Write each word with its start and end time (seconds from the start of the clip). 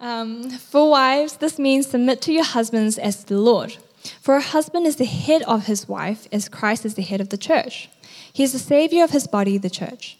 Um, 0.00 0.48
for 0.48 0.90
wives, 0.90 1.36
this 1.36 1.58
means 1.58 1.86
submit 1.86 2.22
to 2.22 2.32
your 2.32 2.44
husbands 2.44 2.96
as 2.96 3.24
the 3.24 3.38
Lord. 3.38 3.76
For 4.22 4.36
a 4.36 4.40
husband 4.40 4.86
is 4.86 4.96
the 4.96 5.04
head 5.04 5.42
of 5.42 5.66
his 5.66 5.86
wife, 5.86 6.26
as 6.32 6.48
Christ 6.48 6.86
is 6.86 6.94
the 6.94 7.02
head 7.02 7.20
of 7.20 7.28
the 7.28 7.36
church. 7.36 7.90
He 8.32 8.42
is 8.42 8.52
the 8.52 8.58
savior 8.58 9.04
of 9.04 9.10
his 9.10 9.26
body, 9.26 9.58
the 9.58 9.68
church. 9.68 10.16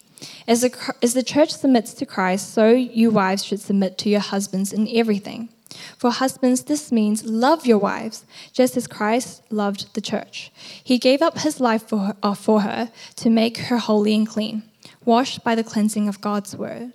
As 0.46 0.60
the, 0.60 0.94
as 1.02 1.14
the 1.14 1.22
church 1.22 1.50
submits 1.50 1.94
to 1.94 2.04
Christ, 2.04 2.52
so 2.52 2.68
you 2.70 3.10
wives 3.10 3.42
should 3.42 3.60
submit 3.60 3.96
to 3.98 4.10
your 4.10 4.20
husbands 4.20 4.70
in 4.70 4.86
everything. 4.92 5.48
For 5.96 6.10
husbands, 6.10 6.64
this 6.64 6.92
means 6.92 7.24
love 7.24 7.64
your 7.64 7.78
wives, 7.78 8.26
just 8.52 8.76
as 8.76 8.86
Christ 8.86 9.42
loved 9.50 9.94
the 9.94 10.02
church. 10.02 10.52
He 10.84 10.98
gave 10.98 11.22
up 11.22 11.38
his 11.38 11.58
life 11.58 11.88
for 11.88 11.98
her, 11.98 12.16
uh, 12.22 12.34
for 12.34 12.60
her 12.62 12.90
to 13.16 13.30
make 13.30 13.56
her 13.56 13.78
holy 13.78 14.14
and 14.14 14.28
clean, 14.28 14.62
washed 15.06 15.42
by 15.42 15.54
the 15.54 15.64
cleansing 15.64 16.06
of 16.06 16.20
God's 16.20 16.54
word. 16.54 16.92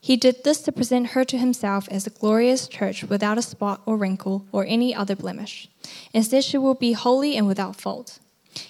He 0.00 0.16
did 0.16 0.44
this 0.44 0.60
to 0.62 0.72
present 0.72 1.08
her 1.08 1.24
to 1.24 1.38
himself 1.38 1.88
as 1.90 2.06
a 2.06 2.10
glorious 2.10 2.68
church 2.68 3.04
without 3.04 3.38
a 3.38 3.42
spot 3.42 3.82
or 3.84 3.96
wrinkle 3.96 4.46
or 4.52 4.64
any 4.64 4.94
other 4.94 5.16
blemish. 5.16 5.68
Instead, 6.12 6.44
she 6.44 6.58
will 6.58 6.74
be 6.74 6.92
holy 6.92 7.36
and 7.36 7.46
without 7.46 7.76
fault. 7.76 8.18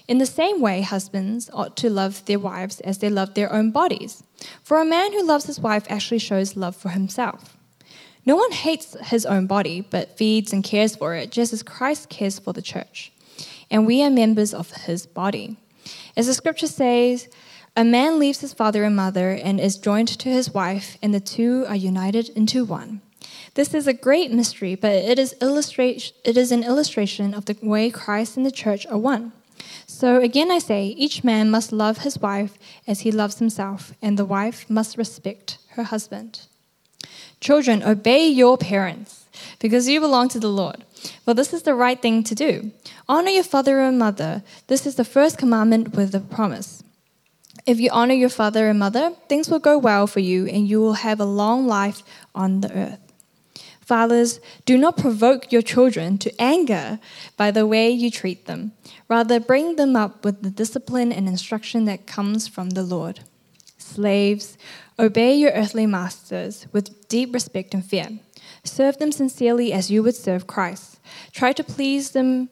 In 0.07 0.19
the 0.19 0.27
same 0.27 0.61
way, 0.61 0.83
husbands 0.83 1.51
ought 1.53 1.77
to 1.79 1.91
love 1.91 2.25
their 2.25 2.39
wives 2.39 2.81
as 2.81 2.99
they 2.99 3.09
love 3.09 3.35
their 3.35 3.53
own 3.53 3.71
bodies. 3.71 4.23
For 4.63 4.81
a 4.81 4.85
man 4.85 5.13
who 5.13 5.25
loves 5.25 5.47
his 5.47 5.61
wife 5.61 5.87
actually 5.89 6.19
shows 6.19 6.57
love 6.57 6.77
for 6.77 6.91
himself. 6.91 7.57
No 8.27 8.37
one 8.37 8.53
hates 8.53 8.97
his 9.07 9.25
own 9.25 9.47
body, 9.47 9.81
but 9.81 10.19
feeds 10.19 10.53
and 10.53 10.63
cares 10.63 10.97
for 10.97 11.15
it, 11.15 11.31
just 11.31 11.53
as 11.53 11.63
Christ 11.63 12.09
cares 12.09 12.39
for 12.39 12.53
the 12.53 12.63
church. 12.63 13.13
And 13.71 13.87
we 13.87 14.03
are 14.03 14.11
members 14.11 14.53
of 14.53 14.71
his 14.73 15.07
body. 15.07 15.57
As 16.17 16.27
the 16.27 16.35
scripture 16.35 16.67
says, 16.67 17.29
a 17.79 17.85
man 17.85 18.19
leaves 18.19 18.41
his 18.41 18.53
father 18.53 18.83
and 18.83 18.97
mother 18.97 19.31
and 19.31 19.61
is 19.61 19.77
joined 19.79 20.09
to 20.09 20.29
his 20.29 20.53
wife, 20.53 20.99
and 21.01 21.15
the 21.15 21.21
two 21.21 21.65
are 21.69 21.77
united 21.77 22.29
into 22.31 22.65
one. 22.65 23.01
This 23.55 23.73
is 23.73 23.87
a 23.87 23.93
great 23.93 24.33
mystery, 24.33 24.75
but 24.75 24.91
it 24.91 25.17
is, 25.17 25.37
it 25.41 26.37
is 26.37 26.51
an 26.51 26.65
illustration 26.65 27.35
of 27.35 27.45
the 27.45 27.57
way 27.63 27.89
Christ 27.89 28.37
and 28.37 28.45
the 28.45 28.51
church 28.51 28.85
are 28.89 28.99
one. 28.99 29.31
So 29.87 30.21
again, 30.21 30.51
I 30.51 30.59
say, 30.59 30.87
each 30.87 31.23
man 31.23 31.53
must 31.53 31.71
love 31.71 31.99
his 31.99 32.19
wife 32.19 32.59
as 32.89 33.01
he 33.01 33.13
loves 33.13 33.39
himself, 33.39 33.93
and 34.03 34.19
the 34.19 34.25
wife 34.25 34.69
must 34.69 34.99
respect 34.99 35.59
her 35.77 35.85
husband. 35.85 36.49
Children, 37.39 37.85
obey 37.85 38.27
your 38.27 38.59
parents, 38.59 39.27
because 39.61 39.89
you 39.89 40.01
belong 40.01 40.29
to 40.31 40.41
the 40.41 40.51
Lord. 40.51 40.85
For 41.25 41.33
this 41.33 41.55
is 41.55 41.63
the 41.63 41.77
right 41.77 42.03
thing 42.03 42.25
to 42.25 42.35
do. 42.35 42.73
Honor 43.09 43.31
your 43.31 43.45
father 43.45 43.79
and 43.79 44.01
mother. 44.01 44.43
This 44.67 44.85
is 44.85 44.97
the 44.97 45.05
first 45.05 45.39
commandment 45.39 45.95
with 45.95 46.13
a 46.13 46.19
promise. 46.19 46.83
If 47.69 47.79
you 47.79 47.91
honor 47.93 48.15
your 48.15 48.31
father 48.31 48.71
and 48.71 48.79
mother, 48.79 49.13
things 49.29 49.51
will 49.51 49.59
go 49.59 49.77
well 49.77 50.07
for 50.07 50.21
you, 50.21 50.47
and 50.47 50.67
you 50.67 50.81
will 50.81 50.95
have 50.95 51.21
a 51.21 51.27
long 51.27 51.67
life 51.67 52.03
on 52.35 52.63
the 52.63 52.73
earth. 52.73 53.13
Fathers, 53.83 54.41
do 54.65 54.79
not 54.79 54.97
provoke 54.97 55.53
your 55.53 55.61
children 55.61 56.17
to 56.17 56.33
anger 56.41 56.99
by 57.37 57.51
the 57.51 57.67
way 57.67 57.91
you 57.91 58.11
treat 58.11 58.47
them. 58.47 58.73
Rather, 59.07 59.39
bring 59.39 59.77
them 59.77 59.97
up 59.97 60.25
with 60.25 60.43
the 60.43 60.49
discipline 60.49 61.13
and 61.13 61.29
instruction 61.29 61.85
that 61.85 62.07
comes 62.07 62.49
from 62.49 62.71
the 62.71 62.83
Lord. 62.83 63.21
Slaves, 63.77 64.57
obey 64.99 65.35
your 65.35 65.53
earthly 65.53 65.85
masters 65.85 66.67
with 66.73 67.07
deep 67.09 67.35
respect 67.35 67.75
and 67.75 67.85
fear. 67.85 68.19
Serve 68.65 68.97
them 68.97 69.13
sincerely 69.13 69.75
as 69.75 69.91
you 69.91 70.03
would 70.03 70.17
serve 70.17 70.47
Christ. 70.47 71.01
Try 71.33 71.53
to 71.53 71.63
please 71.63 72.13
them 72.13 72.49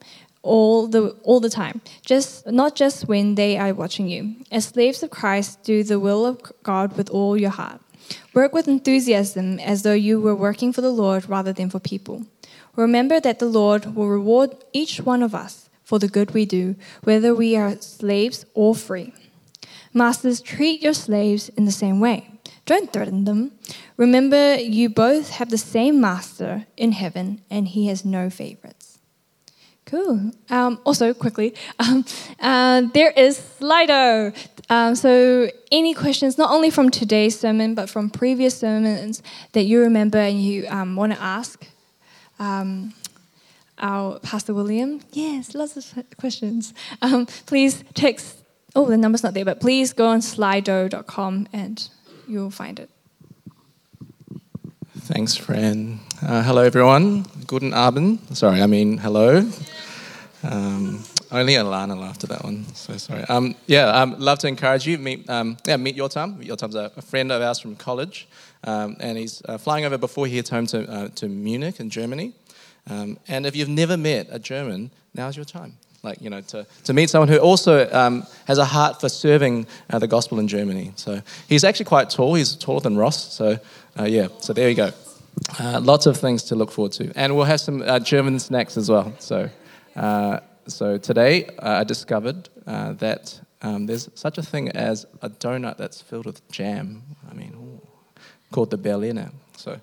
all 0.47 0.87
the 0.87 1.15
all 1.23 1.39
the 1.39 1.49
time, 1.49 1.81
just 2.05 2.47
not 2.47 2.75
just 2.75 3.07
when 3.07 3.35
they 3.35 3.57
are 3.57 3.73
watching 3.73 4.07
you. 4.07 4.35
As 4.51 4.65
slaves 4.65 5.03
of 5.03 5.09
Christ, 5.09 5.63
do 5.63 5.83
the 5.83 5.99
will 5.99 6.25
of 6.25 6.35
God 6.63 6.97
with 6.97 7.09
all 7.09 7.37
your 7.37 7.51
heart. 7.51 7.81
Work 8.33 8.53
with 8.53 8.67
enthusiasm 8.67 9.59
as 9.59 9.81
though 9.83 9.99
you 10.07 10.21
were 10.21 10.35
working 10.35 10.73
for 10.73 10.81
the 10.81 10.97
Lord 11.03 11.29
rather 11.29 11.53
than 11.53 11.69
for 11.69 11.79
people. 11.79 12.25
Remember 12.75 13.19
that 13.19 13.39
the 13.39 13.51
Lord 13.61 13.95
will 13.95 14.07
reward 14.07 14.49
each 14.71 15.01
one 15.01 15.23
of 15.23 15.33
us 15.33 15.69
for 15.83 15.99
the 15.99 16.07
good 16.07 16.31
we 16.31 16.45
do, 16.45 16.75
whether 17.03 17.33
we 17.33 17.55
are 17.55 17.75
slaves 17.81 18.45
or 18.53 18.75
free. 18.75 19.13
Masters, 19.93 20.41
treat 20.41 20.81
your 20.81 20.93
slaves 20.93 21.49
in 21.49 21.65
the 21.65 21.71
same 21.71 21.99
way. 21.99 22.29
Don't 22.65 22.91
threaten 22.93 23.23
them. 23.23 23.53
Remember, 23.95 24.55
you 24.55 24.89
both 24.89 25.31
have 25.31 25.49
the 25.49 25.57
same 25.57 25.99
master 25.99 26.67
in 26.75 26.91
heaven, 26.91 27.41
and 27.49 27.67
he 27.69 27.87
has 27.87 28.05
no 28.05 28.29
favorites. 28.29 28.96
Cool. 29.87 30.31
Um, 30.49 30.81
also, 30.83 31.13
quickly, 31.13 31.55
um, 31.79 32.03
uh, 32.41 32.81
there 32.93 33.11
is 33.11 33.39
Slido. 33.39 34.35
Um, 34.69 34.95
so, 34.95 35.49
any 35.71 35.93
questions, 35.93 36.37
not 36.37 36.51
only 36.51 36.69
from 36.69 36.89
today's 36.89 37.39
sermon, 37.39 37.73
but 37.73 37.89
from 37.89 38.09
previous 38.09 38.57
sermons 38.59 39.23
that 39.53 39.63
you 39.63 39.79
remember 39.79 40.17
and 40.17 40.43
you 40.43 40.67
um, 40.67 40.97
want 40.97 41.13
to 41.13 41.21
ask 41.21 41.65
um, 42.37 42.93
our 43.79 44.19
Pastor 44.19 44.53
William? 44.53 44.99
Yes, 45.13 45.55
lots 45.55 45.77
of 45.77 46.03
questions. 46.17 46.73
Um, 47.01 47.25
please 47.45 47.85
text, 47.93 48.35
oh, 48.75 48.87
the 48.87 48.97
number's 48.97 49.23
not 49.23 49.33
there, 49.33 49.45
but 49.45 49.61
please 49.61 49.93
go 49.93 50.07
on 50.07 50.19
slido.com 50.19 51.47
and 51.53 51.87
you'll 52.27 52.51
find 52.51 52.77
it. 52.77 52.89
Thanks, 55.07 55.37
Fran. 55.37 56.01
Uh, 56.21 56.43
hello, 56.43 56.63
everyone. 56.63 57.25
Guten 57.47 57.73
Abend. 57.73 58.19
Sorry, 58.35 58.61
I 58.61 58.67
mean 58.67 58.97
hello. 58.97 59.49
Um, 60.43 61.01
only 61.31 61.53
Alana 61.53 61.97
laughed 61.97 62.25
at 62.25 62.29
that 62.31 62.43
one. 62.43 62.65
So 62.75 62.97
sorry. 62.97 63.23
Um, 63.29 63.55
yeah, 63.67 63.85
um, 63.85 64.19
love 64.19 64.39
to 64.39 64.49
encourage 64.49 64.85
you. 64.85 64.97
Meet, 64.97 65.29
um, 65.29 65.55
yeah, 65.65 65.77
meet 65.77 65.95
Yotam. 65.95 66.45
Yotam's 66.45 66.75
a, 66.75 66.91
a 66.97 67.01
friend 67.01 67.31
of 67.31 67.41
ours 67.41 67.57
from 67.57 67.77
college, 67.77 68.27
um, 68.65 68.97
and 68.99 69.17
he's 69.17 69.41
uh, 69.47 69.57
flying 69.57 69.85
over 69.85 69.97
before 69.97 70.27
he 70.27 70.35
heads 70.35 70.49
home 70.49 70.67
to, 70.67 70.85
uh, 70.91 71.07
to 71.15 71.29
Munich 71.29 71.79
in 71.79 71.89
Germany. 71.89 72.33
Um, 72.89 73.17
and 73.29 73.45
if 73.45 73.55
you've 73.55 73.69
never 73.69 73.95
met 73.95 74.27
a 74.29 74.39
German, 74.39 74.91
now's 75.13 75.37
your 75.37 75.45
time. 75.45 75.77
Like 76.03 76.21
you 76.21 76.29
know, 76.29 76.41
to, 76.41 76.65
to 76.85 76.93
meet 76.93 77.09
someone 77.09 77.27
who 77.27 77.37
also 77.37 77.89
um, 77.91 78.25
has 78.45 78.57
a 78.57 78.65
heart 78.65 79.01
for 79.01 79.09
serving 79.09 79.67
uh, 79.89 79.99
the 79.99 80.07
gospel 80.07 80.39
in 80.39 80.47
Germany. 80.47 80.93
So 80.95 81.21
he's 81.49 81.63
actually 81.63 81.85
quite 81.85 82.09
tall. 82.09 82.35
He's 82.35 82.55
taller 82.55 82.81
than 82.81 82.97
Ross. 82.97 83.33
So 83.33 83.59
uh, 83.99 84.03
yeah. 84.03 84.27
So 84.39 84.53
there 84.53 84.69
you 84.69 84.75
go. 84.75 84.91
Uh, 85.59 85.79
lots 85.81 86.05
of 86.05 86.17
things 86.17 86.43
to 86.43 86.55
look 86.55 86.71
forward 86.71 86.91
to, 86.93 87.11
and 87.15 87.35
we'll 87.35 87.45
have 87.45 87.59
some 87.59 87.81
uh, 87.81 87.99
German 87.99 88.39
snacks 88.39 88.77
as 88.77 88.89
well. 88.89 89.13
So. 89.19 89.49
Uh, 89.95 90.39
so 90.67 90.97
today 90.97 91.45
uh, 91.45 91.79
I 91.79 91.83
discovered 91.85 92.49
that 92.65 93.39
um, 93.61 93.85
there's 93.85 94.09
such 94.13 94.37
a 94.37 94.43
thing 94.43 94.69
as 94.69 95.05
a 95.21 95.29
donut 95.29 95.77
that's 95.77 96.01
filled 96.01 96.25
with 96.25 96.47
jam. 96.51 97.01
I 97.29 97.33
mean, 97.33 97.53
ooh, 97.55 97.87
called 98.51 98.69
the 98.69 98.77
Berliner. 98.77 99.31
So, 99.55 99.79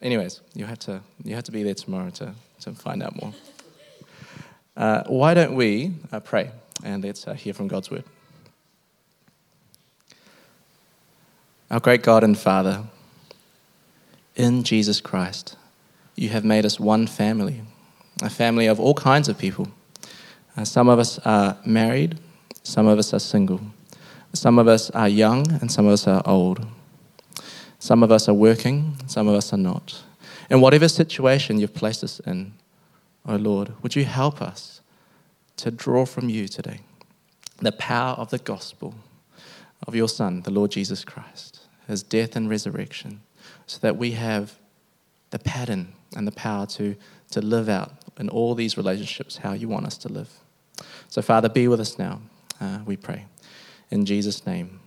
anyways, 0.00 0.40
you 0.54 0.64
have 0.66 0.78
to 0.80 1.00
you 1.24 1.34
have 1.34 1.44
to 1.44 1.52
be 1.52 1.62
there 1.62 1.74
tomorrow 1.74 2.10
to 2.10 2.34
to 2.60 2.72
find 2.72 3.02
out 3.02 3.20
more. 3.20 3.32
Uh, 4.78 5.02
why 5.08 5.34
don't 5.34 5.54
we 5.54 5.92
uh, 6.12 6.20
pray 6.20 6.50
and 6.82 7.04
let's 7.04 7.28
uh, 7.28 7.34
hear 7.34 7.52
from 7.52 7.68
God's 7.68 7.90
word. 7.90 8.04
Our 11.70 11.80
great 11.80 12.02
God 12.02 12.24
and 12.24 12.38
Father, 12.38 12.84
in 14.36 14.62
Jesus 14.62 15.02
Christ, 15.02 15.56
you 16.16 16.30
have 16.30 16.44
made 16.44 16.64
us 16.64 16.80
one 16.80 17.06
family, 17.06 17.60
a 18.22 18.30
family 18.30 18.66
of 18.66 18.80
all 18.80 18.94
kinds 18.94 19.28
of 19.28 19.36
people 19.36 19.68
uh, 20.58 20.64
some 20.64 20.88
of 20.88 20.98
us 20.98 21.20
are 21.20 21.56
married, 21.64 22.18
some 22.64 22.88
of 22.88 22.98
us 22.98 23.14
are 23.14 23.20
single. 23.20 23.60
Some 24.32 24.58
of 24.58 24.66
us 24.66 24.90
are 24.90 25.08
young, 25.08 25.52
and 25.60 25.70
some 25.70 25.86
of 25.86 25.92
us 25.92 26.08
are 26.08 26.20
old. 26.26 26.66
Some 27.78 28.02
of 28.02 28.10
us 28.10 28.28
are 28.28 28.34
working, 28.34 28.96
some 29.06 29.28
of 29.28 29.36
us 29.36 29.52
are 29.52 29.58
not. 29.58 30.02
In 30.50 30.60
whatever 30.60 30.88
situation 30.88 31.60
you've 31.60 31.74
placed 31.74 32.02
us 32.02 32.18
in, 32.20 32.54
oh 33.26 33.36
Lord, 33.36 33.72
would 33.82 33.96
you 33.96 34.04
help 34.04 34.40
us 34.40 34.80
to 35.56 35.70
draw 35.70 36.04
from 36.04 36.28
you 36.28 36.48
today 36.48 36.80
the 37.60 37.72
power 37.72 38.14
of 38.14 38.30
the 38.30 38.38
gospel 38.38 38.94
of 39.86 39.94
your 39.94 40.08
Son, 40.08 40.42
the 40.42 40.50
Lord 40.50 40.70
Jesus 40.70 41.04
Christ, 41.04 41.60
his 41.86 42.02
death 42.02 42.36
and 42.36 42.48
resurrection, 42.48 43.20
so 43.66 43.78
that 43.80 43.96
we 43.96 44.12
have 44.12 44.58
the 45.30 45.38
pattern 45.38 45.92
and 46.16 46.26
the 46.26 46.32
power 46.32 46.66
to, 46.66 46.96
to 47.30 47.40
live 47.40 47.68
out 47.68 47.92
in 48.18 48.28
all 48.28 48.54
these 48.54 48.76
relationships 48.76 49.38
how 49.38 49.52
you 49.52 49.68
want 49.68 49.86
us 49.86 49.98
to 49.98 50.08
live. 50.08 50.30
So, 51.08 51.22
Father, 51.22 51.48
be 51.48 51.68
with 51.68 51.80
us 51.80 51.98
now, 51.98 52.20
uh, 52.60 52.78
we 52.86 52.96
pray. 52.96 53.26
In 53.90 54.04
Jesus' 54.04 54.46
name, 54.46 54.80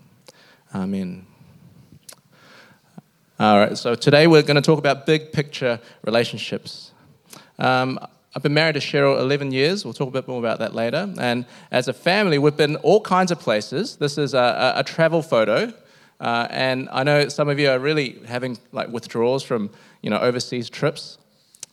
Amen. 0.73 1.25
All 3.37 3.59
right, 3.59 3.77
so 3.77 3.93
today 3.93 4.25
we're 4.25 4.41
going 4.41 4.55
to 4.55 4.61
talk 4.61 4.79
about 4.79 5.05
big 5.05 5.33
picture 5.33 5.81
relationships. 6.05 6.91
Um, 7.59 7.99
I've 8.33 8.43
been 8.43 8.53
married 8.53 8.73
to 8.73 8.79
Cheryl 8.79 9.19
11 9.19 9.51
years. 9.51 9.83
We'll 9.83 9.93
talk 9.93 10.07
a 10.07 10.11
bit 10.11 10.27
more 10.27 10.39
about 10.39 10.59
that 10.59 10.73
later. 10.73 11.13
And 11.19 11.45
as 11.69 11.89
a 11.89 11.93
family, 11.93 12.37
we've 12.37 12.55
been 12.55 12.77
all 12.77 13.01
kinds 13.01 13.29
of 13.29 13.39
places. 13.39 13.97
This 13.97 14.17
is 14.17 14.33
a, 14.33 14.73
a 14.77 14.83
travel 14.83 15.21
photo. 15.21 15.73
Uh, 16.21 16.47
and 16.49 16.87
I 16.91 17.03
know 17.03 17.27
some 17.27 17.49
of 17.49 17.59
you 17.59 17.69
are 17.69 17.79
really 17.79 18.21
having 18.25 18.57
like 18.71 18.87
withdrawals 18.89 19.43
from 19.43 19.71
you 20.01 20.09
know 20.09 20.17
overseas 20.17 20.69
trips. 20.69 21.17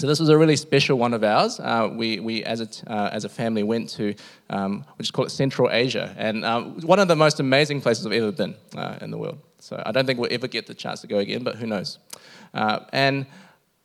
So 0.01 0.07
this 0.07 0.21
was 0.21 0.29
a 0.29 0.39
really 0.39 0.57
special 0.57 0.97
one 0.97 1.13
of 1.13 1.23
ours. 1.23 1.59
Uh, 1.61 1.91
we, 1.93 2.21
we 2.21 2.45
as, 2.45 2.61
a, 2.61 2.69
uh, 2.91 3.11
as 3.13 3.25
a 3.25 3.29
family, 3.29 3.65
went 3.65 3.89
to, 3.91 4.15
um, 4.49 4.85
we 4.97 5.03
just 5.03 5.13
call 5.13 5.25
it 5.25 5.31
Central 5.31 5.69
Asia, 5.73 6.15
and 6.17 6.45
um, 6.45 6.81
one 6.83 7.01
of 7.01 7.09
the 7.09 7.17
most 7.17 7.41
amazing 7.41 7.81
places 7.81 8.07
I've 8.07 8.13
ever 8.13 8.31
been 8.31 8.55
uh, 8.77 8.99
in 9.01 9.11
the 9.11 9.19
world. 9.19 9.39
So 9.59 9.83
I 9.85 9.91
don't 9.91 10.07
think 10.07 10.21
we'll 10.21 10.33
ever 10.33 10.47
get 10.47 10.69
the 10.69 10.75
chance 10.75 11.01
to 11.01 11.09
go 11.09 11.19
again, 11.19 11.43
but 11.43 11.57
who 11.57 11.67
knows? 11.67 11.99
Uh, 12.55 12.81
and 12.93 13.27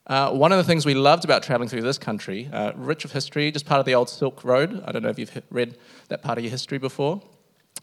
Uh, 0.06 0.30
one 0.30 0.52
of 0.52 0.58
the 0.58 0.64
things 0.64 0.84
we 0.84 0.94
loved 0.94 1.24
about 1.24 1.42
traveling 1.42 1.68
through 1.68 1.80
this 1.80 1.96
country, 1.96 2.50
uh, 2.52 2.72
rich 2.76 3.06
of 3.06 3.12
history, 3.12 3.50
just 3.50 3.64
part 3.64 3.80
of 3.80 3.86
the 3.86 3.94
old 3.94 4.10
Silk 4.10 4.44
Road. 4.44 4.82
I 4.86 4.92
don't 4.92 5.02
know 5.02 5.08
if 5.08 5.18
you've 5.18 5.42
read 5.50 5.78
that 6.08 6.22
part 6.22 6.36
of 6.36 6.44
your 6.44 6.50
history 6.50 6.76
before. 6.76 7.22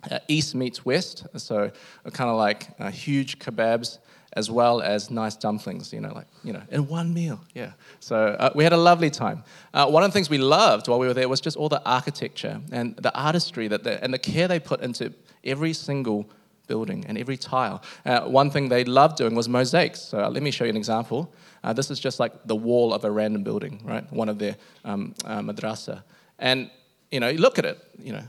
Uh, 0.09 0.19
east 0.27 0.53
meets 0.53 0.85
west, 0.85 1.25
so 1.37 1.71
kind 2.13 2.29
of 2.29 2.37
like 2.37 2.69
uh, 2.79 2.91
huge 2.91 3.39
kebabs 3.39 3.99
as 4.33 4.49
well 4.49 4.81
as 4.81 5.11
nice 5.11 5.35
dumplings, 5.35 5.91
you 5.91 5.99
know, 5.99 6.13
like, 6.13 6.27
you 6.43 6.53
know, 6.53 6.61
in 6.71 6.87
one 6.87 7.13
meal, 7.13 7.39
yeah. 7.53 7.71
So 7.99 8.27
uh, 8.27 8.51
we 8.55 8.63
had 8.63 8.71
a 8.71 8.77
lovely 8.77 9.09
time. 9.09 9.43
Uh, 9.73 9.87
one 9.87 10.03
of 10.03 10.09
the 10.09 10.13
things 10.13 10.29
we 10.29 10.37
loved 10.37 10.87
while 10.87 10.99
we 10.99 11.07
were 11.07 11.13
there 11.13 11.27
was 11.27 11.41
just 11.41 11.57
all 11.57 11.67
the 11.67 11.83
architecture 11.85 12.61
and 12.71 12.95
the 12.95 13.13
artistry 13.13 13.67
that 13.67 13.85
and 13.85 14.13
the 14.13 14.19
care 14.19 14.47
they 14.47 14.59
put 14.59 14.81
into 14.81 15.13
every 15.43 15.73
single 15.73 16.29
building 16.67 17.05
and 17.07 17.17
every 17.17 17.37
tile. 17.37 17.81
Uh, 18.05 18.21
one 18.21 18.49
thing 18.49 18.69
they 18.69 18.83
loved 18.83 19.17
doing 19.17 19.35
was 19.35 19.47
mosaics. 19.49 20.01
So 20.01 20.23
uh, 20.23 20.29
let 20.29 20.43
me 20.43 20.51
show 20.51 20.63
you 20.63 20.69
an 20.69 20.77
example. 20.77 21.33
Uh, 21.63 21.73
this 21.73 21.91
is 21.91 21.99
just 21.99 22.19
like 22.19 22.33
the 22.45 22.55
wall 22.55 22.93
of 22.93 23.03
a 23.03 23.11
random 23.11 23.43
building, 23.43 23.81
right? 23.83 24.11
One 24.11 24.29
of 24.29 24.37
their 24.39 24.55
um, 24.85 25.13
uh, 25.25 25.41
madrasa. 25.41 26.03
And, 26.39 26.69
you 27.11 27.19
know, 27.19 27.31
look 27.31 27.59
at 27.59 27.65
it, 27.65 27.77
you 27.99 28.13
know, 28.13 28.23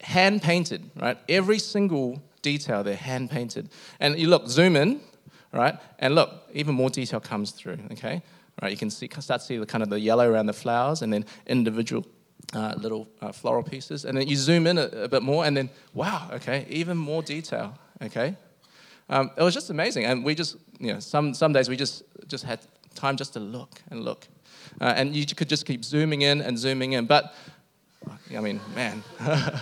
hand 0.00 0.42
painted, 0.42 0.90
right? 0.96 1.18
Every 1.28 1.58
single 1.58 2.22
detail 2.42 2.82
there, 2.82 2.96
hand 2.96 3.30
painted. 3.30 3.68
And 4.00 4.18
you 4.18 4.28
look, 4.28 4.48
zoom 4.48 4.76
in, 4.76 5.00
right? 5.52 5.78
And 5.98 6.14
look, 6.14 6.30
even 6.52 6.74
more 6.74 6.90
detail 6.90 7.20
comes 7.20 7.50
through, 7.50 7.78
okay? 7.92 8.22
Right, 8.62 8.70
you 8.70 8.76
can 8.76 8.90
see, 8.90 9.08
start 9.18 9.40
to 9.40 9.46
see 9.46 9.56
the 9.58 9.66
kind 9.66 9.82
of 9.82 9.90
the 9.90 9.98
yellow 9.98 10.30
around 10.30 10.46
the 10.46 10.52
flowers 10.52 11.02
and 11.02 11.12
then 11.12 11.24
individual 11.46 12.06
uh, 12.52 12.74
little 12.76 13.08
uh, 13.20 13.32
floral 13.32 13.62
pieces. 13.62 14.04
And 14.04 14.16
then 14.16 14.28
you 14.28 14.36
zoom 14.36 14.66
in 14.66 14.78
a, 14.78 14.86
a, 14.86 15.08
bit 15.08 15.22
more 15.22 15.44
and 15.44 15.56
then, 15.56 15.70
wow, 15.92 16.28
okay, 16.34 16.66
even 16.68 16.96
more 16.96 17.22
detail, 17.22 17.78
okay? 18.02 18.36
Um, 19.08 19.30
it 19.36 19.42
was 19.42 19.54
just 19.54 19.70
amazing. 19.70 20.04
And 20.04 20.24
we 20.24 20.34
just, 20.34 20.56
you 20.78 20.92
know, 20.92 21.00
some, 21.00 21.34
some 21.34 21.52
days 21.52 21.68
we 21.68 21.76
just, 21.76 22.02
just 22.26 22.44
had 22.44 22.60
time 22.94 23.16
just 23.16 23.32
to 23.34 23.40
look 23.40 23.82
and 23.90 24.04
look. 24.04 24.26
Uh, 24.80 24.94
and 24.96 25.14
you 25.14 25.26
could 25.26 25.48
just 25.48 25.66
keep 25.66 25.84
zooming 25.84 26.22
in 26.22 26.40
and 26.40 26.58
zooming 26.58 26.92
in. 26.92 27.06
But, 27.06 27.34
I 28.36 28.40
mean, 28.40 28.60
man. 28.74 29.02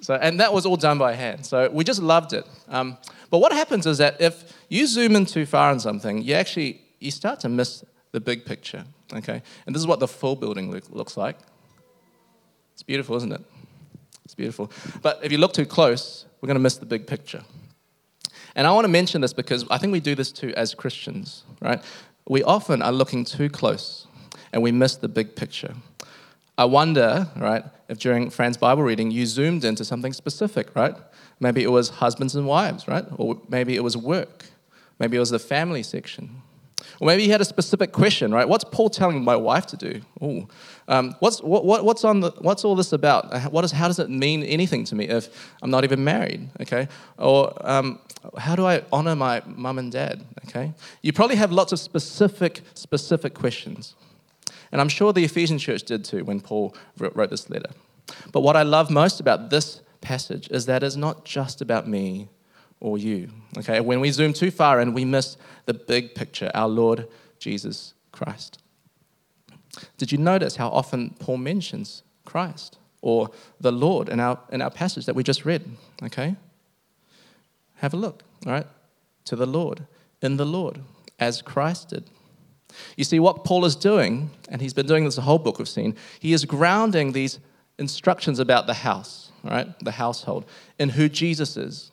so, 0.00 0.14
and 0.14 0.40
that 0.40 0.52
was 0.52 0.66
all 0.66 0.76
done 0.76 0.98
by 0.98 1.14
hand. 1.14 1.46
So 1.46 1.68
we 1.70 1.84
just 1.84 2.02
loved 2.02 2.32
it. 2.32 2.46
Um, 2.68 2.98
but 3.30 3.38
what 3.38 3.52
happens 3.52 3.86
is 3.86 3.98
that 3.98 4.20
if 4.20 4.52
you 4.68 4.86
zoom 4.86 5.16
in 5.16 5.26
too 5.26 5.46
far 5.46 5.70
on 5.70 5.80
something, 5.80 6.22
you 6.22 6.34
actually 6.34 6.80
you 7.00 7.10
start 7.10 7.40
to 7.40 7.48
miss 7.48 7.84
the 8.12 8.20
big 8.20 8.44
picture. 8.44 8.84
Okay, 9.12 9.42
and 9.66 9.74
this 9.74 9.80
is 9.80 9.86
what 9.86 10.00
the 10.00 10.08
full 10.08 10.36
building 10.36 10.70
look, 10.70 10.84
looks 10.90 11.16
like. 11.16 11.38
It's 12.76 12.82
beautiful, 12.82 13.16
isn't 13.16 13.32
it? 13.32 13.40
It's 14.26 14.34
beautiful. 14.34 14.70
But 15.00 15.20
if 15.22 15.32
you 15.32 15.38
look 15.38 15.54
too 15.54 15.64
close, 15.64 16.26
we're 16.42 16.46
going 16.46 16.56
to 16.56 16.62
miss 16.62 16.76
the 16.76 16.84
big 16.84 17.06
picture. 17.06 17.42
And 18.54 18.66
I 18.66 18.72
want 18.72 18.84
to 18.84 18.90
mention 18.90 19.22
this 19.22 19.32
because 19.32 19.64
I 19.70 19.78
think 19.78 19.94
we 19.94 20.00
do 20.00 20.14
this 20.14 20.30
too 20.30 20.52
as 20.58 20.74
Christians, 20.74 21.44
right? 21.62 21.82
We 22.28 22.42
often 22.42 22.82
are 22.82 22.92
looking 22.92 23.24
too 23.24 23.48
close 23.48 24.06
and 24.52 24.62
we 24.62 24.72
miss 24.72 24.96
the 24.96 25.08
big 25.08 25.34
picture. 25.36 25.74
I 26.58 26.66
wonder, 26.66 27.26
right, 27.36 27.64
if 27.88 27.98
during 27.98 28.28
Fran's 28.28 28.58
Bible 28.58 28.82
reading 28.82 29.10
you 29.10 29.24
zoomed 29.24 29.64
into 29.64 29.82
something 29.82 30.12
specific, 30.12 30.76
right? 30.76 30.94
Maybe 31.40 31.62
it 31.62 31.70
was 31.70 31.88
husbands 31.88 32.36
and 32.36 32.46
wives, 32.46 32.86
right? 32.86 33.06
Or 33.16 33.40
maybe 33.48 33.74
it 33.74 33.82
was 33.82 33.96
work. 33.96 34.44
Maybe 34.98 35.16
it 35.16 35.20
was 35.20 35.30
the 35.30 35.38
family 35.38 35.82
section. 35.82 36.42
Or 37.00 37.06
maybe 37.06 37.24
you 37.24 37.30
had 37.30 37.40
a 37.40 37.44
specific 37.44 37.92
question, 37.92 38.32
right? 38.32 38.48
What's 38.48 38.64
Paul 38.64 38.90
telling 38.90 39.24
my 39.24 39.36
wife 39.36 39.66
to 39.66 39.76
do? 39.76 40.00
Ooh. 40.22 40.46
Um, 40.88 41.14
what's, 41.20 41.42
what, 41.42 41.64
what, 41.64 41.84
what's, 41.84 42.04
on 42.04 42.20
the, 42.20 42.30
what's 42.38 42.64
all 42.64 42.74
this 42.74 42.92
about? 42.92 43.32
Uh, 43.32 43.40
what 43.48 43.64
is, 43.64 43.72
how 43.72 43.88
does 43.88 43.98
it 43.98 44.10
mean 44.10 44.42
anything 44.42 44.84
to 44.84 44.94
me 44.94 45.08
if 45.08 45.28
I'm 45.62 45.70
not 45.70 45.84
even 45.84 46.04
married? 46.04 46.48
Okay? 46.60 46.88
Or 47.18 47.54
um, 47.66 47.98
how 48.38 48.56
do 48.56 48.66
I 48.66 48.82
honor 48.92 49.16
my 49.16 49.42
mum 49.46 49.78
and 49.78 49.90
dad? 49.90 50.24
Okay? 50.46 50.74
You 51.02 51.12
probably 51.12 51.36
have 51.36 51.50
lots 51.50 51.72
of 51.72 51.80
specific, 51.80 52.60
specific 52.74 53.34
questions. 53.34 53.94
And 54.70 54.80
I'm 54.80 54.88
sure 54.88 55.12
the 55.12 55.24
Ephesian 55.24 55.58
church 55.58 55.82
did 55.82 56.04
too 56.04 56.24
when 56.24 56.40
Paul 56.40 56.74
wrote 56.98 57.30
this 57.30 57.48
letter. 57.48 57.70
But 58.32 58.40
what 58.40 58.56
I 58.56 58.62
love 58.62 58.90
most 58.90 59.20
about 59.20 59.50
this 59.50 59.80
passage 60.00 60.48
is 60.50 60.66
that 60.66 60.82
it's 60.82 60.96
not 60.96 61.24
just 61.24 61.60
about 61.60 61.88
me 61.88 62.28
or 62.86 62.96
you. 62.96 63.28
Okay, 63.58 63.80
when 63.80 64.00
we 64.00 64.10
zoom 64.10 64.32
too 64.32 64.50
far 64.50 64.80
and 64.80 64.94
we 64.94 65.04
miss 65.04 65.36
the 65.64 65.74
big 65.74 66.14
picture, 66.14 66.50
our 66.54 66.68
Lord 66.68 67.08
Jesus 67.38 67.94
Christ. 68.12 68.58
Did 69.98 70.12
you 70.12 70.18
notice 70.18 70.56
how 70.56 70.68
often 70.68 71.10
Paul 71.18 71.38
mentions 71.38 72.02
Christ 72.24 72.78
or 73.02 73.30
the 73.60 73.72
Lord 73.72 74.08
in 74.08 74.20
our, 74.20 74.38
in 74.50 74.62
our 74.62 74.70
passage 74.70 75.06
that 75.06 75.14
we 75.14 75.22
just 75.22 75.44
read? 75.44 75.64
Okay? 76.02 76.36
Have 77.76 77.92
a 77.92 77.96
look, 77.96 78.22
all 78.46 78.52
right? 78.52 78.66
To 79.26 79.36
the 79.36 79.46
Lord, 79.46 79.86
in 80.22 80.36
the 80.36 80.46
Lord, 80.46 80.80
as 81.18 81.42
Christ 81.42 81.90
did. 81.90 82.04
You 82.96 83.04
see, 83.04 83.18
what 83.18 83.44
Paul 83.44 83.64
is 83.64 83.74
doing, 83.74 84.30
and 84.48 84.62
he's 84.62 84.74
been 84.74 84.86
doing 84.86 85.04
this 85.04 85.16
the 85.16 85.22
whole 85.22 85.38
book 85.38 85.58
we've 85.58 85.68
seen, 85.68 85.96
he 86.20 86.32
is 86.32 86.44
grounding 86.44 87.12
these 87.12 87.38
instructions 87.78 88.38
about 88.38 88.66
the 88.66 88.74
house, 88.74 89.32
right? 89.42 89.68
The 89.80 89.92
household, 89.92 90.46
in 90.78 90.90
who 90.90 91.08
Jesus 91.08 91.56
is 91.56 91.90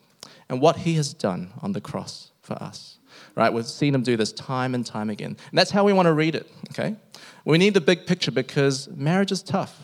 and 0.48 0.60
what 0.60 0.78
he 0.78 0.94
has 0.94 1.14
done 1.14 1.52
on 1.62 1.72
the 1.72 1.80
cross 1.80 2.30
for 2.42 2.54
us. 2.62 2.98
Right? 3.36 3.52
We've 3.52 3.66
seen 3.66 3.94
him 3.94 4.02
do 4.02 4.16
this 4.16 4.32
time 4.32 4.74
and 4.74 4.84
time 4.84 5.10
again. 5.10 5.36
And 5.50 5.58
that's 5.58 5.70
how 5.70 5.84
we 5.84 5.92
want 5.92 6.06
to 6.06 6.12
read 6.12 6.34
it, 6.34 6.50
okay? 6.70 6.96
We 7.44 7.58
need 7.58 7.74
the 7.74 7.80
big 7.80 8.06
picture 8.06 8.30
because 8.30 8.88
marriage 8.88 9.32
is 9.32 9.42
tough, 9.42 9.82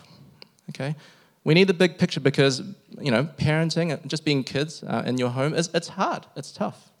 okay? 0.69 0.95
We 1.43 1.53
need 1.53 1.67
the 1.67 1.73
big 1.73 1.97
picture 1.97 2.19
because, 2.19 2.61
you 2.99 3.11
know, 3.11 3.25
parenting, 3.37 3.91
and 3.91 4.09
just 4.09 4.25
being 4.25 4.43
kids 4.43 4.83
uh, 4.83 5.03
in 5.05 5.17
your 5.17 5.29
home, 5.29 5.53
is, 5.53 5.69
it's 5.73 5.89
hard, 5.89 6.27
it's 6.35 6.51
tough. 6.51 6.91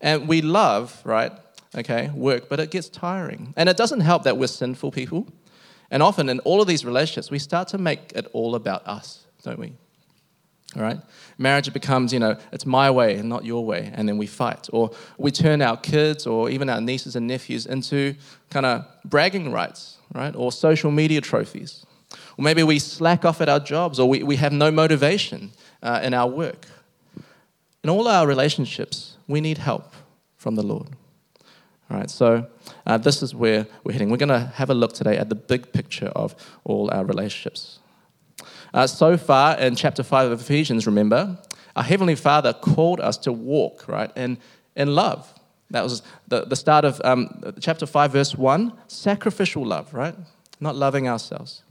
And 0.00 0.28
we 0.28 0.40
love, 0.40 1.00
right, 1.04 1.32
okay, 1.74 2.10
work, 2.14 2.48
but 2.48 2.60
it 2.60 2.70
gets 2.70 2.88
tiring. 2.88 3.54
And 3.56 3.68
it 3.68 3.76
doesn't 3.76 4.00
help 4.00 4.22
that 4.24 4.36
we're 4.36 4.46
sinful 4.46 4.92
people. 4.92 5.26
And 5.90 6.02
often 6.02 6.28
in 6.28 6.40
all 6.40 6.60
of 6.60 6.68
these 6.68 6.84
relationships, 6.84 7.30
we 7.30 7.38
start 7.38 7.68
to 7.68 7.78
make 7.78 8.12
it 8.14 8.26
all 8.32 8.54
about 8.54 8.86
us, 8.86 9.26
don't 9.42 9.58
we? 9.58 9.72
All 10.74 10.82
right? 10.82 10.98
Marriage 11.38 11.72
becomes, 11.72 12.12
you 12.12 12.18
know, 12.18 12.36
it's 12.52 12.66
my 12.66 12.90
way 12.90 13.16
and 13.16 13.28
not 13.28 13.44
your 13.44 13.64
way, 13.64 13.90
and 13.94 14.08
then 14.08 14.18
we 14.18 14.26
fight. 14.26 14.68
Or 14.72 14.90
we 15.16 15.30
turn 15.30 15.62
our 15.62 15.76
kids 15.76 16.26
or 16.26 16.50
even 16.50 16.68
our 16.68 16.80
nieces 16.80 17.14
and 17.14 17.26
nephews 17.26 17.66
into 17.66 18.14
kind 18.50 18.66
of 18.66 18.84
bragging 19.04 19.52
rights, 19.52 19.98
right? 20.14 20.34
Or 20.34 20.50
social 20.50 20.90
media 20.90 21.20
trophies. 21.20 21.86
Or 22.36 22.42
maybe 22.42 22.62
we 22.62 22.78
slack 22.78 23.24
off 23.24 23.40
at 23.40 23.48
our 23.48 23.60
jobs 23.60 24.00
or 24.00 24.08
we, 24.08 24.22
we 24.22 24.36
have 24.36 24.52
no 24.52 24.70
motivation 24.70 25.52
uh, 25.82 26.00
in 26.02 26.14
our 26.14 26.26
work. 26.28 26.66
In 27.82 27.90
all 27.90 28.08
our 28.08 28.26
relationships, 28.26 29.16
we 29.28 29.40
need 29.40 29.58
help 29.58 29.94
from 30.36 30.56
the 30.56 30.62
Lord. 30.62 30.88
All 31.88 31.96
right, 31.96 32.10
so 32.10 32.48
uh, 32.84 32.98
this 32.98 33.22
is 33.22 33.34
where 33.34 33.66
we're 33.84 33.92
heading. 33.92 34.10
We're 34.10 34.16
going 34.16 34.28
to 34.28 34.52
have 34.54 34.70
a 34.70 34.74
look 34.74 34.92
today 34.92 35.16
at 35.16 35.28
the 35.28 35.36
big 35.36 35.72
picture 35.72 36.08
of 36.16 36.34
all 36.64 36.90
our 36.90 37.04
relationships. 37.04 37.78
Uh, 38.76 38.86
so 38.86 39.16
far 39.16 39.56
in 39.58 39.74
chapter 39.74 40.02
5 40.02 40.32
of 40.32 40.40
Ephesians, 40.42 40.86
remember, 40.86 41.38
our 41.74 41.82
Heavenly 41.82 42.14
Father 42.14 42.52
called 42.52 43.00
us 43.00 43.16
to 43.16 43.32
walk, 43.32 43.88
right, 43.88 44.12
in, 44.14 44.36
in 44.76 44.94
love. 44.94 45.32
That 45.70 45.82
was 45.82 46.02
the, 46.28 46.44
the 46.44 46.56
start 46.56 46.84
of 46.84 47.00
um, 47.02 47.54
chapter 47.58 47.86
5, 47.86 48.12
verse 48.12 48.34
1 48.34 48.74
sacrificial 48.86 49.64
love, 49.64 49.94
right? 49.94 50.14
Not 50.60 50.76
loving 50.76 51.08
ourselves. 51.08 51.62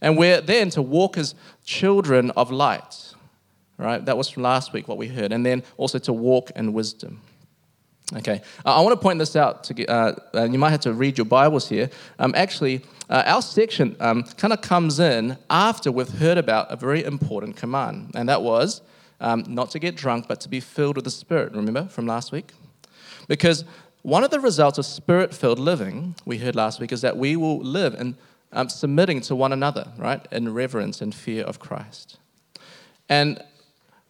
And 0.00 0.16
we're 0.16 0.40
then 0.40 0.70
to 0.70 0.80
walk 0.80 1.18
as 1.18 1.34
children 1.66 2.30
of 2.30 2.50
light, 2.50 3.12
right? 3.76 4.02
That 4.02 4.16
was 4.16 4.30
from 4.30 4.42
last 4.42 4.72
week 4.72 4.88
what 4.88 4.96
we 4.96 5.08
heard. 5.08 5.32
And 5.32 5.44
then 5.44 5.62
also 5.76 5.98
to 5.98 6.14
walk 6.14 6.50
in 6.56 6.72
wisdom. 6.72 7.20
Okay, 8.16 8.40
uh, 8.64 8.74
I 8.74 8.80
want 8.80 8.98
to 8.98 9.02
point 9.02 9.18
this 9.18 9.36
out. 9.36 9.64
To 9.64 9.74
get, 9.74 9.90
uh, 9.90 10.14
you 10.34 10.58
might 10.58 10.70
have 10.70 10.80
to 10.80 10.94
read 10.94 11.18
your 11.18 11.26
Bibles 11.26 11.68
here. 11.68 11.90
Um, 12.18 12.32
actually, 12.34 12.80
uh, 13.10 13.22
our 13.26 13.42
section 13.42 13.96
um, 14.00 14.22
kind 14.22 14.54
of 14.54 14.62
comes 14.62 14.98
in 14.98 15.36
after 15.50 15.92
we've 15.92 16.08
heard 16.08 16.38
about 16.38 16.72
a 16.72 16.76
very 16.76 17.04
important 17.04 17.56
command, 17.56 18.12
and 18.14 18.26
that 18.30 18.40
was 18.40 18.80
um, 19.20 19.44
not 19.46 19.70
to 19.72 19.78
get 19.78 19.94
drunk, 19.94 20.26
but 20.26 20.40
to 20.40 20.48
be 20.48 20.58
filled 20.58 20.96
with 20.96 21.04
the 21.04 21.10
Spirit. 21.10 21.52
Remember 21.52 21.84
from 21.88 22.06
last 22.06 22.32
week? 22.32 22.52
Because 23.26 23.66
one 24.00 24.24
of 24.24 24.30
the 24.30 24.40
results 24.40 24.78
of 24.78 24.86
spirit-filled 24.86 25.58
living, 25.58 26.14
we 26.24 26.38
heard 26.38 26.56
last 26.56 26.80
week, 26.80 26.92
is 26.92 27.02
that 27.02 27.18
we 27.18 27.36
will 27.36 27.58
live 27.58 27.92
in 27.94 28.16
um, 28.52 28.70
submitting 28.70 29.20
to 29.22 29.36
one 29.36 29.52
another, 29.52 29.92
right, 29.98 30.26
in 30.32 30.54
reverence 30.54 31.02
and 31.02 31.14
fear 31.14 31.44
of 31.44 31.58
Christ. 31.58 32.16
And 33.10 33.44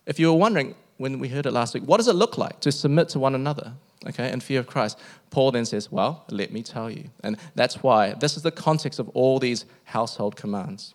if 0.07 0.21
you 0.21 0.33
were 0.33 0.39
wondering 0.39 0.77
when 0.99 1.19
we 1.19 1.29
heard 1.29 1.47
it 1.47 1.53
last 1.53 1.75
week, 1.75 1.83
what 1.83 1.97
does 1.97 2.07
it 2.07 2.15
look 2.15 2.39
like 2.39 2.61
to 2.61 2.71
submit 2.71 3.09
to 3.09 3.19
one 3.19 3.35
another? 3.35 3.73
Okay, 4.07 4.31
and 4.31 4.43
fear 4.43 4.61
of 4.61 4.67
Christ. 4.67 4.99
Paul 5.31 5.53
then 5.53 5.65
says, 5.65 5.91
Well, 5.91 6.25
let 6.31 6.53
me 6.53 6.63
tell 6.63 6.91
you. 6.91 7.11
And 7.23 7.37
that's 7.55 7.83
why 7.83 8.15
this 8.15 8.37
is 8.37 8.43
the 8.43 8.51
context 8.51 8.99
of 8.99 9.09
all 9.11 9.39
these 9.39 9.65
household 9.85 10.37
commands. 10.37 10.95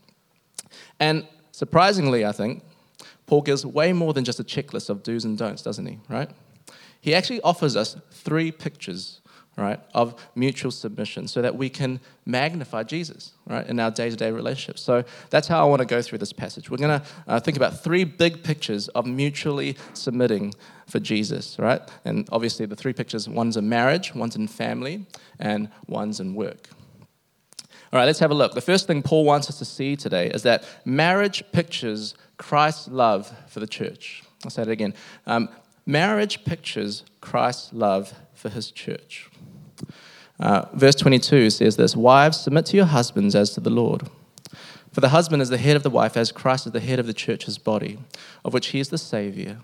And 1.00 1.28
surprisingly, 1.52 2.26
I 2.26 2.32
think, 2.32 2.64
Paul 3.26 3.42
gives 3.42 3.66
way 3.66 3.94
more 3.94 4.14
than 4.14 4.26
just 4.26 4.40
a 4.40 4.44
checklist 4.44 4.90
of 4.90 5.04
do's 5.04 5.26
and 5.26 5.38
don'ts, 5.38 5.62
doesn't 5.62 5.86
he? 5.86 6.00
Right? 6.10 6.30
He 7.00 7.14
actually 7.14 7.42
offers 7.42 7.76
us 7.76 7.98
three 8.12 8.52
pictures 8.52 9.22
right, 9.58 9.80
of 9.94 10.16
mutual 10.36 10.72
submission 10.72 11.28
so 11.28 11.42
that 11.42 11.56
we 11.56 11.70
can 11.70 12.00
magnify 12.26 12.84
Jesus, 12.84 13.34
right, 13.46 13.66
in 13.68 13.80
our 13.80 13.92
day 13.92 14.10
to 14.10 14.16
day 14.16 14.32
relationships. 14.32 14.82
So 14.82 15.04
that's 15.30 15.48
how 15.48 15.62
I 15.62 15.70
want 15.70 15.82
to 15.82 15.86
go 15.86 16.02
through 16.02 16.20
this 16.20 16.34
passage. 16.34 16.70
We're 16.70 16.78
going 16.78 17.00
to 17.00 17.06
uh, 17.28 17.40
think 17.40 17.58
about 17.58 17.84
three 17.84 18.04
big 18.04 18.44
pictures 18.44 18.88
of 18.90 19.06
mutually 19.06 19.78
submitting 19.94 20.54
for 20.88 21.00
Jesus, 21.00 21.58
right? 21.60 21.82
And 22.06 22.28
obviously, 22.32 22.66
the 22.66 22.76
three 22.76 22.94
pictures 22.94 23.28
one's 23.28 23.58
in 23.58 23.70
marriage, 23.70 24.14
one's 24.14 24.36
in 24.36 24.48
family, 24.48 25.06
and 25.40 25.70
one's 25.88 26.20
in 26.20 26.36
work. 26.36 26.70
All 27.94 28.00
right, 28.00 28.06
let's 28.06 28.20
have 28.20 28.32
a 28.32 28.36
look. 28.36 28.56
The 28.56 28.62
first 28.62 28.88
thing 28.88 29.04
Paul 29.04 29.24
wants 29.24 29.50
us 29.50 29.60
to 29.60 29.66
see 29.66 29.96
today 29.96 30.30
is 30.30 30.44
that 30.44 30.66
marriage 30.84 31.44
pictures 31.52 32.16
Christ's 32.38 32.88
love 32.88 33.32
for 33.48 33.60
the 33.60 33.68
church. 33.68 34.24
I'll 34.44 34.50
say 34.50 34.64
it 34.64 34.68
again. 34.68 34.96
Um, 35.28 35.50
marriage 35.86 36.44
pictures 36.44 37.04
Christ's 37.22 37.72
love 37.72 38.14
for 38.34 38.50
his 38.50 38.72
church. 38.72 39.30
Uh, 40.40 40.66
verse 40.74 40.96
22 40.96 41.52
says 41.52 41.76
this 41.76 41.96
Wives, 41.96 42.40
submit 42.40 42.66
to 42.68 42.78
your 42.78 42.88
husbands 42.88 43.36
as 43.36 43.52
to 43.52 43.60
the 43.60 43.70
Lord. 43.70 44.10
For 44.92 45.02
the 45.02 45.10
husband 45.10 45.42
is 45.42 45.50
the 45.50 45.58
head 45.58 45.76
of 45.76 45.84
the 45.84 45.90
wife, 45.90 46.16
as 46.18 46.32
Christ 46.32 46.68
is 46.68 46.72
the 46.72 46.80
head 46.80 47.00
of 47.00 47.08
the 47.08 47.14
church's 47.14 47.58
body, 47.58 48.00
of 48.44 48.54
which 48.54 48.68
he 48.68 48.80
is 48.80 48.90
the 48.90 48.98
Savior. 48.98 49.60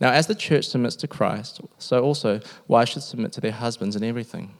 Now, 0.00 0.12
as 0.12 0.26
the 0.26 0.34
church 0.34 0.66
submits 0.68 0.96
to 0.96 1.08
Christ, 1.08 1.60
so 1.78 2.02
also 2.02 2.40
wives 2.68 2.90
should 2.90 3.02
submit 3.02 3.32
to 3.32 3.40
their 3.40 3.52
husbands 3.52 3.96
in 3.96 4.04
everything. 4.04 4.54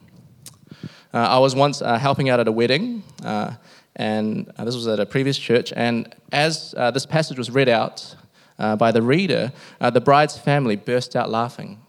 Uh, 1.15 1.19
I 1.19 1.39
was 1.39 1.55
once 1.55 1.81
uh, 1.81 1.99
helping 1.99 2.29
out 2.29 2.41
at 2.41 2.49
a 2.49 2.53
wedding, 2.53 3.03
uh, 3.25 3.55
and 3.97 4.53
uh, 4.59 4.65
this 4.65 4.75
was 4.75 4.87
at 4.87 5.01
a 5.01 5.07
previous 5.07 5.39
church, 5.39 5.73
and 5.75 6.15
as 6.33 6.75
uh, 6.77 6.91
this 6.91 7.07
passage 7.07 7.39
was 7.39 7.51
read 7.51 7.69
out 7.69 8.15
uh, 8.59 8.77
by 8.77 8.93
the 8.93 9.01
reader, 9.01 9.53
the 9.81 10.01
bride's 10.01 10.37
family 10.37 10.77
burst 10.77 11.17
out 11.17 11.31
laughing. 11.31 11.81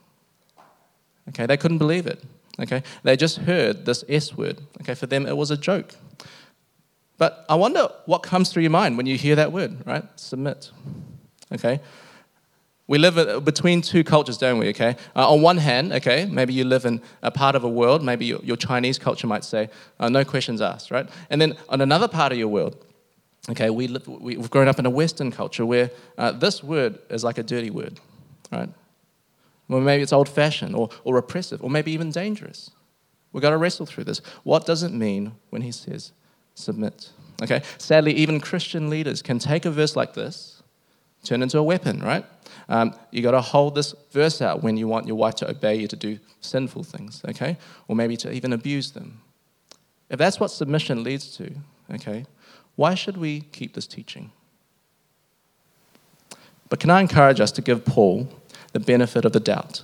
Okay, 1.29 1.45
they 1.45 1.57
couldn't 1.57 1.79
believe 1.79 2.07
it. 2.07 2.23
Okay, 2.59 2.83
they 3.03 3.15
just 3.15 3.37
heard 3.39 3.85
this 3.85 4.03
S 4.07 4.35
word. 4.35 4.59
Okay, 4.81 4.93
for 4.93 5.05
them 5.05 5.25
it 5.25 5.35
was 5.35 5.51
a 5.51 5.57
joke. 5.57 5.95
But 7.17 7.45
I 7.49 7.55
wonder 7.55 7.89
what 8.05 8.19
comes 8.23 8.51
through 8.51 8.63
your 8.63 8.71
mind 8.71 8.95
when 8.95 9.05
you 9.05 9.17
hear 9.17 9.35
that 9.35 9.51
word, 9.51 9.85
right? 9.85 10.05
Submit. 10.15 10.71
Okay, 11.53 11.81
we 12.89 12.97
live 12.97 13.45
between 13.45 13.83
two 13.83 14.03
cultures, 14.03 14.39
don't 14.39 14.57
we? 14.57 14.69
Okay, 14.69 14.95
uh, 15.15 15.31
on 15.31 15.43
one 15.43 15.57
hand, 15.57 15.93
okay, 15.93 16.25
maybe 16.25 16.53
you 16.53 16.63
live 16.63 16.85
in 16.85 17.01
a 17.21 17.29
part 17.29 17.55
of 17.55 17.63
a 17.63 17.69
world, 17.69 18.03
maybe 18.03 18.25
your, 18.25 18.39
your 18.39 18.57
Chinese 18.57 18.97
culture 18.97 19.27
might 19.27 19.43
say, 19.43 19.69
uh, 19.99 20.09
no 20.09 20.25
questions 20.25 20.59
asked, 20.59 20.89
right? 20.89 21.07
And 21.29 21.39
then 21.39 21.55
on 21.69 21.81
another 21.81 22.07
part 22.07 22.31
of 22.31 22.39
your 22.39 22.47
world, 22.47 22.83
okay, 23.47 23.69
we 23.69 23.87
live, 23.87 24.07
we, 24.07 24.33
have 24.37 24.49
grown 24.49 24.67
up 24.67 24.79
in 24.79 24.87
a 24.87 24.89
Western 24.89 25.31
culture 25.31 25.67
where 25.67 25.91
uh, 26.17 26.31
this 26.31 26.63
word 26.63 26.97
is 27.11 27.23
like 27.23 27.37
a 27.37 27.43
dirty 27.43 27.69
word, 27.69 27.99
right? 28.51 28.69
Well, 29.67 29.81
maybe 29.81 30.01
it's 30.01 30.11
old 30.11 30.27
fashioned 30.27 30.75
or, 30.75 30.89
or 31.03 31.19
oppressive 31.19 31.63
or 31.63 31.69
maybe 31.69 31.91
even 31.91 32.09
dangerous. 32.09 32.71
We've 33.31 33.43
got 33.43 33.51
to 33.51 33.57
wrestle 33.57 33.85
through 33.85 34.05
this. 34.05 34.19
What 34.41 34.65
does 34.65 34.81
it 34.81 34.91
mean 34.91 35.33
when 35.51 35.61
he 35.61 35.71
says 35.71 36.11
submit? 36.55 37.11
Okay, 37.43 37.61
sadly, 37.77 38.13
even 38.13 38.39
Christian 38.39 38.89
leaders 38.89 39.21
can 39.21 39.37
take 39.37 39.65
a 39.65 39.71
verse 39.71 39.95
like 39.95 40.15
this, 40.15 40.63
turn 41.23 41.43
into 41.43 41.59
a 41.59 41.63
weapon, 41.63 42.01
right? 42.01 42.25
Um, 42.69 42.95
you 43.11 43.21
got 43.21 43.31
to 43.31 43.41
hold 43.41 43.75
this 43.75 43.93
verse 44.11 44.41
out 44.41 44.63
when 44.63 44.77
you 44.77 44.87
want 44.87 45.07
your 45.07 45.17
wife 45.17 45.35
to 45.35 45.49
obey 45.49 45.75
you 45.75 45.87
to 45.87 45.95
do 45.95 46.19
sinful 46.39 46.83
things, 46.83 47.21
okay? 47.27 47.57
Or 47.87 47.95
maybe 47.95 48.15
to 48.17 48.31
even 48.31 48.53
abuse 48.53 48.91
them. 48.91 49.21
If 50.09 50.17
that's 50.17 50.39
what 50.39 50.51
submission 50.51 51.03
leads 51.03 51.35
to, 51.37 51.51
okay, 51.95 52.25
why 52.75 52.95
should 52.95 53.17
we 53.17 53.41
keep 53.41 53.73
this 53.73 53.87
teaching? 53.87 54.31
But 56.69 56.79
can 56.79 56.89
I 56.91 57.01
encourage 57.01 57.41
us 57.41 57.51
to 57.53 57.61
give 57.61 57.83
Paul 57.83 58.29
the 58.73 58.79
benefit 58.79 59.25
of 59.25 59.33
the 59.33 59.39
doubt. 59.39 59.83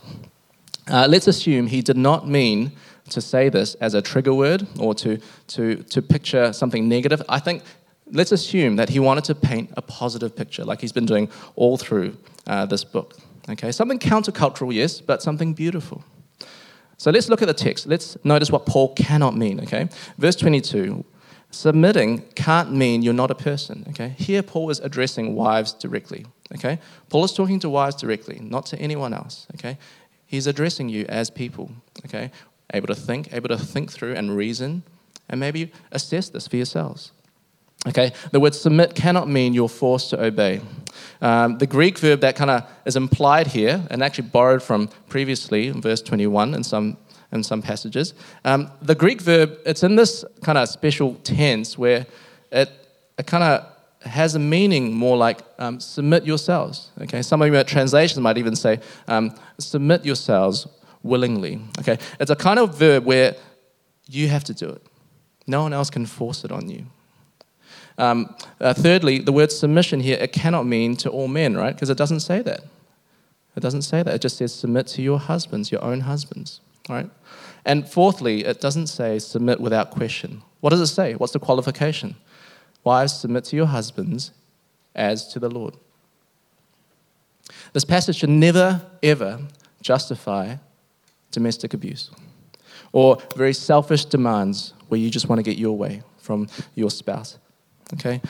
Uh, 0.87 1.07
let's 1.09 1.27
assume 1.27 1.67
he 1.67 1.81
did 1.81 1.97
not 1.97 2.27
mean 2.27 2.71
to 3.09 3.21
say 3.21 3.49
this 3.49 3.75
as 3.75 3.93
a 3.93 4.01
trigger 4.01 4.33
word 4.33 4.67
or 4.79 4.93
to, 4.95 5.19
to, 5.47 5.75
to 5.83 6.01
picture 6.01 6.53
something 6.53 6.87
negative. 6.87 7.21
I 7.29 7.39
think 7.39 7.63
let's 8.11 8.31
assume 8.31 8.75
that 8.77 8.89
he 8.89 8.99
wanted 8.99 9.23
to 9.25 9.35
paint 9.35 9.71
a 9.77 9.81
positive 9.81 10.35
picture, 10.35 10.63
like 10.63 10.81
he's 10.81 10.91
been 10.91 11.05
doing 11.05 11.29
all 11.55 11.77
through 11.77 12.17
uh, 12.47 12.65
this 12.65 12.83
book. 12.83 13.17
Okay, 13.49 13.71
something 13.71 13.99
countercultural, 13.99 14.73
yes, 14.73 15.01
but 15.01 15.21
something 15.21 15.53
beautiful. 15.53 16.03
So 16.97 17.11
let's 17.11 17.29
look 17.29 17.41
at 17.41 17.47
the 17.47 17.53
text. 17.53 17.87
Let's 17.87 18.17
notice 18.23 18.51
what 18.51 18.65
Paul 18.65 18.93
cannot 18.95 19.35
mean. 19.35 19.59
Okay, 19.61 19.89
verse 20.17 20.35
22. 20.35 21.05
Submitting 21.51 22.21
can't 22.35 22.73
mean 22.73 23.01
you're 23.01 23.13
not 23.13 23.31
a 23.31 23.35
person. 23.35 23.85
Okay, 23.89 24.15
here 24.17 24.43
Paul 24.43 24.69
is 24.69 24.79
addressing 24.79 25.35
wives 25.35 25.73
directly. 25.73 26.25
Okay? 26.53 26.79
Paul 27.09 27.23
is 27.23 27.33
talking 27.33 27.59
to 27.61 27.69
wives 27.69 27.95
directly, 27.95 28.39
not 28.41 28.65
to 28.67 28.79
anyone 28.79 29.13
else. 29.13 29.47
Okay? 29.55 29.77
He's 30.25 30.47
addressing 30.47 30.89
you 30.89 31.05
as 31.07 31.29
people. 31.29 31.71
Okay? 32.05 32.31
Able 32.73 32.87
to 32.87 32.95
think, 32.95 33.33
able 33.33 33.49
to 33.49 33.57
think 33.57 33.91
through 33.91 34.15
and 34.15 34.35
reason, 34.35 34.83
and 35.29 35.39
maybe 35.39 35.71
assess 35.91 36.29
this 36.29 36.47
for 36.47 36.57
yourselves. 36.57 37.11
Okay, 37.87 38.13
the 38.31 38.39
word 38.39 38.55
submit 38.55 38.95
cannot 38.95 39.29
mean 39.29 39.53
you're 39.53 39.69
forced 39.69 40.09
to 40.09 40.23
obey. 40.23 40.61
Um, 41.21 41.57
the 41.59 41.67
Greek 41.67 41.99
verb 41.99 42.21
that 42.21 42.35
kind 42.35 42.49
of 42.49 42.67
is 42.85 42.95
implied 42.95 43.47
here, 43.47 43.85
and 43.91 44.03
actually 44.03 44.29
borrowed 44.29 44.63
from 44.63 44.89
previously 45.07 45.69
verse 45.69 46.01
21 46.01 46.55
in 46.55 46.63
some, 46.63 46.97
in 47.31 47.43
some 47.43 47.61
passages, 47.61 48.13
um, 48.43 48.71
the 48.81 48.95
Greek 48.95 49.21
verb, 49.21 49.57
it's 49.65 49.83
in 49.83 49.95
this 49.95 50.25
kind 50.43 50.57
of 50.57 50.67
special 50.67 51.15
tense 51.23 51.77
where 51.77 52.07
it, 52.51 52.71
it 53.17 53.27
kind 53.27 53.43
of 53.43 53.71
has 54.09 54.35
a 54.35 54.39
meaning 54.39 54.93
more 54.93 55.17
like 55.17 55.41
um, 55.59 55.79
submit 55.79 56.25
yourselves. 56.25 56.91
Okay, 57.01 57.21
some 57.21 57.41
of 57.41 57.51
your 57.51 57.63
translations 57.63 58.19
might 58.19 58.37
even 58.37 58.55
say 58.55 58.79
um, 59.07 59.35
submit 59.59 60.05
yourselves 60.05 60.67
willingly. 61.03 61.59
Okay, 61.79 61.99
it's 62.19 62.31
a 62.31 62.35
kind 62.35 62.59
of 62.59 62.77
verb 62.77 63.05
where 63.05 63.35
you 64.07 64.27
have 64.27 64.43
to 64.45 64.53
do 64.53 64.69
it. 64.69 64.81
No 65.47 65.61
one 65.61 65.73
else 65.73 65.89
can 65.89 66.05
force 66.05 66.43
it 66.43 66.51
on 66.51 66.69
you. 66.69 66.85
Um, 67.97 68.35
uh, 68.59 68.73
thirdly, 68.73 69.19
the 69.19 69.31
word 69.31 69.51
submission 69.51 69.99
here 70.01 70.17
it 70.19 70.33
cannot 70.33 70.65
mean 70.65 70.95
to 70.97 71.09
all 71.09 71.27
men, 71.27 71.55
right? 71.55 71.73
Because 71.73 71.89
it 71.89 71.97
doesn't 71.97 72.19
say 72.21 72.41
that. 72.41 72.61
It 73.55 73.61
doesn't 73.61 73.83
say 73.83 74.03
that. 74.03 74.13
It 74.13 74.21
just 74.21 74.37
says 74.37 74.53
submit 74.53 74.87
to 74.87 75.01
your 75.01 75.19
husbands, 75.19 75.71
your 75.71 75.83
own 75.83 76.01
husbands, 76.01 76.59
right? 76.89 77.09
And 77.63 77.87
fourthly, 77.87 78.45
it 78.45 78.59
doesn't 78.59 78.87
say 78.87 79.17
submit 79.19 79.61
without 79.61 79.91
question. 79.91 80.41
What 80.59 80.71
does 80.71 80.81
it 80.81 80.87
say? 80.87 81.13
What's 81.13 81.33
the 81.33 81.39
qualification? 81.39 82.15
Wives, 82.83 83.17
submit 83.17 83.45
to 83.45 83.55
your 83.55 83.65
husbands 83.65 84.31
as 84.93 85.27
to 85.29 85.39
the 85.39 85.49
Lord. 85.49 85.75
This 87.73 87.85
passage 87.85 88.17
should 88.17 88.29
never, 88.29 88.81
ever 89.01 89.39
justify 89.81 90.57
domestic 91.31 91.73
abuse 91.73 92.11
or 92.91 93.17
very 93.35 93.53
selfish 93.53 94.05
demands 94.05 94.73
where 94.87 94.99
you 94.99 95.09
just 95.09 95.27
want 95.27 95.39
to 95.39 95.43
get 95.43 95.57
your 95.57 95.77
way 95.77 96.01
from 96.17 96.47
your 96.75 96.89
spouse. 96.89 97.37
Okay? 97.93 98.21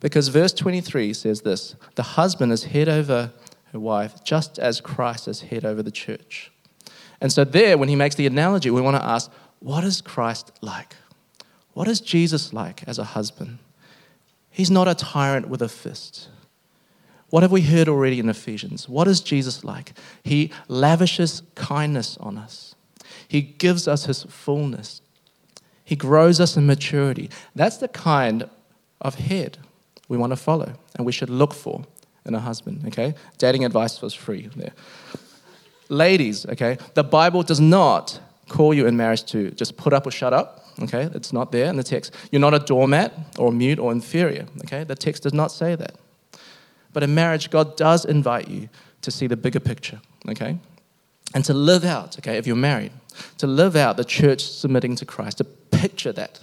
Because 0.00 0.28
verse 0.28 0.52
23 0.52 1.12
says 1.14 1.42
this 1.42 1.76
the 1.94 2.02
husband 2.02 2.52
is 2.52 2.64
head 2.64 2.88
over 2.88 3.32
her 3.72 3.80
wife, 3.80 4.22
just 4.24 4.58
as 4.58 4.80
Christ 4.80 5.28
is 5.28 5.42
head 5.42 5.64
over 5.64 5.82
the 5.82 5.90
church. 5.90 6.52
And 7.20 7.32
so, 7.32 7.44
there, 7.44 7.78
when 7.78 7.88
he 7.88 7.96
makes 7.96 8.16
the 8.16 8.26
analogy, 8.26 8.70
we 8.70 8.80
want 8.80 8.96
to 8.96 9.04
ask, 9.04 9.30
what 9.60 9.84
is 9.84 10.00
Christ 10.00 10.52
like? 10.60 10.96
What 11.72 11.88
is 11.88 12.00
Jesus 12.00 12.52
like 12.52 12.86
as 12.86 12.98
a 12.98 13.04
husband? 13.04 13.58
He's 14.50 14.70
not 14.70 14.88
a 14.88 14.94
tyrant 14.94 15.48
with 15.48 15.62
a 15.62 15.68
fist. 15.68 16.28
What 17.30 17.42
have 17.42 17.52
we 17.52 17.62
heard 17.62 17.88
already 17.88 18.18
in 18.18 18.28
Ephesians? 18.28 18.88
What 18.88 19.08
is 19.08 19.20
Jesus 19.20 19.64
like? 19.64 19.92
He 20.22 20.50
lavishes 20.68 21.42
kindness 21.54 22.18
on 22.18 22.36
us, 22.36 22.74
He 23.26 23.40
gives 23.40 23.88
us 23.88 24.04
His 24.04 24.24
fullness, 24.24 25.00
He 25.92 25.96
grows 25.96 26.40
us 26.40 26.56
in 26.56 26.66
maturity. 26.66 27.28
That's 27.54 27.76
the 27.76 27.86
kind 27.86 28.48
of 29.02 29.16
head 29.16 29.58
we 30.08 30.16
want 30.16 30.30
to 30.30 30.36
follow 30.36 30.72
and 30.96 31.04
we 31.04 31.12
should 31.12 31.28
look 31.28 31.52
for 31.52 31.84
in 32.24 32.34
a 32.34 32.40
husband, 32.40 32.86
okay? 32.86 33.12
Dating 33.36 33.66
advice 33.66 34.00
was 34.00 34.14
free 34.14 34.48
there. 34.56 34.72
Ladies, 35.90 36.46
okay, 36.46 36.78
the 36.94 37.04
Bible 37.04 37.42
does 37.42 37.60
not 37.60 38.18
call 38.48 38.72
you 38.72 38.86
in 38.86 38.96
marriage 38.96 39.24
to 39.32 39.50
just 39.50 39.76
put 39.76 39.92
up 39.92 40.06
or 40.06 40.10
shut 40.10 40.32
up. 40.32 40.64
Okay, 40.80 41.10
it's 41.12 41.30
not 41.30 41.52
there 41.52 41.66
in 41.66 41.76
the 41.76 41.82
text. 41.82 42.14
You're 42.30 42.40
not 42.40 42.54
a 42.54 42.58
doormat 42.58 43.12
or 43.38 43.52
mute 43.52 43.78
or 43.78 43.92
inferior. 43.92 44.46
Okay, 44.64 44.84
the 44.84 44.94
text 44.94 45.24
does 45.24 45.34
not 45.34 45.52
say 45.52 45.74
that. 45.74 45.96
But 46.94 47.02
in 47.02 47.14
marriage, 47.14 47.50
God 47.50 47.76
does 47.76 48.06
invite 48.06 48.48
you 48.48 48.70
to 49.02 49.10
see 49.10 49.26
the 49.26 49.36
bigger 49.36 49.60
picture. 49.60 50.00
Okay, 50.26 50.58
and 51.34 51.44
to 51.44 51.54
live 51.54 51.84
out. 51.84 52.18
Okay, 52.18 52.36
if 52.36 52.46
you're 52.46 52.56
married, 52.56 52.92
to 53.38 53.46
live 53.46 53.76
out 53.76 53.96
the 53.96 54.04
church 54.04 54.42
submitting 54.42 54.96
to 54.96 55.04
Christ, 55.04 55.38
to 55.38 55.44
picture 55.44 56.12
that, 56.12 56.40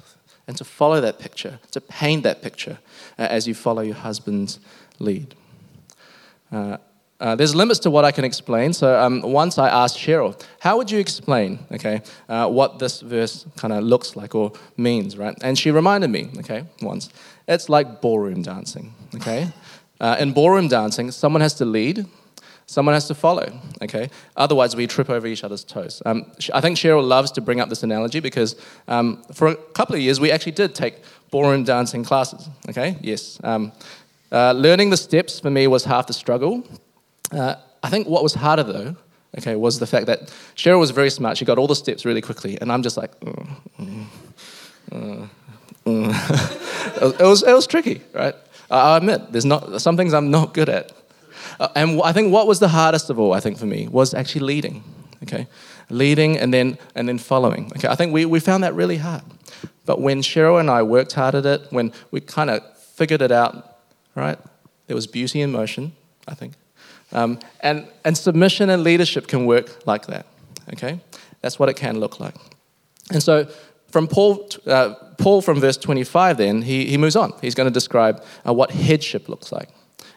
and 0.48 0.58
to 0.58 0.64
follow 0.64 1.02
that 1.02 1.20
picture, 1.20 1.60
to 1.72 1.82
paint 1.82 2.24
that 2.24 2.42
picture 2.42 2.80
uh, 3.18 3.24
as 3.24 3.48
you 3.48 3.54
follow 3.54 3.82
your 3.82 3.96
husband's 3.96 4.60
lead. 5.00 5.36
Uh, 6.52 6.78
uh, 7.20 7.36
there's 7.36 7.54
limits 7.54 7.80
to 7.80 7.92
what 7.92 8.06
I 8.06 8.12
can 8.12 8.24
explain. 8.24 8.72
So 8.72 8.98
um, 8.98 9.22
once 9.22 9.58
I 9.58 9.68
asked 9.68 9.98
Cheryl, 9.98 10.42
how 10.60 10.78
would 10.78 10.90
you 10.90 11.00
explain, 11.00 11.60
okay, 11.72 12.02
uh, 12.30 12.48
what 12.48 12.80
this 12.80 13.02
verse 13.02 13.46
kind 13.58 13.74
of 13.74 13.84
looks 13.84 14.16
like 14.16 14.36
or 14.36 14.54
means, 14.78 15.18
right? 15.18 15.38
And 15.42 15.60
she 15.60 15.70
reminded 15.70 16.10
me, 16.10 16.30
okay, 16.40 16.64
once, 16.82 17.10
it's 17.48 17.68
like 17.68 18.02
ballroom 18.02 18.42
dancing, 18.42 18.94
okay? 19.16 19.52
Uh, 20.00 20.16
in 20.18 20.32
ballroom 20.32 20.70
dancing, 20.70 21.12
someone 21.12 21.42
has 21.42 21.54
to 21.56 21.66
lead, 21.66 22.06
Someone 22.70 22.94
has 22.94 23.08
to 23.08 23.16
follow, 23.16 23.52
okay? 23.82 24.12
Otherwise, 24.38 24.76
we 24.76 24.86
trip 24.86 25.10
over 25.10 25.26
each 25.26 25.44
other's 25.44 25.64
toes. 25.64 26.04
Um, 26.06 26.32
I 26.54 26.62
think 26.62 26.78
Cheryl 26.78 27.04
loves 27.04 27.32
to 27.32 27.42
bring 27.42 27.60
up 27.60 27.68
this 27.68 27.82
analogy 27.82 28.20
because 28.20 28.56
um, 28.88 29.24
for 29.34 29.48
a 29.48 29.56
couple 29.56 29.96
of 29.96 30.02
years, 30.02 30.20
we 30.20 30.30
actually 30.30 30.52
did 30.52 30.76
take 30.76 31.02
ballroom 31.32 31.64
dancing 31.64 32.04
classes, 32.04 32.48
okay? 32.70 32.96
Yes. 33.02 33.40
Um, 33.44 33.72
uh, 34.32 34.52
learning 34.52 34.92
the 34.92 34.98
steps 34.98 35.40
for 35.40 35.50
me 35.50 35.66
was 35.66 35.84
half 35.84 36.06
the 36.06 36.14
struggle. 36.14 36.64
Uh, 37.32 37.56
I 37.82 37.90
think 37.90 38.08
what 38.08 38.22
was 38.22 38.36
harder, 38.36 38.62
though, 38.62 38.96
okay, 39.40 39.56
was 39.56 39.80
the 39.80 39.88
fact 39.88 40.06
that 40.06 40.32
Cheryl 40.56 40.80
was 40.80 40.92
very 40.92 41.10
smart. 41.10 41.40
She 41.40 41.46
got 41.46 41.58
all 41.58 41.66
the 41.66 41.76
steps 41.76 42.06
really 42.06 42.22
quickly, 42.22 42.62
and 42.62 42.72
I'm 42.72 42.84
just 42.84 42.98
like, 42.98 43.20
mm, 43.22 43.50
mm, 43.80 44.06
mm, 44.92 45.30
mm. 45.88 47.20
it, 47.20 47.26
was, 47.26 47.42
it 47.42 47.54
was 47.54 47.66
tricky, 47.66 48.04
right? 48.14 48.36
I 48.70 48.98
admit, 48.98 49.32
there's 49.32 49.44
not 49.46 49.82
some 49.82 49.98
things 49.98 50.14
I'm 50.14 50.30
not 50.30 50.54
good 50.54 50.70
at. 50.70 50.92
Uh, 51.60 51.68
and 51.76 52.02
I 52.04 52.14
think 52.14 52.32
what 52.32 52.48
was 52.48 52.60
the 52.60 52.70
hardest 52.70 53.10
of 53.10 53.20
all, 53.20 53.34
I 53.34 53.40
think 53.40 53.58
for 53.58 53.66
me, 53.66 53.88
was 53.88 54.14
actually 54.14 54.42
leading. 54.42 54.84
Okay, 55.24 55.48
leading 55.90 56.38
and 56.38 56.54
then 56.54 56.78
and 56.96 57.08
then 57.08 57.18
following. 57.18 57.72
Okay, 57.76 57.88
I 57.88 57.96
think 57.96 58.14
we, 58.14 58.26
we 58.26 58.40
found 58.40 58.64
that 58.64 58.74
really 58.74 58.98
hard. 58.98 59.24
But 59.86 60.00
when 60.00 60.22
Cheryl 60.22 60.60
and 60.60 60.70
I 60.70 60.84
worked 60.84 61.14
hard 61.14 61.36
at 61.36 61.46
it, 61.46 61.62
when 61.72 61.92
we 62.12 62.22
kind 62.22 62.50
of 62.50 62.62
figured 62.78 63.22
it 63.22 63.32
out, 63.32 63.80
right, 64.16 64.38
there 64.88 64.96
was 64.96 65.08
beauty 65.08 65.42
in 65.42 65.52
motion. 65.52 65.92
I 66.28 66.36
think, 66.36 66.54
um, 67.12 67.40
and 67.60 67.88
and 68.06 68.18
submission 68.18 68.70
and 68.70 68.84
leadership 68.84 69.28
can 69.28 69.46
work 69.46 69.86
like 69.86 70.08
that. 70.08 70.26
Okay, 70.74 71.02
that's 71.42 71.60
what 71.60 71.68
it 71.68 71.76
can 71.76 72.00
look 72.00 72.20
like. 72.20 72.36
And 73.12 73.22
so 73.22 73.50
from 73.92 74.08
Paul, 74.08 74.48
uh, 74.68 74.94
Paul 75.18 75.42
from 75.42 75.60
verse 75.60 75.78
25, 75.78 76.38
then, 76.38 76.62
he, 76.62 76.86
he 76.86 76.98
moves 76.98 77.16
on. 77.16 77.34
He's 77.42 77.56
going 77.56 77.68
to 77.68 77.74
describe 77.74 78.24
uh, 78.48 78.54
what 78.54 78.72
headship 78.72 79.28
looks 79.28 79.52
like. 79.52 79.70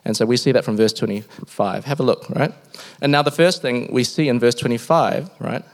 And 0.05 0.17
so 0.17 0.27
we 0.27 0.37
see 0.37 0.53
that 0.53 0.65
from 0.65 0.77
verse 0.77 0.93
25. 0.93 1.85
Have 1.85 2.01
a 2.01 2.03
look, 2.03 2.29
right? 2.31 2.53
And 3.01 3.13
now 3.13 3.23
the 3.23 3.31
first 3.31 3.63
thing 3.63 3.89
we 3.93 4.05
see 4.05 4.29
in 4.29 4.41
verse 4.41 4.55
25, 4.55 5.31
right, 5.39 5.65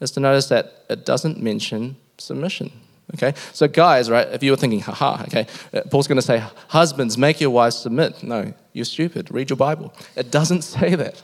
is 0.00 0.10
to 0.12 0.20
notice 0.20 0.46
that 0.48 0.84
it 0.88 1.04
doesn't 1.04 1.42
mention 1.42 1.96
submission. 2.18 2.70
Okay? 3.14 3.34
So, 3.52 3.68
guys, 3.68 4.10
right, 4.10 4.28
if 4.28 4.42
you 4.42 4.50
were 4.50 4.56
thinking, 4.56 4.80
haha, 4.80 5.24
okay, 5.24 5.46
Paul's 5.90 6.06
going 6.06 6.16
to 6.16 6.22
say, 6.22 6.42
husbands, 6.68 7.18
make 7.18 7.40
your 7.40 7.50
wives 7.50 7.76
submit. 7.76 8.22
No, 8.22 8.54
you're 8.72 8.84
stupid. 8.84 9.30
Read 9.30 9.50
your 9.50 9.56
Bible. 9.56 9.92
It 10.16 10.30
doesn't 10.30 10.62
say 10.76 10.94
that. 10.94 11.22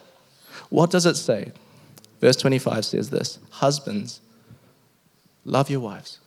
What 0.68 0.90
does 0.90 1.06
it 1.06 1.16
say? 1.16 1.52
Verse 2.20 2.36
25 2.36 2.84
says 2.84 3.10
this 3.10 3.38
Husbands, 3.50 4.20
love 5.44 5.70
your 5.70 5.80
wives. 5.80 6.18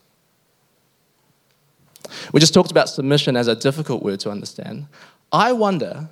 We 2.32 2.40
just 2.40 2.54
talked 2.54 2.72
about 2.72 2.90
submission 2.90 3.38
as 3.38 3.48
a 3.48 3.56
difficult 3.56 4.04
word 4.04 4.20
to 4.22 4.32
understand. 4.32 4.88
I 5.34 5.52
wonder, 5.52 6.10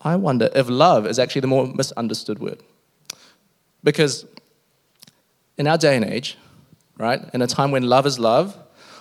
I 0.00 0.14
wonder 0.14 0.48
if 0.54 0.68
love 0.68 1.08
is 1.08 1.18
actually 1.18 1.40
the 1.40 1.48
more 1.48 1.66
misunderstood 1.66 2.38
word. 2.38 2.62
Because 3.82 4.24
in 5.58 5.66
our 5.66 5.76
day 5.76 5.96
and 5.96 6.04
age, 6.04 6.38
right, 6.98 7.20
in 7.34 7.42
a 7.42 7.48
time 7.48 7.72
when 7.72 7.82
love 7.82 8.06
is 8.06 8.20
love, 8.20 8.56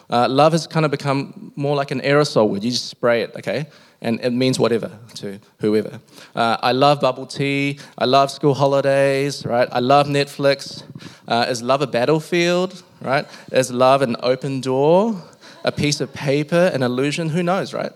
uh, 0.10 0.28
love 0.28 0.54
has 0.54 0.66
kind 0.66 0.86
of 0.86 0.92
become 0.92 1.54
more 1.56 1.76
like 1.76 1.92
an 1.92 2.02
aerosol 2.02 2.50
word. 2.50 2.64
You 2.64 2.72
just 2.72 2.88
spray 2.88 3.22
it, 3.22 3.36
okay? 3.36 3.68
And 4.02 4.20
it 4.22 4.32
means 4.32 4.58
whatever 4.58 4.92
to 5.16 5.40
whoever. 5.60 6.02
Uh, 6.36 6.58
I 6.60 6.72
love 6.72 7.00
bubble 7.00 7.28
tea. 7.28 7.78
I 8.00 8.06
love 8.06 8.32
school 8.32 8.56
holidays, 8.56 9.46
right? 9.46 9.70
I 9.72 9.80
love 9.80 10.08
Netflix. 10.08 10.82
Uh, 11.28 11.46
is 11.48 11.62
love 11.62 11.84
a 11.84 11.88
battlefield, 11.88 12.82
right? 13.02 13.28
Is 13.52 13.72
love 13.72 14.02
an 14.02 14.16
open 14.24 14.62
door, 14.62 15.22
a 15.64 15.72
piece 15.72 16.02
of 16.02 16.12
paper, 16.12 16.72
an 16.74 16.82
illusion? 16.82 17.30
Who 17.30 17.44
knows, 17.44 17.72
right? 17.72 17.92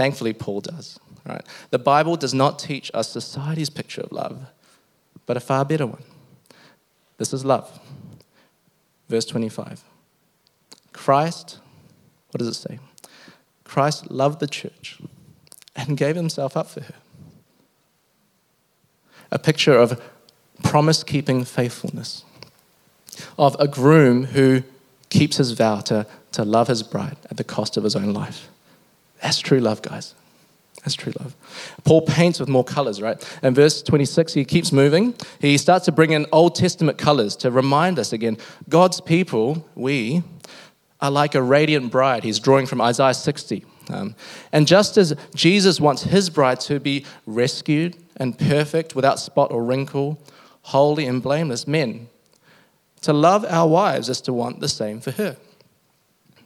Thankfully, 0.00 0.32
Paul 0.32 0.62
does. 0.62 0.98
Right? 1.26 1.44
The 1.68 1.78
Bible 1.78 2.16
does 2.16 2.32
not 2.32 2.58
teach 2.58 2.90
us 2.94 3.10
society's 3.10 3.68
picture 3.68 4.00
of 4.00 4.10
love, 4.10 4.46
but 5.26 5.36
a 5.36 5.40
far 5.40 5.62
better 5.62 5.86
one. 5.86 6.02
This 7.18 7.34
is 7.34 7.44
love. 7.44 7.78
Verse 9.10 9.26
25. 9.26 9.84
Christ, 10.94 11.58
what 12.30 12.38
does 12.38 12.48
it 12.48 12.54
say? 12.54 12.78
Christ 13.64 14.10
loved 14.10 14.40
the 14.40 14.46
church 14.46 14.96
and 15.76 15.98
gave 15.98 16.16
himself 16.16 16.56
up 16.56 16.70
for 16.70 16.80
her. 16.80 16.94
A 19.30 19.38
picture 19.38 19.76
of 19.76 20.00
promise 20.62 21.04
keeping 21.04 21.44
faithfulness, 21.44 22.24
of 23.38 23.54
a 23.60 23.68
groom 23.68 24.24
who 24.24 24.62
keeps 25.10 25.36
his 25.36 25.52
vow 25.52 25.80
to, 25.80 26.06
to 26.32 26.42
love 26.42 26.68
his 26.68 26.82
bride 26.82 27.18
at 27.30 27.36
the 27.36 27.44
cost 27.44 27.76
of 27.76 27.84
his 27.84 27.94
own 27.94 28.14
life. 28.14 28.48
That's 29.22 29.38
true 29.38 29.60
love, 29.60 29.82
guys. 29.82 30.14
That's 30.82 30.94
true 30.94 31.12
love. 31.20 31.36
Paul 31.84 32.02
paints 32.02 32.40
with 32.40 32.48
more 32.48 32.64
colors, 32.64 33.02
right? 33.02 33.22
In 33.42 33.54
verse 33.54 33.82
26, 33.82 34.32
he 34.32 34.44
keeps 34.44 34.72
moving. 34.72 35.14
He 35.38 35.58
starts 35.58 35.84
to 35.86 35.92
bring 35.92 36.12
in 36.12 36.26
Old 36.32 36.54
Testament 36.54 36.96
colors 36.96 37.36
to 37.36 37.50
remind 37.50 37.98
us 37.98 38.12
again 38.12 38.38
God's 38.68 39.00
people, 39.00 39.66
we, 39.74 40.22
are 41.00 41.10
like 41.10 41.34
a 41.34 41.42
radiant 41.42 41.90
bride. 41.90 42.24
He's 42.24 42.38
drawing 42.38 42.66
from 42.66 42.80
Isaiah 42.80 43.14
60. 43.14 43.64
Um, 43.90 44.14
and 44.52 44.66
just 44.66 44.96
as 44.96 45.14
Jesus 45.34 45.80
wants 45.80 46.02
his 46.02 46.30
bride 46.30 46.60
to 46.60 46.78
be 46.78 47.04
rescued 47.26 47.96
and 48.16 48.38
perfect, 48.38 48.94
without 48.94 49.18
spot 49.18 49.50
or 49.50 49.64
wrinkle, 49.64 50.18
holy 50.62 51.06
and 51.06 51.22
blameless, 51.22 51.66
men, 51.66 52.08
to 53.02 53.12
love 53.12 53.44
our 53.48 53.66
wives 53.66 54.08
is 54.08 54.20
to 54.22 54.32
want 54.32 54.60
the 54.60 54.68
same 54.68 55.00
for 55.00 55.10
her. 55.12 55.36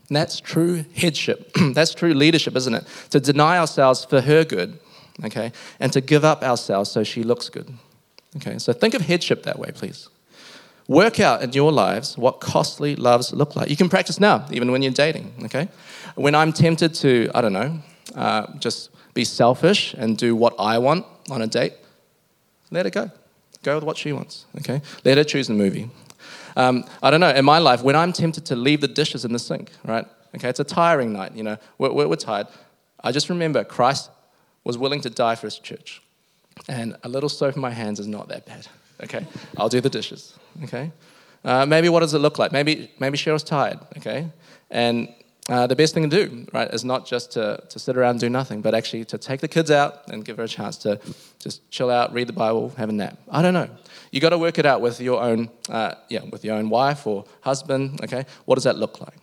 And 0.08 0.16
that's 0.16 0.40
true 0.40 0.84
headship. 0.94 1.52
that's 1.72 1.94
true 1.94 2.14
leadership, 2.14 2.56
isn't 2.56 2.74
it? 2.74 2.84
To 3.10 3.20
deny 3.20 3.58
ourselves 3.58 4.04
for 4.04 4.20
her 4.20 4.44
good, 4.44 4.78
okay, 5.24 5.52
and 5.80 5.92
to 5.92 6.00
give 6.00 6.24
up 6.24 6.42
ourselves 6.42 6.90
so 6.90 7.04
she 7.04 7.22
looks 7.22 7.48
good. 7.48 7.72
Okay, 8.36 8.58
so 8.58 8.72
think 8.72 8.94
of 8.94 9.02
headship 9.02 9.44
that 9.44 9.58
way, 9.58 9.70
please. 9.72 10.08
Work 10.86 11.18
out 11.18 11.42
in 11.42 11.52
your 11.52 11.72
lives 11.72 12.18
what 12.18 12.40
costly 12.40 12.94
loves 12.96 13.32
look 13.32 13.56
like. 13.56 13.70
You 13.70 13.76
can 13.76 13.88
practice 13.88 14.20
now, 14.20 14.46
even 14.50 14.70
when 14.70 14.82
you're 14.82 14.92
dating, 14.92 15.32
okay? 15.44 15.68
When 16.14 16.34
I'm 16.34 16.52
tempted 16.52 16.92
to, 16.96 17.30
I 17.34 17.40
don't 17.40 17.54
know, 17.54 17.78
uh, 18.14 18.46
just 18.58 18.90
be 19.14 19.24
selfish 19.24 19.94
and 19.94 20.18
do 20.18 20.36
what 20.36 20.54
I 20.58 20.76
want 20.78 21.06
on 21.30 21.40
a 21.40 21.46
date, 21.46 21.72
let 22.70 22.84
it 22.84 22.92
go. 22.92 23.10
Go 23.62 23.76
with 23.76 23.84
what 23.84 23.96
she 23.96 24.12
wants, 24.12 24.44
okay? 24.58 24.82
Let 25.04 25.16
her 25.16 25.24
choose 25.24 25.46
the 25.46 25.54
movie. 25.54 25.88
Um, 26.56 26.84
I 27.02 27.10
don't 27.10 27.20
know, 27.20 27.30
in 27.30 27.44
my 27.44 27.58
life, 27.58 27.82
when 27.82 27.96
I'm 27.96 28.12
tempted 28.12 28.46
to 28.46 28.56
leave 28.56 28.80
the 28.80 28.88
dishes 28.88 29.24
in 29.24 29.32
the 29.32 29.38
sink, 29.38 29.72
right? 29.84 30.06
Okay, 30.34 30.48
it's 30.48 30.60
a 30.60 30.64
tiring 30.64 31.12
night, 31.12 31.34
you 31.34 31.42
know, 31.42 31.56
we're, 31.78 31.92
we're, 31.92 32.08
we're 32.08 32.16
tired. 32.16 32.46
I 33.02 33.12
just 33.12 33.28
remember 33.28 33.64
Christ 33.64 34.10
was 34.64 34.78
willing 34.78 35.00
to 35.02 35.10
die 35.10 35.34
for 35.34 35.46
his 35.46 35.58
church. 35.58 36.02
And 36.68 36.96
a 37.02 37.08
little 37.08 37.28
soap 37.28 37.56
in 37.56 37.62
my 37.62 37.70
hands 37.70 38.00
is 38.00 38.06
not 38.06 38.28
that 38.28 38.46
bad, 38.46 38.66
okay? 39.02 39.26
I'll 39.56 39.68
do 39.68 39.80
the 39.80 39.90
dishes, 39.90 40.34
okay? 40.64 40.90
Uh, 41.44 41.66
maybe 41.66 41.88
what 41.88 42.00
does 42.00 42.14
it 42.14 42.20
look 42.20 42.38
like? 42.38 42.52
Maybe, 42.52 42.90
maybe 42.98 43.18
Cheryl's 43.18 43.42
tired, 43.42 43.78
okay? 43.98 44.28
And 44.70 45.12
uh, 45.48 45.66
the 45.66 45.76
best 45.76 45.92
thing 45.92 46.08
to 46.08 46.26
do, 46.26 46.46
right, 46.54 46.72
is 46.72 46.84
not 46.84 47.06
just 47.06 47.32
to, 47.32 47.62
to 47.68 47.78
sit 47.78 47.98
around 47.98 48.12
and 48.12 48.20
do 48.20 48.30
nothing, 48.30 48.62
but 48.62 48.74
actually 48.74 49.04
to 49.04 49.18
take 49.18 49.40
the 49.40 49.48
kids 49.48 49.70
out 49.70 50.08
and 50.08 50.24
give 50.24 50.38
her 50.38 50.44
a 50.44 50.48
chance 50.48 50.78
to 50.78 50.98
just 51.38 51.70
chill 51.70 51.90
out, 51.90 52.14
read 52.14 52.26
the 52.26 52.32
Bible, 52.32 52.70
have 52.78 52.88
a 52.88 52.92
nap. 52.92 53.18
I 53.30 53.42
don't 53.42 53.52
know. 53.52 53.68
You 54.10 54.20
got 54.20 54.30
to 54.30 54.38
work 54.38 54.58
it 54.58 54.64
out 54.64 54.80
with 54.80 55.00
your 55.00 55.22
own, 55.22 55.50
uh, 55.68 55.96
yeah, 56.08 56.22
with 56.30 56.46
your 56.46 56.56
own 56.56 56.70
wife 56.70 57.06
or 57.06 57.26
husband. 57.42 58.00
Okay, 58.02 58.24
what 58.46 58.54
does 58.54 58.64
that 58.64 58.78
look 58.78 59.00
like? 59.00 59.18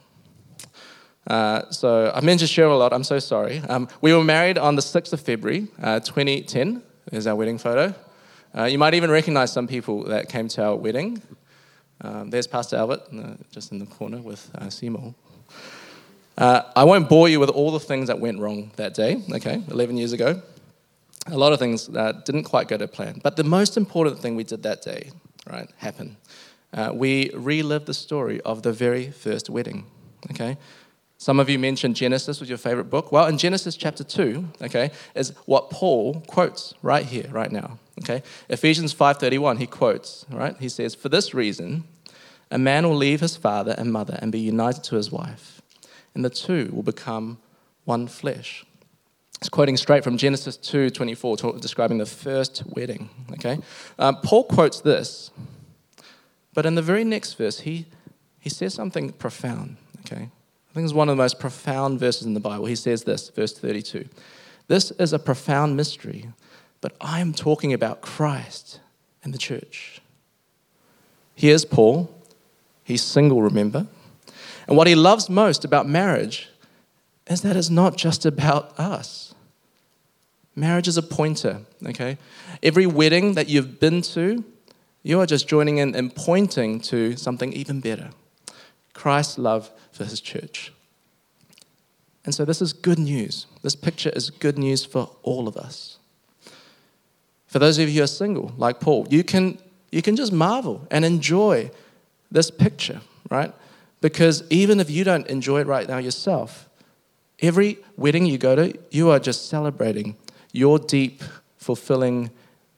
Uh, 1.26 1.70
so 1.72 2.12
I 2.14 2.22
mentioned 2.22 2.52
Cheryl 2.52 2.72
a 2.72 2.76
lot. 2.76 2.94
I'm 2.94 3.04
so 3.04 3.18
sorry. 3.18 3.60
Um, 3.70 3.88
we 4.02 4.14
were 4.14 4.24
married 4.24 4.60
on 4.60 4.76
the 4.76 4.82
6th 4.82 5.14
of 5.14 5.22
February, 5.22 5.70
uh, 5.82 6.02
2010. 6.02 6.84
There's 7.10 7.26
our 7.26 7.36
wedding 7.36 7.58
photo. 7.58 7.96
Uh, 8.56 8.66
you 8.66 8.78
might 8.78 8.94
even 8.94 9.10
recognize 9.10 9.52
some 9.52 9.68
people 9.68 10.04
that 10.04 10.30
came 10.30 10.48
to 10.50 10.64
our 10.64 10.76
wedding. 10.76 11.22
Um, 12.02 12.30
there's 12.30 12.48
Pastor 12.48 12.76
Albert, 12.76 13.02
just 13.52 13.72
in 13.72 13.80
the 13.80 13.86
corner 13.86 14.18
with 14.18 14.52
uh, 14.56 14.70
Seymour. 14.70 15.16
Uh, 16.38 16.62
I 16.76 16.84
won't 16.86 17.10
bore 17.10 17.30
you 17.30 17.40
with 17.40 17.50
all 17.50 17.72
the 17.72 17.80
things 17.80 18.08
that 18.08 18.20
went 18.20 18.40
wrong 18.40 18.72
that 18.78 18.94
day, 18.94 19.22
okay, 19.34 19.62
11 19.70 19.98
years 19.98 20.14
ago 20.14 20.42
a 21.28 21.38
lot 21.38 21.54
of 21.54 21.60
things 21.60 21.88
that 21.88 22.26
didn't 22.26 22.44
quite 22.44 22.68
go 22.68 22.78
to 22.78 22.88
plan. 22.88 23.20
But 23.22 23.36
the 23.36 23.44
most 23.44 23.78
important 23.78 24.20
thing 24.20 24.36
we 24.36 24.44
did 24.44 24.64
that 24.64 24.82
day, 24.82 25.12
right, 25.50 25.70
happened. 25.78 26.16
Uh, 26.74 26.92
we 26.94 27.30
relived 27.34 27.86
the 27.86 27.94
story 27.94 28.42
of 28.42 28.64
the 28.64 28.72
very 28.72 29.12
first 29.12 29.50
wedding, 29.50 29.86
okay? 30.32 30.58
Some 31.18 31.40
of 31.40 31.50
you 31.50 31.60
mentioned 31.60 31.96
Genesis 31.96 32.40
was 32.40 32.50
your 32.50 32.58
favorite 32.58 32.86
book. 32.86 33.12
Well, 33.12 33.28
in 33.28 33.38
Genesis 33.38 33.76
chapter 33.76 34.04
2, 34.04 34.46
okay, 34.64 34.92
is 35.14 35.34
what 35.46 35.70
Paul 35.70 36.22
quotes 36.28 36.74
right 36.82 37.06
here, 37.06 37.28
right 37.30 37.52
now, 37.52 37.78
okay? 38.00 38.24
Ephesians 38.50 38.94
5.31, 38.94 39.60
he 39.60 39.68
quotes, 39.68 40.26
right? 40.32 40.56
He 40.60 40.70
says, 40.70 40.96
For 40.96 41.10
this 41.10 41.34
reason, 41.34 41.84
a 42.50 42.58
man 42.58 42.88
will 42.88 42.96
leave 42.96 43.20
his 43.20 43.38
father 43.38 43.76
and 43.78 43.92
mother 43.92 44.18
and 44.22 44.32
be 44.32 44.40
united 44.40 44.84
to 44.86 44.96
his 44.96 45.12
wife, 45.12 45.61
and 46.16 46.26
the 46.26 46.30
two 46.30 46.70
will 46.74 46.84
become 46.84 47.38
one 47.86 48.08
flesh. 48.08 48.66
It's 49.40 49.50
quoting 49.50 49.76
straight 49.76 50.04
from 50.04 50.18
Genesis 50.18 50.56
2 50.58 50.92
24, 50.92 51.58
describing 51.60 51.98
the 51.98 52.06
first 52.06 52.64
wedding. 52.68 53.10
Okay? 53.34 53.60
Um, 53.98 54.18
Paul 54.18 54.44
quotes 54.44 54.82
this, 54.82 55.32
but 56.54 56.66
in 56.66 56.76
the 56.76 56.82
very 56.82 57.04
next 57.04 57.34
verse, 57.34 57.62
he, 57.62 57.88
he 58.40 58.50
says 58.50 58.74
something 58.74 59.12
profound. 59.14 59.78
Okay? 60.02 60.30
I 60.72 60.74
think 60.74 60.86
it's 60.86 60.94
one 60.94 61.10
of 61.10 61.18
the 61.18 61.22
most 61.24 61.40
profound 61.40 62.00
verses 62.00 62.28
in 62.28 62.34
the 62.34 62.40
Bible. 62.40 62.66
He 62.66 62.76
says 62.76 63.04
this, 63.04 63.30
verse 63.30 63.58
32. 63.58 64.08
This 64.68 64.92
is 64.92 65.12
a 65.12 65.20
profound 65.20 65.76
mystery, 65.76 66.30
but 66.80 66.96
I'm 67.02 67.34
talking 67.34 67.74
about 67.74 68.02
Christ 68.02 68.80
and 69.24 69.34
the 69.34 69.38
church. 69.38 70.02
Here's 71.36 71.66
Paul. 71.66 72.10
He's 72.84 73.02
single, 73.02 73.42
remember? 73.42 73.88
And 74.68 74.78
what 74.78 74.88
he 74.88 74.96
loves 74.96 75.30
most 75.30 75.66
about 75.66 75.88
marriage 75.88 76.50
is 77.28 77.42
that 77.42 77.56
it's 77.56 77.70
not 77.70 77.98
just 77.98 78.26
about 78.26 78.78
us. 78.80 79.34
Marriage 80.56 80.88
is 80.88 80.98
a 80.98 81.02
pointer, 81.02 81.62
okay? 81.86 82.18
Every 82.62 82.86
wedding 82.86 83.34
that 83.36 83.48
you've 83.48 83.80
been 83.80 84.02
to, 84.02 84.44
you 85.04 85.20
are 85.20 85.26
just 85.26 85.48
joining 85.48 85.78
in 85.78 85.96
and 85.96 86.14
pointing 86.14 86.80
to 86.82 87.16
something 87.16 87.54
even 87.54 87.80
better 87.80 88.10
Christ's 88.94 89.38
love 89.38 89.72
for 89.92 90.04
his 90.04 90.20
church. 90.20 90.74
And 92.24 92.36
so, 92.36 92.46
this 92.46 92.62
is 92.62 92.72
good 92.72 93.00
news. 93.00 93.48
This 93.64 93.76
picture 93.76 94.12
is 94.12 94.30
good 94.30 94.60
news 94.60 94.86
for 94.86 95.10
all 95.24 95.48
of 95.48 95.58
us. 95.58 95.98
For 97.48 97.58
those 97.58 97.80
of 97.80 97.90
you 97.90 97.96
who 97.96 98.04
are 98.04 98.08
single, 98.08 98.54
like 98.58 98.80
Paul, 98.80 99.08
you 99.10 99.24
can, 99.24 99.58
you 99.92 100.02
can 100.02 100.16
just 100.16 100.32
marvel 100.32 100.88
and 100.92 101.04
enjoy 101.04 101.72
this 102.30 102.52
picture, 102.52 103.02
right? 103.30 103.54
Because 104.02 104.44
even 104.50 104.80
if 104.80 104.90
you 104.90 105.04
don't 105.04 105.28
enjoy 105.28 105.62
it 105.62 105.68
right 105.68 105.88
now 105.88 106.00
yourself, 106.00 106.68
every 107.40 107.78
wedding 107.96 108.26
you 108.26 108.38
go 108.38 108.56
to, 108.56 108.78
you 108.90 109.10
are 109.12 109.20
just 109.20 109.48
celebrating 109.48 110.18
your 110.52 110.80
deep, 110.80 111.24
fulfilling 111.58 112.32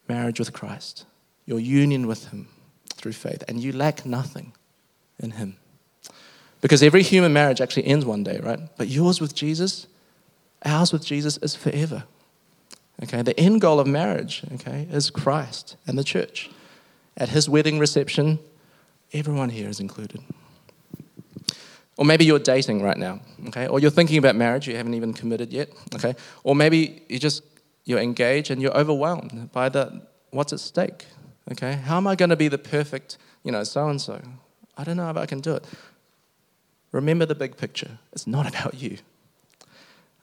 marriage 0.08 0.40
with 0.40 0.54
Christ, 0.54 1.06
your 1.46 1.60
union 1.60 2.08
with 2.08 2.28
Him 2.28 2.48
through 2.94 3.14
faith, 3.14 3.44
and 3.48 3.62
you 3.62 3.72
lack 3.72 4.06
nothing 4.06 4.54
in 5.20 5.32
Him. 5.32 5.56
Because 6.62 6.84
every 6.84 7.04
human 7.04 7.34
marriage 7.34 7.62
actually 7.62 7.86
ends 7.86 8.06
one 8.06 8.24
day, 8.24 8.40
right? 8.42 8.60
But 8.78 8.88
yours 8.88 9.20
with 9.20 9.34
Jesus, 9.34 9.88
ours 10.64 10.94
with 10.94 11.06
Jesus 11.06 11.38
is 11.38 11.56
forever. 11.56 12.04
Okay, 13.02 13.22
the 13.22 13.38
end 13.40 13.60
goal 13.60 13.80
of 13.80 13.88
marriage, 13.88 14.44
okay, 14.54 14.88
is 14.92 15.10
Christ 15.10 15.76
and 15.88 15.98
the 15.98 16.04
church. 16.04 16.50
At 17.18 17.30
his 17.30 17.50
wedding 17.50 17.80
reception, 17.80 18.40
everyone 19.12 19.50
here 19.50 19.68
is 19.68 19.80
included. 19.80 20.22
Or 21.98 22.06
maybe 22.06 22.26
you're 22.26 22.40
dating 22.40 22.82
right 22.82 22.98
now, 22.98 23.20
okay? 23.48 23.68
Or 23.68 23.80
you're 23.80 23.92
thinking 23.92 24.18
about 24.18 24.36
marriage, 24.36 24.68
you 24.68 24.76
haven't 24.76 24.96
even 24.96 25.14
committed 25.14 25.54
yet, 25.54 25.70
okay? 25.96 26.16
Or 26.44 26.56
maybe 26.56 27.04
you 27.08 27.20
just 27.20 27.44
you're 27.86 28.00
engaged 28.00 28.50
and 28.50 28.62
you're 28.62 28.76
overwhelmed 28.76 29.52
by 29.52 29.70
the 29.70 30.02
what's 30.32 30.54
at 30.54 30.60
stake, 30.60 31.06
okay? 31.52 31.74
How 31.74 31.98
am 31.98 32.08
I 32.08 32.16
going 32.16 32.30
to 32.30 32.36
be 32.36 32.48
the 32.48 32.58
perfect, 32.58 33.18
you 33.44 33.52
know, 33.52 33.64
so 33.64 33.88
and 33.90 34.02
so? 34.02 34.22
I 34.78 34.84
don't 34.84 34.98
know 34.98 35.10
if 35.10 35.18
I 35.18 35.26
can 35.26 35.40
do 35.40 35.56
it. 35.56 35.66
Remember 36.92 37.26
the 37.26 37.36
big 37.36 37.58
picture. 37.58 38.00
It's 38.12 38.26
not 38.26 38.48
about 38.56 38.76
you. 38.76 38.98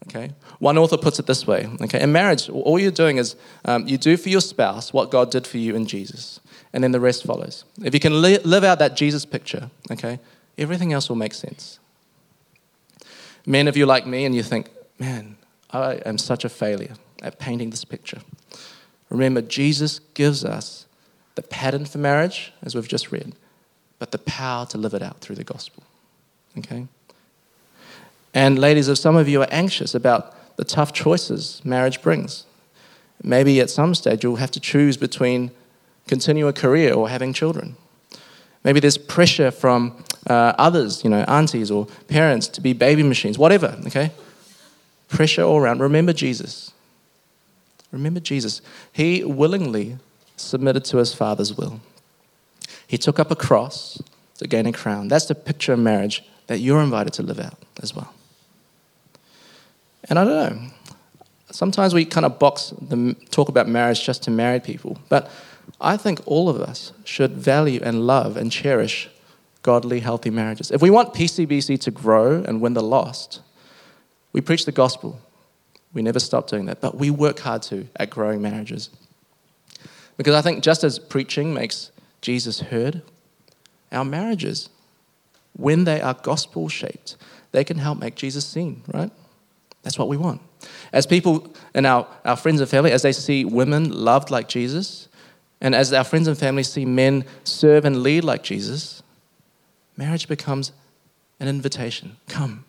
Okay? 0.09 0.33
One 0.59 0.79
author 0.79 0.97
puts 0.97 1.19
it 1.19 1.27
this 1.27 1.47
way 1.47 1.69
okay? 1.83 2.01
In 2.01 2.11
marriage, 2.11 2.49
all 2.49 2.79
you're 2.79 2.91
doing 2.91 3.19
is 3.19 3.37
um, 3.65 3.87
you 3.87 3.99
do 3.99 4.17
for 4.17 4.29
your 4.29 4.41
spouse 4.41 4.93
what 4.93 5.11
God 5.11 5.31
did 5.31 5.47
for 5.47 5.59
you 5.59 5.77
in 5.77 5.87
Jesus, 5.87 6.41
and 6.73 6.83
then 6.83 6.93
the 6.93 7.01
rest 7.01 7.25
follows. 7.25 7.65
If 7.85 7.95
you 7.95 8.01
can 8.01 8.23
li- 8.23 8.39
live 8.39 8.65
out 8.65 8.79
that 8.79 8.97
Jesus 8.97 9.25
picture, 9.25 9.71
okay, 9.91 10.19
everything 10.61 10.93
else 10.93 11.09
will 11.09 11.17
make 11.17 11.35
sense. 11.35 11.81
Men 13.47 13.67
of 13.67 13.77
you 13.77 13.87
like 13.87 14.07
me, 14.07 14.25
and 14.25 14.35
you 14.35 14.43
think, 14.43 14.69
man, 14.99 15.37
I 15.71 15.95
am 16.07 16.19
such 16.19 16.45
a 16.45 16.49
failure 16.49 16.95
at 17.23 17.39
painting 17.39 17.71
this 17.71 17.85
picture. 17.85 18.21
Remember, 19.09 19.41
Jesus 19.43 19.99
gives 20.15 20.45
us 20.45 20.87
the 21.35 21.43
pattern 21.43 21.87
for 21.87 21.99
marriage, 21.99 22.53
as 22.63 22.75
we've 22.75 22.87
just 22.87 23.11
read, 23.11 23.35
but 23.99 24.13
the 24.13 24.19
power 24.19 24.67
to 24.67 24.79
live 24.79 24.95
it 24.95 25.03
out 25.03 25.21
through 25.21 25.37
the 25.37 25.45
gospel. 25.45 25.83
Okay? 26.59 26.87
And 28.35 28.59
ladies, 28.59 28.89
if 28.89 28.99
some 28.99 29.17
of 29.17 29.29
you 29.29 29.41
are 29.43 29.49
anxious 29.51 29.95
about 29.95 30.57
the 30.57 30.65
tough 30.65 30.93
choices 30.93 31.61
marriage 31.65 32.03
brings, 32.03 32.45
maybe 33.23 33.61
at 33.61 33.71
some 33.71 33.95
stage 33.95 34.23
you'll 34.23 34.37
have 34.37 34.51
to 34.53 34.61
choose 34.61 34.97
between 34.97 35.51
continue 36.07 36.47
a 36.47 36.53
career 36.53 36.93
or 36.93 37.09
having 37.09 37.33
children. 37.33 37.77
Maybe 38.65 38.81
there's 38.81 38.99
pressure 38.99 39.51
from 39.51 40.05
uh, 40.27 40.53
others, 40.59 41.03
you 41.03 41.11
know, 41.11 41.25
aunties 41.27 41.71
or 41.71 41.87
parents 42.09 42.47
to 42.49 42.61
be 42.61 42.73
baby 42.73 43.03
machines, 43.03 43.39
whatever, 43.39 43.79
okay? 43.87 44.11
Pressure 45.09 45.43
all 45.43 45.59
around. 45.59 45.81
Remember 45.81 46.13
Jesus. 46.13 46.73
Remember 47.91 48.21
Jesus. 48.21 48.61
He 48.93 49.25
willingly 49.25 49.97
submitted 50.37 50.85
to 50.87 50.99
his 50.99 51.15
Father's 51.15 51.57
will. 51.57 51.81
He 52.87 52.99
took 52.99 53.19
up 53.19 53.31
a 53.31 53.37
cross 53.37 54.03
to 54.39 54.47
gain 54.47 54.67
a 54.67 54.73
crown. 54.73 55.09
That's 55.09 55.27
the 55.27 55.35
picture 55.35 55.73
of 55.73 55.79
marriage 55.79 56.25
that 56.47 56.59
you're 56.59 56.83
invited 56.83 57.13
to 57.15 57.23
live 57.23 57.39
out 57.39 57.55
as 57.83 57.95
well. 57.95 58.13
And 60.09 60.19
I 60.19 60.25
don't 60.25 60.35
know, 60.35 60.71
sometimes 61.51 61.95
we 61.95 62.05
kind 62.05 62.27
of 62.27 62.39
box 62.39 62.73
the 62.81 63.15
talk 63.31 63.49
about 63.49 63.69
marriage 63.69 64.05
just 64.05 64.23
to 64.25 64.31
married 64.31 64.65
people, 64.65 64.99
but 65.09 65.31
I 65.81 65.97
think 65.97 66.21
all 66.27 66.49
of 66.49 66.61
us 66.61 66.93
should 67.05 67.33
value 67.33 67.81
and 67.83 68.07
love 68.07 68.37
and 68.37 68.53
cherish 68.53 69.09
godly, 69.63 70.01
healthy 70.01 70.31
marriages. 70.31 70.71
If 70.71 70.83
we 70.83 70.91
want 70.91 71.15
PCBC 71.15 71.81
to 71.81 71.91
grow 71.91 72.43
and 72.43 72.61
win 72.61 72.75
the 72.75 72.83
lost, 72.83 73.41
we 74.33 74.41
preach 74.41 74.65
the 74.65 74.73
gospel. 74.73 75.21
We 75.93 76.03
never 76.03 76.21
stop 76.21 76.47
doing 76.47 76.67
that, 76.67 76.81
but 76.81 76.97
we 76.97 77.11
work 77.11 77.41
hard 77.41 77.63
to 77.63 77.87
at 77.97 78.11
growing 78.11 78.41
marriages. 78.41 78.91
Because 80.17 80.35
I 80.35 80.43
think 80.43 80.63
just 80.63 80.85
as 80.85 80.99
preaching 80.99 81.53
makes 81.53 81.91
Jesus 82.21 82.61
heard, 82.61 83.03
our 83.91 84.05
marriages 84.05 84.69
when 85.57 85.85
they 85.85 86.01
are 86.01 86.15
gospel 86.15 86.69
shaped, 86.69 87.17
they 87.53 87.65
can 87.65 87.79
help 87.79 87.99
make 87.99 88.15
Jesus 88.15 88.47
seen, 88.47 88.83
right? 88.93 89.11
That's 89.83 89.99
what 89.99 90.09
we 90.09 90.17
want. 90.17 90.41
As 90.93 91.07
people 91.07 91.53
and 91.75 91.87
our, 91.87 92.07
our 92.25 92.37
friends 92.37 92.61
and 92.61 92.71
family, 92.71 92.93
as 92.93 93.03
they 93.03 93.13
see 93.13 93.45
women 93.45 93.91
loved 93.91 94.31
like 94.31 94.49
Jesus, 94.49 95.09
and 95.61 95.75
as 95.75 95.93
our 95.93 96.05
friends 96.05 96.27
and 96.27 96.39
family 96.39 96.63
see 96.63 96.85
men 96.85 97.25
serve 97.45 97.85
and 97.85 98.03
lead 98.03 98.25
like 98.25 98.43
Jesus, 98.43 99.03
marriage 99.97 100.27
becomes 100.29 100.73
an 101.39 101.49
invitation. 101.49 102.17
Come, 102.29 102.65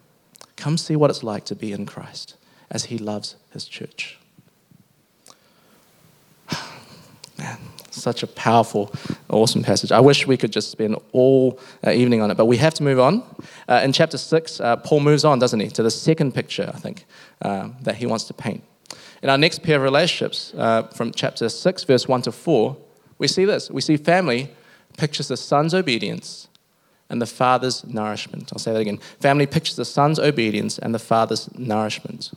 come 0.55 0.77
see 0.77 0.95
what 0.95 1.09
it's 1.09 1.23
like 1.23 1.45
to 1.45 1.55
be 1.55 1.71
in 1.71 1.85
Christ 1.85 2.35
as 2.69 2.85
he 2.85 2.97
loves 2.97 3.35
his 3.51 3.65
church. 3.65 4.17
Man, 7.37 7.57
such 7.91 8.23
a 8.23 8.27
powerful, 8.27 8.93
awesome 9.29 9.63
passage. 9.63 9.91
I 9.91 9.99
wish 9.99 10.27
we 10.27 10.37
could 10.37 10.51
just 10.51 10.71
spend 10.71 10.97
all 11.13 11.59
uh, 11.85 11.91
evening 11.91 12.21
on 12.21 12.31
it, 12.31 12.35
but 12.35 12.45
we 12.45 12.57
have 12.57 12.73
to 12.75 12.83
move 12.83 12.99
on. 12.99 13.23
Uh, 13.69 13.81
in 13.83 13.93
chapter 13.93 14.17
6, 14.17 14.59
uh, 14.59 14.77
Paul 14.77 14.99
moves 15.01 15.23
on, 15.23 15.39
doesn't 15.39 15.59
he, 15.59 15.69
to 15.69 15.83
the 15.83 15.91
second 15.91 16.33
picture, 16.33 16.71
I 16.73 16.79
think, 16.79 17.05
um, 17.41 17.75
that 17.81 17.95
he 17.95 18.05
wants 18.05 18.25
to 18.25 18.33
paint. 18.33 18.63
In 19.21 19.29
our 19.29 19.37
next 19.37 19.61
pair 19.61 19.77
of 19.77 19.83
relationships, 19.83 20.53
uh, 20.57 20.83
from 20.83 21.11
chapter 21.11 21.47
6, 21.47 21.83
verse 21.83 22.07
1 22.07 22.23
to 22.23 22.31
4, 22.31 22.77
we 23.17 23.27
see 23.27 23.45
this. 23.45 23.69
We 23.69 23.81
see 23.81 23.97
family 23.97 24.49
pictures 24.97 25.27
the 25.27 25.37
son's 25.37 25.73
obedience 25.73 26.47
and 27.09 27.21
the 27.21 27.27
father's 27.27 27.85
nourishment. 27.85 28.51
I'll 28.51 28.59
say 28.59 28.73
that 28.73 28.79
again. 28.79 28.97
Family 29.19 29.45
pictures 29.45 29.75
the 29.75 29.85
son's 29.85 30.17
obedience 30.17 30.79
and 30.79 30.95
the 30.95 30.99
father's 30.99 31.49
nourishment. 31.57 32.31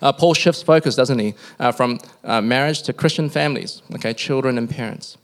Uh, 0.00 0.12
Paul 0.12 0.34
shifts 0.34 0.62
focus, 0.62 0.94
doesn't 0.94 1.18
he, 1.18 1.34
uh, 1.58 1.72
from 1.72 1.98
uh, 2.22 2.40
marriage 2.40 2.82
to 2.82 2.92
Christian 2.92 3.30
families, 3.30 3.82
okay, 3.94 4.12
children 4.12 4.58
and 4.58 4.68
parents. 4.68 5.16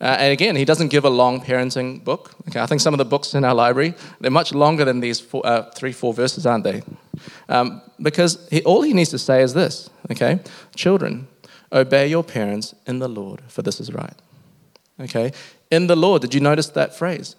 Uh, 0.00 0.16
and 0.20 0.32
again, 0.32 0.54
he 0.54 0.64
doesn't 0.64 0.88
give 0.88 1.04
a 1.04 1.10
long 1.10 1.40
parenting 1.40 2.02
book. 2.04 2.32
Okay, 2.48 2.60
I 2.60 2.66
think 2.66 2.80
some 2.80 2.94
of 2.94 2.98
the 2.98 3.04
books 3.04 3.34
in 3.34 3.44
our 3.44 3.54
library 3.54 3.94
they're 4.20 4.30
much 4.30 4.54
longer 4.54 4.84
than 4.84 5.00
these 5.00 5.18
four, 5.18 5.44
uh, 5.44 5.70
three, 5.72 5.92
four 5.92 6.14
verses, 6.14 6.46
aren't 6.46 6.64
they? 6.64 6.82
Um, 7.48 7.82
because 8.00 8.46
he, 8.50 8.62
all 8.62 8.82
he 8.82 8.92
needs 8.92 9.10
to 9.10 9.18
say 9.18 9.42
is 9.42 9.54
this. 9.54 9.90
Okay, 10.10 10.38
children, 10.76 11.26
obey 11.72 12.06
your 12.06 12.22
parents 12.22 12.74
in 12.86 13.00
the 13.00 13.08
Lord, 13.08 13.42
for 13.48 13.62
this 13.62 13.80
is 13.80 13.92
right. 13.92 14.14
Okay, 15.00 15.32
in 15.70 15.88
the 15.88 15.96
Lord. 15.96 16.22
Did 16.22 16.32
you 16.32 16.40
notice 16.40 16.68
that 16.68 16.94
phrase? 16.94 17.34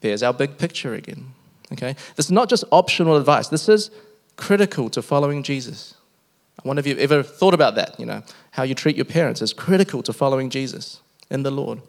There's 0.00 0.22
our 0.22 0.32
big 0.32 0.56
picture 0.56 0.94
again. 0.94 1.34
Okay, 1.72 1.96
this 2.14 2.26
is 2.26 2.32
not 2.32 2.48
just 2.48 2.64
optional 2.70 3.16
advice. 3.16 3.48
This 3.48 3.68
is 3.68 3.90
critical 4.36 4.88
to 4.90 5.02
following 5.02 5.42
Jesus. 5.42 5.94
I 6.64 6.66
wonder 6.66 6.80
if 6.80 6.86
you've 6.86 6.98
ever 6.98 7.22
thought 7.22 7.54
about 7.54 7.74
that, 7.74 7.98
you 7.98 8.06
know, 8.06 8.22
how 8.52 8.62
you 8.62 8.74
treat 8.74 8.96
your 8.96 9.04
parents 9.04 9.42
is 9.42 9.52
critical 9.52 10.02
to 10.04 10.12
following 10.12 10.50
Jesus 10.50 11.00
in 11.30 11.42
the 11.42 11.50
Lord. 11.50 11.82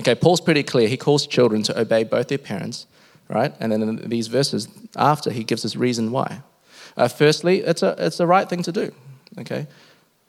Okay, 0.00 0.14
Paul's 0.14 0.40
pretty 0.40 0.62
clear. 0.62 0.88
He 0.88 0.96
calls 0.96 1.26
children 1.26 1.62
to 1.64 1.78
obey 1.78 2.04
both 2.04 2.28
their 2.28 2.38
parents, 2.38 2.86
right? 3.28 3.54
And 3.60 3.72
then 3.72 3.82
in 3.82 4.08
these 4.08 4.28
verses 4.28 4.68
after, 4.96 5.30
he 5.30 5.44
gives 5.44 5.64
us 5.64 5.76
reason 5.76 6.10
why. 6.10 6.42
Uh, 6.96 7.08
firstly, 7.08 7.60
it's 7.60 7.82
a, 7.82 7.94
it's 7.98 8.18
the 8.18 8.26
right 8.26 8.48
thing 8.48 8.62
to 8.62 8.72
do, 8.72 8.92
okay? 9.38 9.66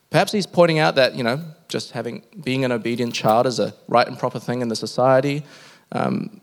Perhaps 0.10 0.32
he's 0.32 0.46
pointing 0.46 0.80
out 0.80 0.96
that, 0.96 1.16
you 1.16 1.24
know, 1.24 1.42
just 1.70 1.92
having, 1.92 2.24
being 2.44 2.66
an 2.66 2.72
obedient 2.72 3.14
child 3.14 3.48
is 3.48 3.60
a 3.60 3.74
right 3.88 4.08
and 4.08 4.20
proper 4.20 4.40
thing 4.40 4.62
in 4.62 4.68
the 4.68 4.76
society. 4.76 5.44
Um, 5.92 6.42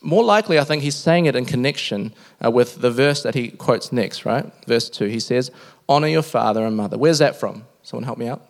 more 0.00 0.24
likely, 0.24 0.58
I 0.58 0.64
think 0.64 0.82
he's 0.82 0.96
saying 0.96 1.26
it 1.26 1.36
in 1.36 1.44
connection 1.44 2.14
uh, 2.44 2.50
with 2.50 2.80
the 2.80 2.90
verse 2.90 3.22
that 3.22 3.34
he 3.34 3.48
quotes 3.48 3.92
next, 3.92 4.24
right? 4.24 4.50
Verse 4.66 4.88
2. 4.88 5.06
He 5.06 5.20
says, 5.20 5.50
Honor 5.88 6.08
your 6.08 6.22
father 6.22 6.64
and 6.64 6.76
mother. 6.76 6.96
Where's 6.96 7.18
that 7.18 7.38
from? 7.38 7.66
Someone 7.82 8.04
help 8.04 8.18
me 8.18 8.28
out? 8.28 8.46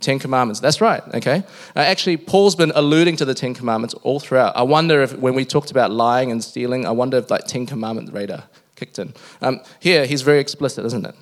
Ten 0.00 0.18
Commandments. 0.18 0.60
That's 0.60 0.80
right, 0.80 1.02
okay? 1.14 1.42
Uh, 1.74 1.80
actually, 1.80 2.18
Paul's 2.18 2.54
been 2.54 2.72
alluding 2.74 3.16
to 3.16 3.24
the 3.24 3.34
Ten 3.34 3.54
Commandments 3.54 3.94
all 4.02 4.20
throughout. 4.20 4.54
I 4.56 4.62
wonder 4.62 5.02
if, 5.02 5.16
when 5.16 5.34
we 5.34 5.44
talked 5.44 5.70
about 5.70 5.90
lying 5.90 6.30
and 6.30 6.44
stealing, 6.44 6.86
I 6.86 6.90
wonder 6.90 7.16
if 7.16 7.30
like 7.30 7.46
Ten 7.46 7.66
Commandment 7.66 8.12
radar 8.12 8.44
kicked 8.76 8.98
in. 8.98 9.14
Um, 9.40 9.60
here, 9.80 10.04
he's 10.06 10.22
very 10.22 10.38
explicit, 10.38 10.84
isn't 10.84 11.06
it? 11.06 11.14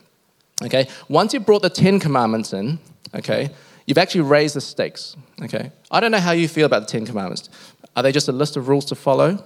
Okay, 0.62 0.88
once 1.08 1.32
you've 1.32 1.46
brought 1.46 1.62
the 1.62 1.70
Ten 1.70 2.00
Commandments 2.00 2.52
in, 2.52 2.78
okay, 3.14 3.50
you've 3.86 3.98
actually 3.98 4.22
raised 4.22 4.56
the 4.56 4.60
stakes. 4.60 5.16
Okay, 5.42 5.70
I 5.90 6.00
don't 6.00 6.10
know 6.10 6.18
how 6.18 6.32
you 6.32 6.48
feel 6.48 6.66
about 6.66 6.80
the 6.80 6.88
Ten 6.88 7.06
Commandments. 7.06 7.48
Are 7.96 8.02
they 8.02 8.12
just 8.12 8.28
a 8.28 8.32
list 8.32 8.56
of 8.56 8.68
rules 8.68 8.84
to 8.86 8.94
follow? 8.94 9.42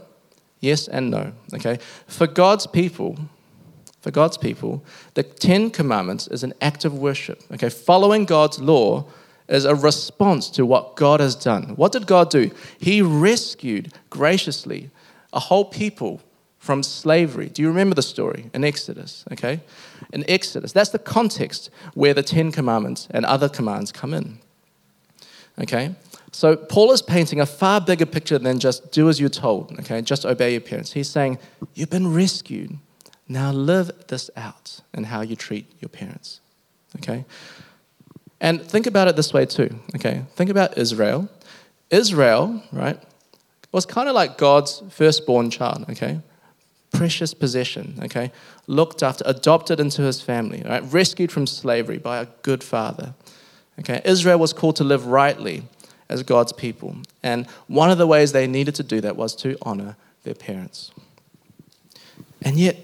Yes 0.60 0.88
and 0.88 1.10
no. 1.10 1.32
Okay, 1.54 1.78
for 2.06 2.26
God's 2.26 2.66
people, 2.66 3.18
for 4.00 4.10
God's 4.10 4.38
people, 4.38 4.84
the 5.14 5.22
Ten 5.22 5.70
Commandments 5.70 6.28
is 6.28 6.42
an 6.42 6.54
act 6.60 6.84
of 6.84 6.94
worship. 6.94 7.42
Okay, 7.52 7.68
following 7.68 8.24
God's 8.24 8.60
law 8.60 9.06
is 9.48 9.64
a 9.64 9.74
response 9.74 10.50
to 10.50 10.64
what 10.66 10.94
God 10.94 11.20
has 11.20 11.34
done. 11.34 11.74
What 11.76 11.92
did 11.92 12.06
God 12.06 12.30
do? 12.30 12.50
He 12.78 13.02
rescued 13.02 13.92
graciously 14.10 14.90
a 15.32 15.40
whole 15.40 15.64
people 15.64 16.20
from 16.58 16.82
slavery. 16.82 17.48
Do 17.48 17.62
you 17.62 17.68
remember 17.68 17.94
the 17.94 18.02
story 18.02 18.50
in 18.52 18.64
Exodus? 18.64 19.24
Okay? 19.32 19.60
In 20.12 20.28
Exodus, 20.28 20.72
that's 20.72 20.90
the 20.90 20.98
context 20.98 21.70
where 21.94 22.14
the 22.14 22.22
Ten 22.22 22.52
Commandments 22.52 23.08
and 23.10 23.24
other 23.24 23.48
commands 23.48 23.90
come 23.90 24.12
in. 24.12 24.38
Okay? 25.60 25.94
So 26.30 26.56
Paul 26.56 26.92
is 26.92 27.00
painting 27.00 27.40
a 27.40 27.46
far 27.46 27.80
bigger 27.80 28.06
picture 28.06 28.38
than 28.38 28.58
just 28.58 28.92
do 28.92 29.08
as 29.08 29.18
you're 29.18 29.30
told, 29.30 29.72
okay? 29.80 30.02
Just 30.02 30.26
obey 30.26 30.52
your 30.52 30.60
parents. 30.60 30.92
He's 30.92 31.08
saying, 31.08 31.38
You've 31.74 31.90
been 31.90 32.12
rescued. 32.12 32.78
Now 33.28 33.52
live 33.52 33.90
this 34.08 34.30
out 34.36 34.80
in 34.94 35.04
how 35.04 35.20
you 35.20 35.36
treat 35.36 35.70
your 35.80 35.88
parents. 35.88 36.40
Okay? 36.96 37.24
And 38.40 38.62
think 38.62 38.86
about 38.86 39.08
it 39.08 39.16
this 39.16 39.32
way 39.32 39.46
too, 39.46 39.80
okay? 39.96 40.24
Think 40.36 40.48
about 40.48 40.78
Israel. 40.78 41.28
Israel, 41.90 42.62
right, 42.72 43.02
was 43.72 43.84
kind 43.84 44.08
of 44.08 44.14
like 44.14 44.38
God's 44.38 44.82
firstborn 44.90 45.50
child, 45.50 45.86
okay? 45.90 46.20
Precious 46.92 47.34
possession, 47.34 47.98
okay? 48.04 48.30
Looked 48.66 49.02
after, 49.02 49.24
adopted 49.26 49.80
into 49.80 50.02
his 50.02 50.22
family, 50.22 50.62
right? 50.64 50.82
Rescued 50.84 51.32
from 51.32 51.46
slavery 51.46 51.98
by 51.98 52.18
a 52.18 52.26
good 52.42 52.62
father. 52.62 53.14
Okay? 53.80 54.00
Israel 54.04 54.38
was 54.38 54.52
called 54.52 54.76
to 54.76 54.84
live 54.84 55.06
rightly 55.06 55.62
as 56.08 56.22
God's 56.22 56.52
people. 56.52 56.96
And 57.22 57.46
one 57.66 57.90
of 57.90 57.98
the 57.98 58.06
ways 58.06 58.32
they 58.32 58.46
needed 58.46 58.74
to 58.76 58.82
do 58.82 59.00
that 59.00 59.16
was 59.16 59.34
to 59.36 59.56
honor 59.62 59.96
their 60.24 60.34
parents. 60.34 60.90
And 62.42 62.58
yet, 62.58 62.76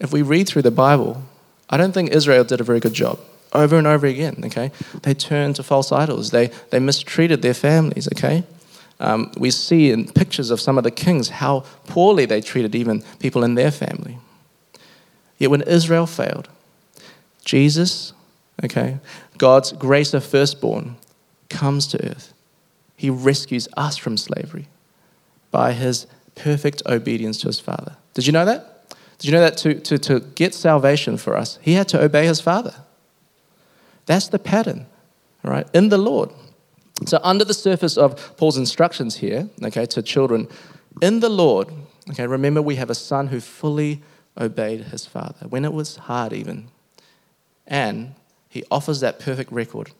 if 0.00 0.12
we 0.12 0.22
read 0.22 0.48
through 0.48 0.62
the 0.62 0.70
Bible, 0.70 1.22
I 1.68 1.76
don't 1.76 1.92
think 1.92 2.10
Israel 2.10 2.42
did 2.44 2.60
a 2.60 2.64
very 2.64 2.80
good 2.80 2.94
job 2.94 3.20
over 3.52 3.76
and 3.76 3.86
over 3.86 4.06
again, 4.06 4.42
okay? 4.46 4.70
They 5.02 5.14
turned 5.14 5.56
to 5.56 5.62
false 5.62 5.92
idols. 5.92 6.30
They, 6.30 6.48
they 6.70 6.78
mistreated 6.78 7.42
their 7.42 7.54
families, 7.54 8.08
okay? 8.12 8.44
Um, 8.98 9.32
we 9.36 9.50
see 9.50 9.90
in 9.90 10.10
pictures 10.12 10.50
of 10.50 10.60
some 10.60 10.78
of 10.78 10.84
the 10.84 10.90
kings 10.90 11.30
how 11.30 11.64
poorly 11.86 12.26
they 12.26 12.40
treated 12.40 12.74
even 12.74 13.02
people 13.18 13.42
in 13.44 13.54
their 13.54 13.70
family. 13.70 14.18
Yet 15.38 15.50
when 15.50 15.62
Israel 15.62 16.06
failed, 16.06 16.48
Jesus, 17.44 18.12
okay, 18.62 18.98
God's 19.38 19.72
grace 19.72 20.12
of 20.12 20.24
firstborn, 20.24 20.96
comes 21.48 21.86
to 21.88 22.10
earth. 22.10 22.32
He 22.96 23.10
rescues 23.10 23.66
us 23.76 23.96
from 23.96 24.16
slavery 24.16 24.68
by 25.50 25.72
his 25.72 26.06
perfect 26.34 26.82
obedience 26.86 27.38
to 27.38 27.48
his 27.48 27.58
Father. 27.58 27.96
Did 28.14 28.26
you 28.26 28.32
know 28.32 28.44
that? 28.44 28.69
Did 29.20 29.26
you 29.26 29.32
know 29.34 29.40
that 29.40 29.58
to, 29.58 29.74
to, 29.74 29.98
to 29.98 30.20
get 30.20 30.54
salvation 30.54 31.18
for 31.18 31.36
us, 31.36 31.58
he 31.60 31.74
had 31.74 31.88
to 31.88 32.02
obey 32.02 32.26
his 32.26 32.40
Father? 32.40 32.74
That's 34.06 34.28
the 34.28 34.38
pattern, 34.38 34.86
right? 35.44 35.68
In 35.74 35.90
the 35.90 35.98
Lord. 35.98 36.30
So, 37.04 37.20
under 37.22 37.44
the 37.44 37.52
surface 37.52 37.98
of 37.98 38.36
Paul's 38.38 38.56
instructions 38.56 39.16
here, 39.16 39.50
okay, 39.62 39.84
to 39.86 40.00
children, 40.00 40.48
in 41.02 41.20
the 41.20 41.28
Lord, 41.28 41.68
okay, 42.08 42.26
remember 42.26 42.62
we 42.62 42.76
have 42.76 42.88
a 42.88 42.94
son 42.94 43.26
who 43.26 43.40
fully 43.40 44.02
obeyed 44.38 44.84
his 44.84 45.04
father 45.04 45.46
when 45.48 45.66
it 45.66 45.74
was 45.74 45.96
hard, 45.96 46.32
even. 46.32 46.68
And 47.66 48.14
he 48.48 48.64
offers 48.70 49.00
that 49.00 49.20
perfect 49.20 49.52
record 49.52 49.90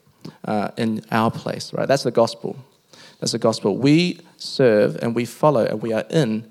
uh, 0.47 0.71
in 0.79 1.05
our 1.11 1.31
place, 1.31 1.75
right? 1.75 1.87
That's 1.87 2.05
the 2.05 2.11
gospel. 2.11 2.57
That's 3.19 3.33
the 3.33 3.39
gospel. 3.39 3.77
We 3.77 4.21
serve 4.39 4.97
and 5.03 5.15
we 5.15 5.27
follow 5.27 5.67
and 5.67 5.83
we 5.83 5.93
are 5.93 6.05
in 6.09 6.51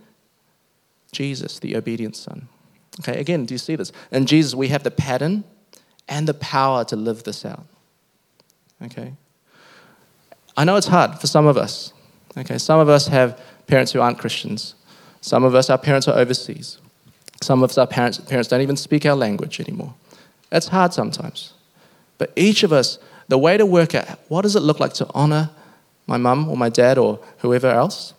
Jesus, 1.12 1.58
the 1.58 1.76
obedient 1.76 2.16
son. 2.16 2.48
Okay, 3.00 3.20
again, 3.20 3.46
do 3.46 3.54
you 3.54 3.58
see 3.58 3.76
this? 3.76 3.92
In 4.12 4.26
Jesus, 4.26 4.54
we 4.54 4.68
have 4.70 4.84
the 4.84 4.92
pattern 4.92 5.44
and 6.08 6.28
the 6.28 6.34
power 6.34 6.84
to 6.86 6.96
live 6.96 7.24
this 7.24 7.46
out. 7.46 7.66
Okay? 8.84 9.14
I 10.58 10.66
know 10.66 10.76
it's 10.76 10.88
hard 10.88 11.20
for 11.20 11.28
some 11.28 11.46
of 11.46 11.56
us. 11.56 11.94
Okay, 12.38 12.58
some 12.58 12.80
of 12.80 12.90
us 12.90 13.08
have 13.08 13.40
parents 13.68 13.92
who 13.92 14.02
aren't 14.02 14.18
Christians. 14.18 14.76
Some 15.22 15.44
of 15.44 15.56
us, 15.56 15.70
our 15.70 15.78
parents 15.78 16.08
are 16.08 16.18
overseas. 16.18 16.78
Some 17.42 17.64
of 17.64 17.70
us, 17.70 17.78
our 17.78 17.88
parents, 17.88 18.18
parents 18.20 18.50
don't 18.50 18.62
even 18.62 18.76
speak 18.76 19.06
our 19.06 19.16
language 19.16 19.60
anymore. 19.60 19.94
That's 20.50 20.68
hard 20.68 20.94
sometimes. 20.94 21.54
But 22.18 22.34
each 22.36 22.64
of 22.64 22.74
us, 22.74 23.00
the 23.28 23.38
way 23.38 23.58
to 23.58 23.66
work 23.66 23.96
out 23.96 24.20
what 24.28 24.42
does 24.42 24.56
it 24.56 24.62
look 24.62 24.80
like 24.80 24.94
to 24.96 25.08
honor 25.14 25.52
my 26.08 26.18
mum 26.18 26.50
or 26.50 26.58
my 26.58 26.70
dad 26.70 26.98
or 26.98 27.20
whoever 27.38 27.68
else, 27.68 28.14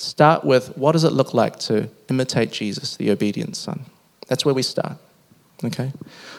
start 0.00 0.44
with 0.44 0.76
what 0.76 0.92
does 0.92 1.04
it 1.04 1.12
look 1.12 1.34
like 1.34 1.58
to 1.60 1.88
imitate 2.08 2.52
Jesus, 2.52 2.96
the 2.96 3.10
obedient 3.10 3.56
son. 3.56 3.86
That's 4.28 4.44
where 4.44 4.54
we 4.54 4.62
start. 4.62 4.96
Okay? 5.64 5.92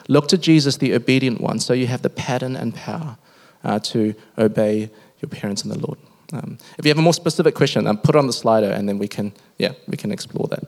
Look 0.08 0.28
to 0.30 0.38
Jesus, 0.38 0.78
the 0.78 0.94
obedient 0.94 1.42
one, 1.42 1.60
so 1.60 1.74
you 1.74 1.88
have 1.88 2.02
the 2.02 2.10
pattern 2.10 2.56
and 2.56 2.74
power 2.74 3.18
uh, 3.64 3.80
to 3.80 4.16
obey 4.38 4.90
your 5.22 5.30
parents 5.30 5.64
in 5.64 5.70
the 5.70 5.78
Lord. 5.78 6.00
Um, 6.34 6.58
if 6.78 6.86
you 6.86 6.90
have 6.90 6.98
a 6.98 7.04
more 7.04 7.14
specific 7.14 7.56
question, 7.56 7.88
um, 7.88 7.98
put 7.98 8.16
it 8.16 8.20
on 8.20 8.28
the 8.28 8.34
Slido 8.34 8.72
and 8.72 8.88
then 8.88 8.98
we 8.98 9.08
can, 9.08 9.34
yeah, 9.58 9.74
we 9.88 9.98
can 9.98 10.12
explore 10.12 10.48
that. 10.48 10.64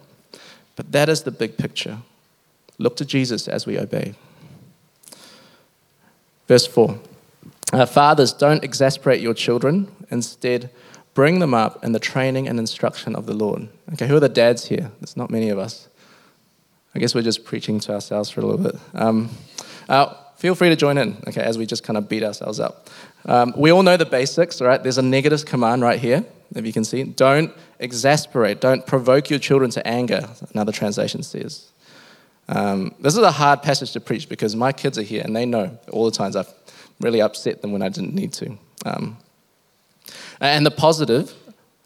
But 0.75 0.91
that 0.91 1.09
is 1.09 1.23
the 1.23 1.31
big 1.31 1.57
picture. 1.57 1.99
Look 2.77 2.95
to 2.97 3.05
Jesus 3.05 3.47
as 3.47 3.65
we 3.65 3.79
obey. 3.79 4.15
Verse 6.47 6.67
4 6.67 6.99
uh, 7.71 7.85
Fathers, 7.85 8.33
don't 8.33 8.63
exasperate 8.63 9.21
your 9.21 9.33
children. 9.33 9.87
Instead, 10.11 10.69
bring 11.13 11.39
them 11.39 11.53
up 11.53 11.83
in 11.83 11.91
the 11.91 11.99
training 11.99 12.47
and 12.47 12.59
instruction 12.59 13.15
of 13.15 13.25
the 13.25 13.33
Lord. 13.33 13.69
Okay, 13.93 14.07
who 14.07 14.15
are 14.15 14.19
the 14.19 14.29
dads 14.29 14.65
here? 14.67 14.91
There's 14.99 15.17
not 15.17 15.29
many 15.29 15.49
of 15.49 15.59
us. 15.59 15.87
I 16.95 16.99
guess 16.99 17.15
we're 17.15 17.21
just 17.21 17.43
preaching 17.43 17.79
to 17.81 17.93
ourselves 17.93 18.29
for 18.29 18.41
a 18.41 18.45
little 18.45 18.63
bit. 18.63 18.79
Um, 18.93 19.29
uh, 19.89 20.13
feel 20.37 20.55
free 20.55 20.69
to 20.69 20.75
join 20.75 20.97
in, 20.97 21.17
okay, 21.27 21.41
as 21.41 21.57
we 21.57 21.65
just 21.65 21.83
kind 21.83 21.97
of 21.97 22.07
beat 22.07 22.23
ourselves 22.23 22.59
up. 22.59 22.89
Um, 23.25 23.53
we 23.57 23.71
all 23.71 23.83
know 23.83 23.97
the 23.97 24.05
basics, 24.05 24.61
right? 24.61 24.81
There's 24.81 24.97
a 24.97 25.03
negative 25.03 25.45
command 25.45 25.81
right 25.81 25.99
here, 25.99 26.25
if 26.55 26.65
you 26.65 26.73
can 26.73 26.83
see. 26.83 27.03
Don't 27.03 27.51
exasperate, 27.79 28.61
don't 28.61 28.85
provoke 28.85 29.29
your 29.29 29.39
children 29.39 29.71
to 29.71 29.87
anger, 29.87 30.27
another 30.53 30.71
translation 30.71 31.23
says. 31.23 31.71
Um, 32.49 32.93
this 32.99 33.13
is 33.13 33.23
a 33.23 33.31
hard 33.31 33.63
passage 33.63 33.93
to 33.93 33.99
preach 33.99 34.27
because 34.27 34.55
my 34.55 34.71
kids 34.71 34.97
are 34.97 35.03
here 35.03 35.21
and 35.23 35.35
they 35.35 35.45
know 35.45 35.79
all 35.91 36.05
the 36.05 36.11
times 36.11 36.35
I've 36.35 36.53
really 36.99 37.21
upset 37.21 37.61
them 37.61 37.71
when 37.71 37.81
I 37.81 37.89
didn't 37.89 38.13
need 38.13 38.33
to. 38.33 38.57
Um, 38.85 39.17
and 40.39 40.65
the 40.65 40.71
positive, 40.71 41.33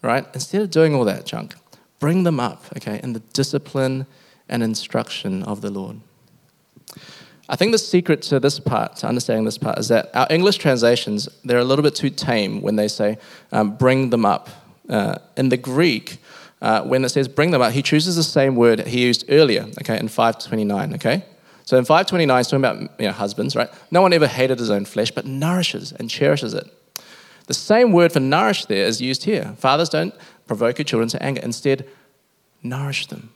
right? 0.01 0.25
Instead 0.33 0.61
of 0.61 0.71
doing 0.71 0.95
all 0.95 1.05
that 1.05 1.25
junk, 1.25 1.55
bring 1.99 2.23
them 2.23 2.39
up, 2.39 2.63
okay, 2.77 2.99
in 3.03 3.13
the 3.13 3.19
discipline 3.33 4.05
and 4.49 4.63
instruction 4.63 5.43
of 5.43 5.61
the 5.61 5.69
Lord. 5.69 5.99
I 7.49 7.55
think 7.55 7.71
the 7.71 7.77
secret 7.77 8.21
to 8.23 8.39
this 8.39 8.59
part, 8.59 8.97
to 8.97 9.07
understanding 9.07 9.45
this 9.45 9.57
part, 9.57 9.79
is 9.79 9.87
that 9.87 10.13
our 10.13 10.27
English 10.29 10.57
translations, 10.57 11.29
they're 11.45 11.59
a 11.59 11.63
little 11.63 11.83
bit 11.83 11.95
too 11.95 12.09
tame 12.09 12.61
when 12.61 12.75
they 12.75 12.87
say, 12.87 13.17
um, 13.51 13.75
bring 13.75 14.09
them 14.09 14.25
up. 14.25 14.49
Uh, 14.89 15.17
in 15.35 15.49
the 15.49 15.57
Greek, 15.57 16.17
uh, 16.61 16.81
when 16.81 17.03
it 17.03 17.09
says 17.09 17.27
bring 17.27 17.51
them 17.51 17.61
up, 17.61 17.73
he 17.73 17.81
chooses 17.81 18.15
the 18.15 18.23
same 18.23 18.55
word 18.55 18.87
he 18.87 19.01
used 19.01 19.25
earlier, 19.29 19.67
okay, 19.81 19.99
in 19.99 20.07
529, 20.07 20.95
okay? 20.95 21.23
So 21.65 21.77
in 21.77 21.83
529, 21.83 22.37
he's 22.37 22.47
talking 22.47 22.63
about 22.63 22.99
you 22.99 23.07
know, 23.07 23.11
husbands, 23.11 23.55
right? 23.55 23.69
No 23.91 24.01
one 24.01 24.13
ever 24.13 24.27
hated 24.27 24.59
his 24.59 24.69
own 24.69 24.85
flesh, 24.85 25.11
but 25.11 25.25
nourishes 25.25 25.91
and 25.91 26.09
cherishes 26.09 26.53
it. 26.53 26.65
The 27.47 27.53
same 27.53 27.91
word 27.91 28.13
for 28.13 28.19
nourish 28.19 28.65
there 28.65 28.85
is 28.85 29.01
used 29.01 29.23
here. 29.23 29.55
Fathers 29.57 29.89
don't 29.89 30.13
provoke 30.45 30.77
your 30.77 30.85
children 30.85 31.09
to 31.09 31.23
anger, 31.23 31.41
instead, 31.41 31.87
nourish 32.63 33.07
them 33.07 33.29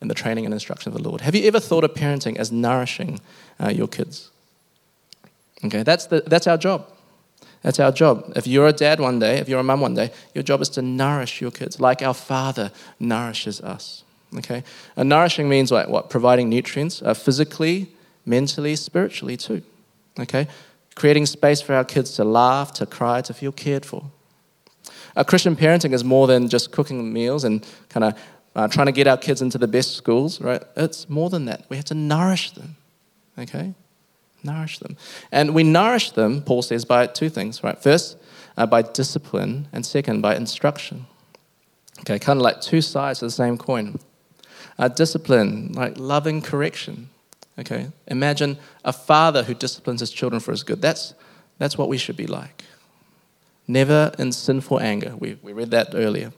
in 0.00 0.08
the 0.08 0.14
training 0.14 0.44
and 0.44 0.54
instruction 0.54 0.92
of 0.92 0.96
the 0.96 1.06
Lord. 1.06 1.20
Have 1.20 1.34
you 1.34 1.46
ever 1.46 1.60
thought 1.60 1.84
of 1.84 1.94
parenting 1.94 2.36
as 2.36 2.50
nourishing 2.50 3.20
uh, 3.62 3.68
your 3.68 3.88
kids? 3.88 4.30
Okay, 5.64 5.82
that's, 5.82 6.06
the, 6.06 6.22
that's 6.26 6.46
our 6.46 6.56
job. 6.56 6.90
That's 7.62 7.78
our 7.78 7.92
job. 7.92 8.32
If 8.36 8.46
you're 8.46 8.66
a 8.66 8.72
dad 8.72 9.00
one 9.00 9.18
day, 9.18 9.38
if 9.38 9.48
you're 9.48 9.60
a 9.60 9.64
mum 9.64 9.80
one 9.80 9.94
day, 9.94 10.10
your 10.34 10.42
job 10.42 10.62
is 10.62 10.70
to 10.70 10.82
nourish 10.82 11.40
your 11.40 11.50
kids 11.50 11.78
like 11.80 12.00
our 12.00 12.14
Father 12.14 12.72
nourishes 12.98 13.60
us. 13.60 14.04
Okay? 14.38 14.64
And 14.96 15.08
nourishing 15.08 15.48
means 15.48 15.70
like 15.70 15.88
what? 15.88 16.08
Providing 16.08 16.48
nutrients 16.48 17.02
uh, 17.02 17.12
physically, 17.12 17.92
mentally, 18.24 18.76
spiritually 18.76 19.36
too. 19.36 19.62
Okay? 20.18 20.48
Creating 21.00 21.24
space 21.24 21.62
for 21.62 21.72
our 21.72 21.82
kids 21.82 22.12
to 22.16 22.24
laugh, 22.24 22.74
to 22.74 22.84
cry, 22.84 23.22
to 23.22 23.32
feel 23.32 23.52
cared 23.52 23.86
for. 23.86 24.04
Christian 25.26 25.56
parenting 25.56 25.94
is 25.94 26.04
more 26.04 26.26
than 26.26 26.46
just 26.46 26.72
cooking 26.72 27.10
meals 27.10 27.42
and 27.42 27.66
kind 27.88 28.04
of 28.04 28.18
uh, 28.54 28.68
trying 28.68 28.84
to 28.84 28.92
get 28.92 29.06
our 29.06 29.16
kids 29.16 29.40
into 29.40 29.56
the 29.56 29.66
best 29.66 29.96
schools, 29.96 30.42
right? 30.42 30.62
It's 30.76 31.08
more 31.08 31.30
than 31.30 31.46
that. 31.46 31.64
We 31.70 31.76
have 31.76 31.86
to 31.86 31.94
nourish 31.94 32.50
them, 32.50 32.76
okay? 33.38 33.72
Nourish 34.42 34.78
them. 34.80 34.98
And 35.32 35.54
we 35.54 35.62
nourish 35.62 36.10
them, 36.10 36.42
Paul 36.42 36.60
says, 36.60 36.84
by 36.84 37.06
two 37.06 37.30
things, 37.30 37.64
right? 37.64 37.82
First, 37.82 38.18
uh, 38.58 38.66
by 38.66 38.82
discipline, 38.82 39.68
and 39.72 39.86
second, 39.86 40.20
by 40.20 40.36
instruction. 40.36 41.06
Okay, 42.00 42.18
kind 42.18 42.38
of 42.38 42.42
like 42.42 42.60
two 42.60 42.82
sides 42.82 43.22
of 43.22 43.28
the 43.28 43.32
same 43.32 43.56
coin. 43.56 43.98
Uh, 44.78 44.88
discipline, 44.88 45.72
like 45.72 45.94
loving 45.96 46.42
correction. 46.42 47.08
Okay? 47.60 47.88
Imagine 48.08 48.58
a 48.84 48.92
father 48.92 49.42
who 49.42 49.54
disciplines 49.54 50.00
his 50.00 50.10
children 50.10 50.40
for 50.40 50.50
his 50.50 50.62
good. 50.62 50.80
That's, 50.80 51.14
that's 51.58 51.76
what 51.76 51.88
we 51.88 51.98
should 51.98 52.16
be 52.16 52.26
like. 52.26 52.64
Never 53.68 54.12
in 54.18 54.32
sinful 54.32 54.80
anger. 54.80 55.14
We, 55.16 55.38
we 55.42 55.52
read 55.52 55.70
that 55.70 55.90
earlier. 55.94 56.32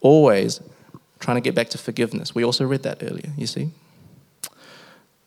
Always 0.00 0.60
trying 1.20 1.36
to 1.36 1.40
get 1.40 1.54
back 1.54 1.70
to 1.70 1.78
forgiveness. 1.78 2.34
We 2.34 2.44
also 2.44 2.64
read 2.66 2.82
that 2.82 3.02
earlier, 3.02 3.30
you 3.36 3.46
see? 3.46 3.70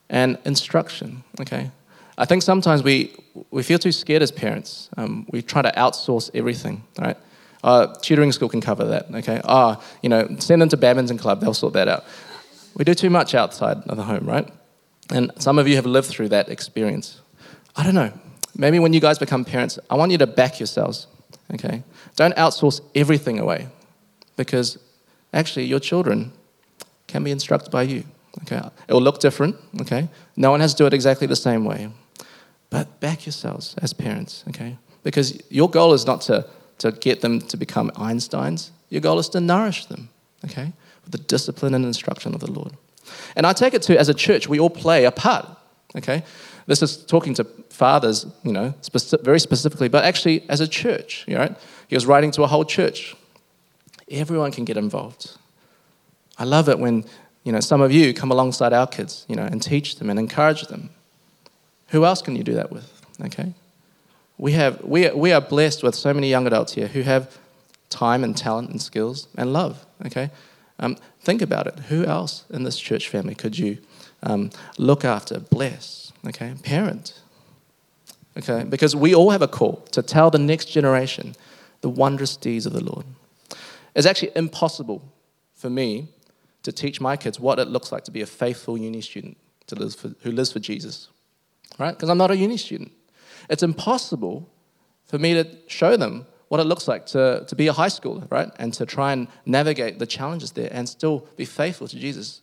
And 0.08 0.38
instruction, 0.44 1.24
okay? 1.40 1.70
I 2.18 2.26
think 2.26 2.42
sometimes 2.42 2.82
we, 2.82 3.14
we 3.50 3.62
feel 3.62 3.78
too 3.78 3.92
scared 3.92 4.22
as 4.22 4.30
parents. 4.30 4.90
Um, 4.96 5.26
we 5.30 5.42
try 5.42 5.62
to 5.62 5.72
outsource 5.72 6.30
everything, 6.34 6.84
right? 6.98 7.16
Uh, 7.64 7.86
tutoring 8.02 8.32
school 8.32 8.48
can 8.48 8.60
cover 8.60 8.84
that, 8.84 9.06
okay? 9.14 9.40
Ah, 9.44 9.78
oh, 9.78 9.84
you 10.02 10.08
know, 10.08 10.28
send 10.38 10.60
them 10.60 10.68
to 10.68 10.76
badminton 10.76 11.16
club, 11.18 11.40
they'll 11.40 11.54
sort 11.54 11.72
that 11.74 11.88
out. 11.88 12.04
We 12.74 12.84
do 12.84 12.94
too 12.94 13.10
much 13.10 13.34
outside 13.34 13.78
of 13.86 13.96
the 13.96 14.02
home, 14.02 14.26
right? 14.26 14.48
And 15.10 15.30
some 15.38 15.58
of 15.58 15.68
you 15.68 15.76
have 15.76 15.86
lived 15.86 16.08
through 16.08 16.28
that 16.30 16.48
experience. 16.48 17.20
I 17.76 17.84
don't 17.84 17.94
know. 17.94 18.12
Maybe 18.56 18.78
when 18.78 18.92
you 18.92 19.00
guys 19.00 19.18
become 19.18 19.44
parents, 19.44 19.78
I 19.88 19.94
want 19.94 20.12
you 20.12 20.18
to 20.18 20.26
back 20.26 20.60
yourselves, 20.60 21.06
okay? 21.54 21.82
Don't 22.16 22.34
outsource 22.36 22.80
everything 22.94 23.38
away 23.38 23.68
because 24.36 24.78
actually 25.32 25.64
your 25.64 25.80
children 25.80 26.32
can 27.06 27.24
be 27.24 27.30
instructed 27.30 27.70
by 27.70 27.82
you, 27.82 28.04
okay? 28.42 28.60
It 28.88 28.92
will 28.92 29.02
look 29.02 29.20
different, 29.20 29.56
okay? 29.80 30.08
No 30.36 30.50
one 30.50 30.60
has 30.60 30.74
to 30.74 30.78
do 30.82 30.86
it 30.86 30.94
exactly 30.94 31.26
the 31.26 31.36
same 31.36 31.64
way. 31.64 31.90
But 32.68 33.00
back 33.00 33.26
yourselves 33.26 33.74
as 33.78 33.92
parents, 33.92 34.44
okay? 34.48 34.78
Because 35.02 35.40
your 35.50 35.68
goal 35.68 35.92
is 35.92 36.06
not 36.06 36.20
to, 36.22 36.46
to 36.78 36.92
get 36.92 37.20
them 37.20 37.40
to 37.40 37.56
become 37.56 37.90
Einsteins, 37.96 38.70
your 38.88 39.00
goal 39.00 39.18
is 39.18 39.28
to 39.30 39.40
nourish 39.40 39.86
them, 39.86 40.10
okay? 40.44 40.72
With 41.04 41.12
the 41.12 41.18
discipline 41.18 41.74
and 41.74 41.84
instruction 41.84 42.34
of 42.34 42.40
the 42.40 42.50
Lord. 42.50 42.72
And 43.36 43.46
I 43.46 43.52
take 43.52 43.74
it 43.74 43.82
to, 43.82 43.98
as 43.98 44.08
a 44.08 44.14
church, 44.14 44.48
we 44.48 44.58
all 44.58 44.70
play 44.70 45.04
a 45.04 45.10
part, 45.10 45.46
okay? 45.96 46.22
This 46.66 46.82
is 46.82 46.96
talking 46.96 47.34
to 47.34 47.44
fathers, 47.70 48.26
you 48.44 48.52
know, 48.52 48.74
very 49.22 49.40
specifically, 49.40 49.88
but 49.88 50.04
actually 50.04 50.48
as 50.48 50.60
a 50.60 50.68
church, 50.68 51.24
you 51.26 51.34
know, 51.34 51.54
he 51.88 51.96
was 51.96 52.06
writing 52.06 52.30
to 52.32 52.42
a 52.42 52.46
whole 52.46 52.64
church. 52.64 53.16
Everyone 54.10 54.52
can 54.52 54.64
get 54.64 54.76
involved. 54.76 55.36
I 56.38 56.44
love 56.44 56.68
it 56.68 56.78
when, 56.78 57.04
you 57.44 57.52
know, 57.52 57.60
some 57.60 57.80
of 57.80 57.92
you 57.92 58.14
come 58.14 58.30
alongside 58.30 58.72
our 58.72 58.86
kids, 58.86 59.24
you 59.28 59.36
know, 59.36 59.44
and 59.44 59.62
teach 59.62 59.96
them 59.96 60.10
and 60.10 60.18
encourage 60.18 60.62
them. 60.62 60.90
Who 61.88 62.04
else 62.04 62.22
can 62.22 62.36
you 62.36 62.42
do 62.42 62.54
that 62.54 62.70
with, 62.72 62.90
okay? 63.24 63.52
We, 64.38 64.52
have, 64.52 64.82
we, 64.82 65.06
are, 65.06 65.16
we 65.16 65.32
are 65.32 65.40
blessed 65.40 65.82
with 65.82 65.94
so 65.94 66.14
many 66.14 66.30
young 66.30 66.46
adults 66.46 66.72
here 66.72 66.88
who 66.88 67.02
have 67.02 67.38
time 67.90 68.24
and 68.24 68.36
talent 68.36 68.70
and 68.70 68.80
skills 68.80 69.28
and 69.36 69.52
love, 69.52 69.84
okay? 70.06 70.30
Um, 70.82 70.96
think 71.20 71.40
about 71.40 71.68
it. 71.68 71.78
Who 71.88 72.04
else 72.04 72.44
in 72.50 72.64
this 72.64 72.78
church 72.78 73.08
family 73.08 73.36
could 73.36 73.56
you 73.56 73.78
um, 74.24 74.50
look 74.76 75.04
after, 75.04 75.38
bless, 75.38 76.12
okay? 76.26 76.54
Parent, 76.64 77.20
okay? 78.36 78.64
Because 78.64 78.94
we 78.94 79.14
all 79.14 79.30
have 79.30 79.42
a 79.42 79.48
call 79.48 79.76
to 79.92 80.02
tell 80.02 80.30
the 80.30 80.40
next 80.40 80.66
generation 80.66 81.36
the 81.82 81.88
wondrous 81.88 82.36
deeds 82.36 82.66
of 82.66 82.72
the 82.72 82.82
Lord. 82.82 83.06
It's 83.94 84.06
actually 84.06 84.32
impossible 84.34 85.02
for 85.54 85.70
me 85.70 86.08
to 86.64 86.72
teach 86.72 87.00
my 87.00 87.16
kids 87.16 87.38
what 87.38 87.60
it 87.60 87.68
looks 87.68 87.92
like 87.92 88.02
to 88.04 88.10
be 88.10 88.20
a 88.20 88.26
faithful 88.26 88.76
uni 88.76 89.00
student 89.00 89.36
to 89.68 89.76
live 89.76 89.94
for, 89.94 90.12
who 90.22 90.32
lives 90.32 90.52
for 90.52 90.58
Jesus, 90.58 91.08
right? 91.78 91.92
Because 91.92 92.08
I'm 92.08 92.18
not 92.18 92.32
a 92.32 92.36
uni 92.36 92.56
student. 92.56 92.90
It's 93.48 93.62
impossible 93.62 94.48
for 95.06 95.18
me 95.18 95.34
to 95.34 95.46
show 95.68 95.96
them 95.96 96.26
what 96.52 96.60
it 96.60 96.64
looks 96.64 96.86
like 96.86 97.06
to, 97.06 97.42
to 97.48 97.56
be 97.56 97.66
a 97.68 97.72
high 97.72 97.88
schooler, 97.88 98.30
right? 98.30 98.50
And 98.58 98.74
to 98.74 98.84
try 98.84 99.14
and 99.14 99.26
navigate 99.46 99.98
the 99.98 100.04
challenges 100.04 100.50
there 100.52 100.68
and 100.70 100.86
still 100.86 101.26
be 101.38 101.46
faithful 101.46 101.88
to 101.88 101.98
Jesus. 101.98 102.42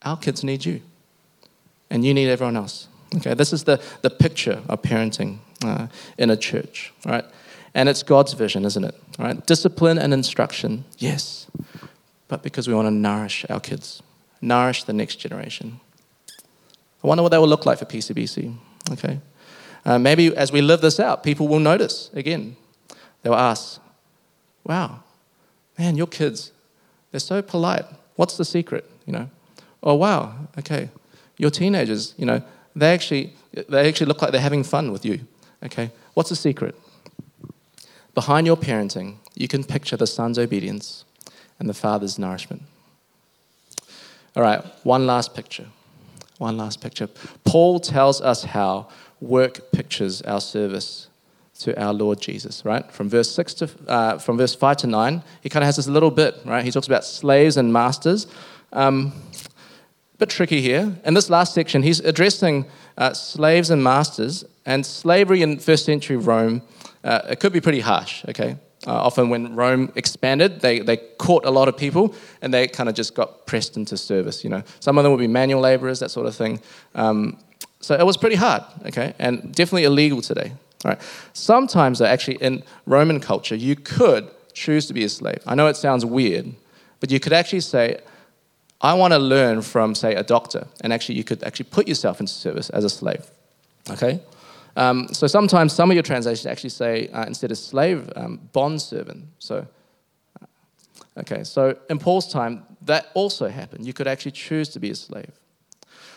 Our 0.00 0.16
kids 0.16 0.42
need 0.42 0.64
you, 0.64 0.80
and 1.90 2.02
you 2.02 2.14
need 2.14 2.30
everyone 2.30 2.56
else. 2.56 2.88
Okay, 3.16 3.34
this 3.34 3.52
is 3.52 3.64
the, 3.64 3.78
the 4.00 4.08
picture 4.08 4.62
of 4.70 4.80
parenting 4.80 5.40
uh, 5.62 5.88
in 6.16 6.30
a 6.30 6.36
church, 6.36 6.94
right? 7.04 7.26
And 7.74 7.90
it's 7.90 8.02
God's 8.02 8.32
vision, 8.32 8.64
isn't 8.64 8.84
it? 8.84 8.94
Right? 9.18 9.46
Discipline 9.46 9.98
and 9.98 10.14
instruction, 10.14 10.86
yes, 10.96 11.46
but 12.26 12.42
because 12.42 12.66
we 12.66 12.72
want 12.72 12.86
to 12.86 12.90
nourish 12.90 13.44
our 13.50 13.60
kids, 13.60 14.02
nourish 14.40 14.84
the 14.84 14.94
next 14.94 15.16
generation. 15.16 15.78
I 17.04 17.06
wonder 17.06 17.22
what 17.22 17.32
that 17.32 17.40
will 17.42 17.48
look 17.48 17.66
like 17.66 17.78
for 17.78 17.84
PCBC. 17.84 18.56
Okay, 18.92 19.20
uh, 19.84 19.98
maybe 19.98 20.34
as 20.36 20.52
we 20.52 20.60
live 20.60 20.80
this 20.80 21.00
out, 21.00 21.22
people 21.22 21.48
will 21.48 21.60
notice 21.60 22.10
again. 22.12 22.56
They'll 23.22 23.34
ask, 23.34 23.80
wow, 24.64 25.02
man, 25.78 25.96
your 25.96 26.06
kids, 26.06 26.52
they're 27.10 27.20
so 27.20 27.42
polite. 27.42 27.84
What's 28.16 28.36
the 28.36 28.44
secret? 28.44 28.88
You 29.06 29.12
know, 29.12 29.30
oh, 29.82 29.94
wow, 29.94 30.34
okay. 30.58 30.90
Your 31.36 31.50
teenagers, 31.50 32.14
you 32.16 32.26
know, 32.26 32.42
they 32.76 32.92
actually, 32.92 33.32
they 33.68 33.88
actually 33.88 34.06
look 34.06 34.22
like 34.22 34.32
they're 34.32 34.40
having 34.40 34.64
fun 34.64 34.92
with 34.92 35.04
you. 35.04 35.20
Okay, 35.64 35.90
what's 36.14 36.30
the 36.30 36.36
secret? 36.36 36.74
Behind 38.14 38.46
your 38.46 38.56
parenting, 38.56 39.16
you 39.34 39.48
can 39.48 39.64
picture 39.64 39.96
the 39.96 40.06
son's 40.06 40.38
obedience 40.38 41.04
and 41.58 41.68
the 41.68 41.74
father's 41.74 42.18
nourishment. 42.18 42.62
All 44.36 44.42
right, 44.42 44.64
one 44.84 45.06
last 45.06 45.34
picture. 45.34 45.66
One 46.38 46.56
last 46.56 46.80
picture. 46.80 47.08
Paul 47.44 47.80
tells 47.80 48.22
us 48.22 48.44
how 48.44 48.88
work 49.20 49.70
pictures 49.72 50.22
our 50.22 50.40
service 50.40 51.08
to 51.60 51.78
our 51.78 51.92
Lord 51.92 52.20
Jesus, 52.20 52.64
right? 52.64 52.90
From 52.90 53.08
verse 53.08 53.30
six 53.30 53.52
to 53.54 53.68
uh, 53.86 54.18
from 54.18 54.38
verse 54.38 54.54
five 54.54 54.78
to 54.78 54.86
nine, 54.86 55.22
he 55.42 55.48
kind 55.48 55.62
of 55.62 55.66
has 55.66 55.76
this 55.76 55.86
little 55.86 56.10
bit, 56.10 56.36
right? 56.44 56.64
He 56.64 56.70
talks 56.70 56.86
about 56.86 57.04
slaves 57.04 57.56
and 57.56 57.72
masters. 57.72 58.26
Um, 58.72 59.12
bit 60.18 60.30
tricky 60.30 60.60
here. 60.60 60.94
In 61.04 61.14
this 61.14 61.30
last 61.30 61.54
section, 61.54 61.82
he's 61.82 62.00
addressing 62.00 62.66
uh, 62.96 63.12
slaves 63.12 63.70
and 63.70 63.82
masters, 63.82 64.44
and 64.64 64.84
slavery 64.86 65.42
in 65.42 65.58
first 65.58 65.84
century 65.84 66.16
Rome. 66.16 66.62
Uh, 67.04 67.20
it 67.30 67.40
could 67.40 67.52
be 67.52 67.60
pretty 67.60 67.80
harsh. 67.80 68.24
Okay, 68.28 68.56
uh, 68.86 68.92
often 68.92 69.28
when 69.28 69.54
Rome 69.54 69.92
expanded, 69.96 70.60
they, 70.60 70.80
they 70.80 70.96
caught 71.18 71.44
a 71.44 71.50
lot 71.50 71.68
of 71.68 71.76
people 71.76 72.14
and 72.40 72.54
they 72.54 72.68
kind 72.68 72.88
of 72.88 72.94
just 72.94 73.14
got 73.14 73.46
pressed 73.46 73.76
into 73.76 73.96
service. 73.96 74.44
You 74.44 74.50
know, 74.50 74.62
some 74.80 74.96
of 74.96 75.04
them 75.04 75.12
would 75.12 75.20
be 75.20 75.28
manual 75.28 75.60
laborers, 75.60 76.00
that 76.00 76.10
sort 76.10 76.26
of 76.26 76.34
thing. 76.34 76.60
Um, 76.94 77.36
so 77.80 77.94
it 77.94 78.04
was 78.04 78.16
pretty 78.16 78.36
hard, 78.36 78.62
okay, 78.86 79.14
and 79.18 79.54
definitely 79.54 79.84
illegal 79.84 80.20
today. 80.22 80.52
All 80.84 80.90
right. 80.92 81.00
Sometimes, 81.32 81.98
though, 81.98 82.06
actually, 82.06 82.36
in 82.36 82.62
Roman 82.86 83.20
culture, 83.20 83.54
you 83.54 83.76
could 83.76 84.30
choose 84.52 84.86
to 84.86 84.94
be 84.94 85.04
a 85.04 85.08
slave. 85.08 85.42
I 85.46 85.54
know 85.54 85.66
it 85.66 85.76
sounds 85.76 86.04
weird, 86.04 86.54
but 87.00 87.10
you 87.10 87.20
could 87.20 87.32
actually 87.32 87.60
say, 87.60 88.00
I 88.80 88.94
want 88.94 89.12
to 89.12 89.18
learn 89.18 89.62
from, 89.62 89.94
say, 89.94 90.14
a 90.14 90.22
doctor, 90.22 90.66
and 90.80 90.92
actually, 90.92 91.16
you 91.16 91.24
could 91.24 91.42
actually 91.42 91.66
put 91.70 91.86
yourself 91.88 92.20
into 92.20 92.32
service 92.32 92.70
as 92.70 92.84
a 92.84 92.90
slave. 92.90 93.30
Okay? 93.90 94.20
Um, 94.76 95.08
so 95.12 95.26
sometimes 95.26 95.72
some 95.72 95.90
of 95.90 95.94
your 95.94 96.02
translations 96.02 96.46
actually 96.46 96.70
say, 96.70 97.08
uh, 97.08 97.24
instead 97.26 97.50
of 97.50 97.58
slave, 97.58 98.10
um, 98.16 98.40
bond 98.52 98.80
servant. 98.80 99.24
So, 99.38 99.66
uh, 100.40 100.46
okay, 101.18 101.44
so 101.44 101.76
in 101.90 101.98
Paul's 101.98 102.32
time, 102.32 102.62
that 102.82 103.08
also 103.14 103.48
happened. 103.48 103.86
You 103.86 103.92
could 103.92 104.06
actually 104.06 104.32
choose 104.32 104.68
to 104.70 104.80
be 104.80 104.90
a 104.90 104.94
slave. 104.94 105.32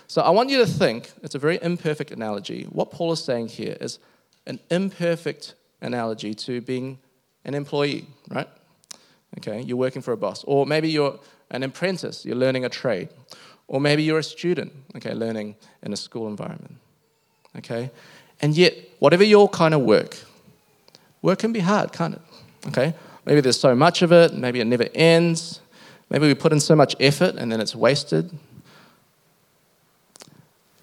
So 0.08 0.22
I 0.22 0.30
want 0.30 0.50
you 0.50 0.58
to 0.60 0.66
think, 0.66 1.12
it's 1.22 1.36
a 1.36 1.39
very 1.39 1.60
imperfect 1.62 2.12
analogy. 2.12 2.66
What 2.70 2.92
Paul 2.92 3.12
is 3.13 3.24
saying 3.24 3.48
here 3.48 3.78
is 3.80 4.00
an 4.46 4.60
imperfect 4.70 5.56
analogy 5.82 6.34
to 6.34 6.62
being 6.62 7.00
an 7.46 7.54
employee, 7.54 8.08
right? 8.30 8.48
Okay, 9.38 9.62
you're 9.62 9.78
working 9.78 10.02
for 10.02 10.12
a 10.12 10.18
boss. 10.18 10.44
Or 10.46 10.66
maybe 10.66 10.89
you're 10.89 11.20
an 11.52 11.63
apprentice, 11.63 12.26
you're 12.26 12.36
learning 12.36 12.66
a 12.66 12.70
trade. 12.70 13.10
Or 13.68 13.82
maybe 13.82 14.04
you're 14.04 14.20
a 14.20 14.24
student, 14.24 14.72
okay, 14.96 15.13
learning 15.13 15.56
in 15.82 15.94
a 15.94 15.98
school 15.98 16.28
environment. 16.28 16.76
Okay? 17.58 17.89
And 18.42 18.56
yet, 18.56 18.76
whatever 19.00 19.24
your 19.24 19.50
kind 19.50 19.74
of 19.74 19.82
work, 19.82 20.18
work 21.22 21.39
can 21.39 21.54
be 21.54 21.62
hard, 21.62 21.92
can't 21.92 22.16
it? 22.16 22.22
Okay? 22.68 22.94
Maybe 23.26 23.42
there's 23.42 23.60
so 23.60 23.74
much 23.74 24.02
of 24.02 24.12
it, 24.12 24.34
maybe 24.34 24.60
it 24.60 24.68
never 24.68 24.88
ends. 24.94 25.62
Maybe 26.10 26.28
we 26.28 26.36
put 26.36 26.52
in 26.52 26.60
so 26.60 26.76
much 26.76 26.96
effort 27.00 27.36
and 27.36 27.52
then 27.52 27.60
it's 27.60 27.76
wasted. 27.76 28.30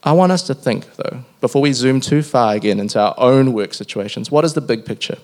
I 0.02 0.12
want 0.12 0.32
us 0.32 0.42
to 0.44 0.54
think, 0.54 0.96
though, 0.96 1.24
before 1.40 1.60
we 1.60 1.72
zoom 1.72 2.00
too 2.00 2.22
far 2.22 2.54
again 2.54 2.80
into 2.80 2.98
our 2.98 3.14
own 3.18 3.52
work 3.52 3.74
situations, 3.74 4.30
what 4.30 4.44
is 4.44 4.54
the 4.54 4.60
big 4.60 4.86
picture? 4.86 5.18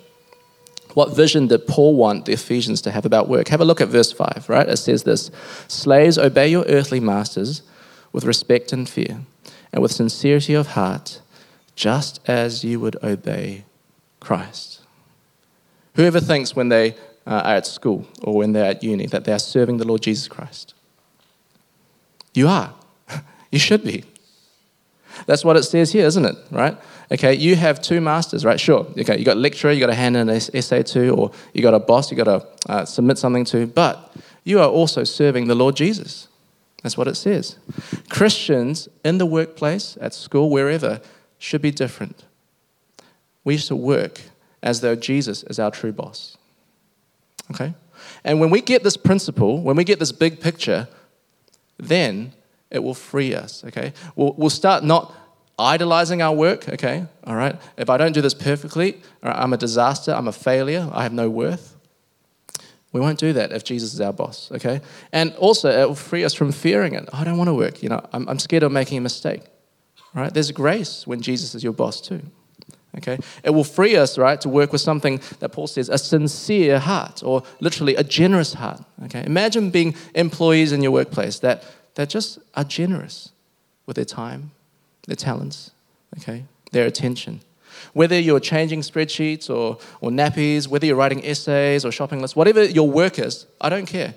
What 0.92 1.14
vision 1.14 1.46
did 1.46 1.66
Paul 1.66 1.94
want 1.94 2.24
the 2.24 2.32
Ephesians 2.32 2.80
to 2.82 2.90
have 2.90 3.04
about 3.04 3.28
work? 3.28 3.48
Have 3.48 3.60
a 3.60 3.64
look 3.64 3.80
at 3.80 3.88
verse 3.88 4.12
5, 4.12 4.46
right? 4.48 4.68
It 4.68 4.76
says 4.78 5.02
this 5.02 5.30
Slaves, 5.68 6.18
obey 6.18 6.48
your 6.48 6.64
earthly 6.68 7.00
masters 7.00 7.62
with 8.12 8.24
respect 8.24 8.72
and 8.72 8.88
fear, 8.88 9.20
and 9.72 9.82
with 9.82 9.92
sincerity 9.92 10.55
of 10.55 10.68
heart, 10.68 11.20
just 11.74 12.20
as 12.28 12.64
you 12.64 12.80
would 12.80 12.96
obey 13.03 13.64
Christ. 14.20 14.80
Whoever 15.94 16.20
thinks 16.20 16.57
when 16.57 16.68
they 16.68 16.92
uh, 17.26 17.42
are 17.44 17.55
at 17.57 17.66
school 17.66 18.07
or 18.22 18.34
when 18.34 18.53
they're 18.53 18.70
at 18.70 18.82
uni 18.82 19.07
that 19.07 19.24
they 19.24 19.32
are 19.32 19.38
serving 19.38 19.78
the 19.78 19.86
Lord 19.86 20.03
Jesus 20.03 20.28
Christ, 20.28 20.74
you 22.34 22.48
are. 22.48 22.74
you 23.51 23.59
should 23.59 23.84
be. 23.84 24.05
That's 25.26 25.44
what 25.44 25.56
it 25.56 25.62
says 25.62 25.92
here, 25.92 26.06
isn't 26.06 26.24
it? 26.24 26.36
Right? 26.50 26.76
Okay, 27.10 27.34
you 27.34 27.56
have 27.56 27.80
two 27.80 28.00
masters, 28.00 28.44
right? 28.44 28.58
Sure. 28.60 28.86
Okay, 28.98 29.18
you 29.18 29.24
got 29.24 29.36
a 29.36 29.40
lecturer, 29.40 29.70
you 29.72 29.80
got 29.80 29.86
to 29.86 29.94
hand 29.94 30.16
in 30.16 30.28
an 30.28 30.36
essay 30.36 30.82
to, 30.82 31.10
or 31.10 31.30
you 31.54 31.62
got 31.62 31.74
a 31.74 31.78
boss, 31.78 32.10
you 32.10 32.16
got 32.16 32.24
to 32.24 32.70
uh, 32.70 32.84
submit 32.84 33.18
something 33.18 33.44
to, 33.46 33.66
but 33.66 34.14
you 34.44 34.60
are 34.60 34.68
also 34.68 35.04
serving 35.04 35.46
the 35.46 35.54
Lord 35.54 35.76
Jesus. 35.76 36.28
That's 36.82 36.96
what 36.96 37.08
it 37.08 37.16
says. 37.16 37.56
Christians 38.08 38.88
in 39.04 39.18
the 39.18 39.26
workplace, 39.26 39.96
at 40.00 40.14
school, 40.14 40.50
wherever, 40.50 41.00
should 41.38 41.62
be 41.62 41.70
different. 41.70 42.24
We 43.44 43.56
should 43.56 43.76
work 43.76 44.20
as 44.62 44.80
though 44.80 44.96
Jesus 44.96 45.42
is 45.44 45.58
our 45.58 45.70
true 45.70 45.92
boss. 45.92 46.36
Okay? 47.50 47.74
And 48.24 48.40
when 48.40 48.50
we 48.50 48.60
get 48.60 48.82
this 48.82 48.96
principle, 48.96 49.60
when 49.60 49.76
we 49.76 49.84
get 49.84 49.98
this 49.98 50.12
big 50.12 50.40
picture, 50.40 50.88
then 51.78 52.32
it 52.70 52.82
will 52.82 52.94
free 52.94 53.34
us, 53.34 53.64
okay? 53.64 53.92
We'll, 54.16 54.34
we'll 54.34 54.50
start 54.50 54.84
not 54.84 55.14
idolizing 55.58 56.20
our 56.20 56.34
work, 56.34 56.68
okay? 56.68 57.06
All 57.24 57.36
right? 57.36 57.56
If 57.76 57.88
I 57.88 57.96
don't 57.96 58.12
do 58.12 58.20
this 58.20 58.34
perfectly, 58.34 59.00
I'm 59.22 59.52
a 59.52 59.56
disaster, 59.56 60.12
I'm 60.12 60.28
a 60.28 60.32
failure, 60.32 60.90
I 60.92 61.02
have 61.02 61.12
no 61.12 61.30
worth. 61.30 61.76
We 62.92 63.00
won't 63.00 63.18
do 63.18 63.32
that 63.34 63.52
if 63.52 63.64
Jesus 63.64 63.94
is 63.94 64.00
our 64.00 64.12
boss, 64.12 64.50
okay? 64.52 64.80
And 65.12 65.34
also, 65.36 65.68
it 65.70 65.86
will 65.86 65.94
free 65.94 66.24
us 66.24 66.34
from 66.34 66.52
fearing 66.52 66.94
it. 66.94 67.08
I 67.12 67.24
don't 67.24 67.36
want 67.36 67.48
to 67.48 67.54
work, 67.54 67.82
you 67.82 67.88
know, 67.88 68.06
I'm, 68.12 68.28
I'm 68.28 68.38
scared 68.38 68.62
of 68.62 68.72
making 68.72 68.98
a 68.98 69.00
mistake, 69.00 69.42
right? 70.14 70.32
There's 70.32 70.50
grace 70.50 71.06
when 71.06 71.20
Jesus 71.20 71.54
is 71.54 71.62
your 71.62 71.72
boss, 71.72 72.00
too, 72.00 72.22
okay? 72.98 73.18
It 73.44 73.50
will 73.50 73.64
free 73.64 73.96
us, 73.96 74.18
right, 74.18 74.40
to 74.40 74.48
work 74.48 74.72
with 74.72 74.80
something 74.80 75.20
that 75.40 75.50
Paul 75.50 75.66
says, 75.66 75.88
a 75.88 75.98
sincere 75.98 76.78
heart, 76.78 77.22
or 77.22 77.42
literally 77.60 77.96
a 77.96 78.04
generous 78.04 78.54
heart, 78.54 78.82
okay? 79.04 79.24
Imagine 79.26 79.70
being 79.70 79.94
employees 80.14 80.72
in 80.72 80.82
your 80.82 80.92
workplace 80.92 81.38
that, 81.40 81.64
that 81.97 82.11
just 82.11 82.38
are 82.55 82.64
generous 82.64 83.30
with 83.86 83.97
their 83.97 84.05
time, 84.05 84.53
their 85.07 85.16
talents, 85.16 85.72
okay, 86.18 86.44
their 86.72 86.86
attention. 86.86 87.40
Whether 87.92 88.18
you're 88.18 88.40
changing 88.40 88.82
spreadsheets 88.82 89.51
or, 89.51 89.78
or 90.01 90.11
nappies, 90.11 90.68
whether 90.68 90.86
you're 90.86 90.97
writing 90.97 91.24
essays 91.24 91.84
or 91.84 91.92
shopping 91.92 92.20
lists, 92.20 92.36
whatever 92.36 92.64
your 92.64 92.88
work 92.88 93.18
is, 93.18 93.47
I 93.61 93.68
don't 93.68 93.86
care. 93.86 94.14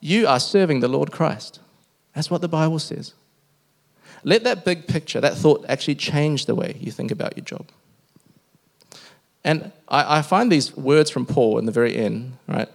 You 0.00 0.26
are 0.26 0.40
serving 0.40 0.80
the 0.80 0.88
Lord 0.88 1.12
Christ. 1.12 1.60
That's 2.14 2.30
what 2.30 2.40
the 2.40 2.48
Bible 2.48 2.78
says. 2.78 3.12
Let 4.24 4.44
that 4.44 4.64
big 4.64 4.86
picture, 4.86 5.20
that 5.20 5.36
thought, 5.36 5.64
actually 5.68 5.96
change 5.96 6.46
the 6.46 6.54
way 6.54 6.76
you 6.80 6.90
think 6.90 7.10
about 7.10 7.36
your 7.36 7.44
job. 7.44 7.66
And 9.44 9.72
I, 9.88 10.18
I 10.18 10.22
find 10.22 10.50
these 10.50 10.76
words 10.76 11.10
from 11.10 11.26
Paul 11.26 11.58
in 11.58 11.66
the 11.66 11.72
very 11.72 11.96
end, 11.96 12.36
right, 12.48 12.68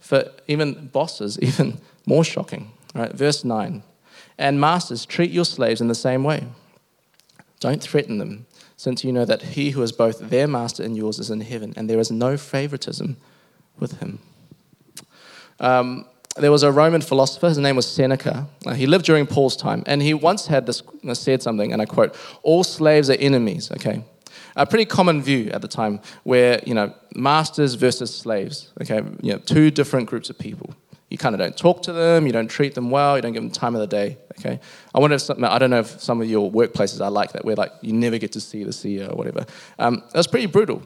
for 0.00 0.30
even 0.46 0.88
bosses, 0.88 1.38
even 1.42 1.80
more 2.06 2.24
shocking. 2.24 2.72
Right? 2.94 3.12
Verse 3.12 3.44
9 3.44 3.82
And 4.38 4.60
masters, 4.60 5.04
treat 5.04 5.30
your 5.30 5.44
slaves 5.44 5.80
in 5.80 5.88
the 5.88 5.94
same 5.94 6.22
way. 6.22 6.46
Don't 7.60 7.82
threaten 7.82 8.18
them, 8.18 8.46
since 8.76 9.02
you 9.02 9.12
know 9.12 9.24
that 9.24 9.42
he 9.42 9.70
who 9.70 9.82
is 9.82 9.90
both 9.90 10.30
their 10.30 10.46
master 10.46 10.84
and 10.84 10.96
yours 10.96 11.18
is 11.18 11.30
in 11.30 11.40
heaven, 11.40 11.74
and 11.76 11.90
there 11.90 11.98
is 11.98 12.10
no 12.10 12.36
favoritism 12.36 13.16
with 13.80 13.98
him. 13.98 14.20
Um, 15.58 16.06
there 16.36 16.52
was 16.52 16.62
a 16.62 16.70
Roman 16.70 17.00
philosopher, 17.00 17.48
his 17.48 17.58
name 17.58 17.74
was 17.74 17.86
Seneca. 17.86 18.46
Uh, 18.64 18.74
he 18.74 18.86
lived 18.86 19.04
during 19.04 19.26
Paul's 19.26 19.56
time, 19.56 19.82
and 19.86 20.00
he 20.00 20.14
once 20.14 20.46
had 20.46 20.66
this 20.66 20.82
uh, 21.06 21.14
said 21.14 21.42
something, 21.42 21.72
and 21.72 21.82
I 21.82 21.84
quote: 21.84 22.14
"All 22.44 22.62
slaves 22.62 23.10
are 23.10 23.14
enemies." 23.14 23.72
Okay, 23.72 24.04
a 24.54 24.64
pretty 24.64 24.84
common 24.84 25.20
view 25.20 25.50
at 25.50 25.62
the 25.62 25.68
time, 25.68 26.00
where 26.22 26.60
you 26.64 26.74
know 26.74 26.94
masters 27.16 27.74
versus 27.74 28.14
slaves. 28.14 28.70
Okay, 28.80 29.02
you 29.20 29.32
know, 29.32 29.38
two 29.38 29.72
different 29.72 30.08
groups 30.08 30.30
of 30.30 30.38
people. 30.38 30.74
You 31.08 31.16
kind 31.16 31.34
of 31.34 31.38
don't 31.38 31.56
talk 31.56 31.82
to 31.84 31.92
them, 31.92 32.26
you 32.26 32.32
don't 32.32 32.48
treat 32.48 32.74
them 32.74 32.90
well, 32.90 33.16
you 33.16 33.22
don't 33.22 33.32
give 33.32 33.42
them 33.42 33.50
time 33.50 33.74
of 33.74 33.80
the 33.80 33.86
day. 33.86 34.18
Okay, 34.38 34.60
I 34.94 35.00
wonder 35.00 35.16
if 35.16 35.22
some, 35.22 35.42
I 35.42 35.58
don't 35.58 35.70
know 35.70 35.80
if 35.80 36.00
some 36.00 36.20
of 36.20 36.28
your 36.28 36.50
workplaces 36.50 37.04
are 37.04 37.10
like 37.10 37.32
that, 37.32 37.44
where 37.44 37.56
like 37.56 37.72
you 37.80 37.92
never 37.92 38.18
get 38.18 38.32
to 38.32 38.40
see 38.40 38.62
the 38.62 38.70
CEO 38.70 39.12
or 39.12 39.16
whatever. 39.16 39.46
Um, 39.78 40.02
that's 40.12 40.26
pretty 40.26 40.46
brutal. 40.46 40.82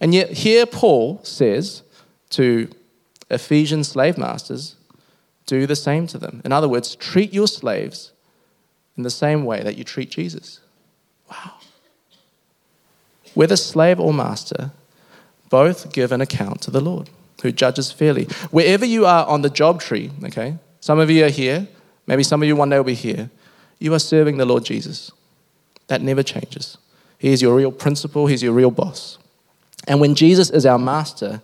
And 0.00 0.14
yet 0.14 0.30
here 0.30 0.64
Paul 0.64 1.20
says 1.24 1.82
to 2.30 2.70
Ephesian 3.30 3.84
slave 3.84 4.16
masters, 4.16 4.76
do 5.46 5.66
the 5.66 5.76
same 5.76 6.06
to 6.06 6.18
them. 6.18 6.40
In 6.44 6.52
other 6.52 6.68
words, 6.68 6.94
treat 6.96 7.32
your 7.32 7.48
slaves 7.48 8.12
in 8.96 9.02
the 9.02 9.10
same 9.10 9.44
way 9.44 9.62
that 9.62 9.76
you 9.76 9.84
treat 9.84 10.10
Jesus. 10.10 10.60
Wow. 11.30 11.54
Whether 13.34 13.56
slave 13.56 13.98
or 13.98 14.14
master, 14.14 14.70
both 15.50 15.92
give 15.92 16.12
an 16.12 16.20
account 16.20 16.62
to 16.62 16.70
the 16.70 16.80
Lord 16.80 17.10
who 17.44 17.52
judges 17.52 17.92
fairly. 17.92 18.24
Wherever 18.50 18.86
you 18.86 19.04
are 19.04 19.26
on 19.26 19.42
the 19.42 19.50
job 19.50 19.82
tree, 19.82 20.10
okay, 20.24 20.56
some 20.80 20.98
of 20.98 21.10
you 21.10 21.26
are 21.26 21.28
here, 21.28 21.68
maybe 22.06 22.22
some 22.22 22.42
of 22.42 22.48
you 22.48 22.56
one 22.56 22.70
day 22.70 22.78
will 22.78 22.84
be 22.84 22.94
here, 22.94 23.30
you 23.78 23.92
are 23.92 23.98
serving 23.98 24.38
the 24.38 24.46
Lord 24.46 24.64
Jesus. 24.64 25.12
That 25.88 26.00
never 26.00 26.22
changes. 26.22 26.78
He 27.18 27.34
is 27.34 27.42
your 27.42 27.54
real 27.54 27.70
principal, 27.70 28.26
He's 28.26 28.42
your 28.42 28.54
real 28.54 28.70
boss. 28.70 29.18
And 29.86 30.00
when 30.00 30.14
Jesus 30.14 30.48
is 30.48 30.64
our 30.64 30.78
master, 30.78 31.42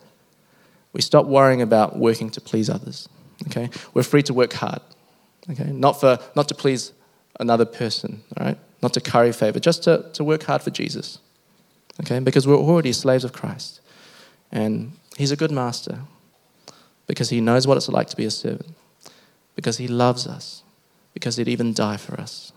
we 0.94 1.02
stop 1.02 1.26
worrying 1.26 1.60
about 1.60 1.98
working 1.98 2.30
to 2.30 2.40
please 2.40 2.70
others. 2.70 3.06
Okay? 3.48 3.68
We're 3.92 4.02
free 4.02 4.22
to 4.22 4.32
work 4.32 4.54
hard. 4.54 4.80
Okay? 5.50 5.70
Not 5.70 6.00
for 6.00 6.18
not 6.34 6.48
to 6.48 6.54
please 6.54 6.92
another 7.38 7.66
person, 7.66 8.22
all 8.38 8.46
right? 8.46 8.58
Not 8.82 8.94
to 8.94 9.02
curry 9.02 9.32
favor, 9.32 9.60
just 9.60 9.84
to, 9.84 10.06
to 10.14 10.24
work 10.24 10.44
hard 10.44 10.62
for 10.62 10.70
Jesus. 10.70 11.18
Okay? 12.00 12.20
Because 12.20 12.46
we're 12.46 12.56
already 12.56 12.94
slaves 12.94 13.24
of 13.24 13.34
Christ. 13.34 13.82
And 14.50 14.92
He's 15.16 15.32
a 15.32 15.36
good 15.36 15.50
master 15.50 16.00
because 17.06 17.30
he 17.30 17.40
knows 17.40 17.66
what 17.66 17.76
it's 17.76 17.88
like 17.88 18.08
to 18.08 18.16
be 18.16 18.24
a 18.24 18.30
servant, 18.30 18.74
because 19.56 19.78
he 19.78 19.88
loves 19.88 20.26
us, 20.26 20.62
because 21.12 21.36
he'd 21.36 21.48
even 21.48 21.74
die 21.74 21.96
for 21.96 22.20
us. 22.20 22.52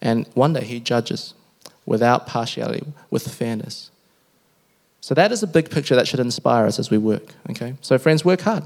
And 0.00 0.26
one 0.34 0.52
day 0.52 0.64
he 0.64 0.78
judges 0.80 1.34
without 1.86 2.26
partiality, 2.26 2.84
with 3.10 3.26
fairness. 3.26 3.90
So 5.00 5.14
that 5.14 5.32
is 5.32 5.42
a 5.42 5.46
big 5.46 5.70
picture 5.70 5.96
that 5.96 6.06
should 6.06 6.20
inspire 6.20 6.66
us 6.66 6.78
as 6.78 6.90
we 6.90 6.98
work. 6.98 7.34
Okay, 7.50 7.74
so 7.80 7.98
friends, 7.98 8.24
work 8.24 8.42
hard. 8.42 8.64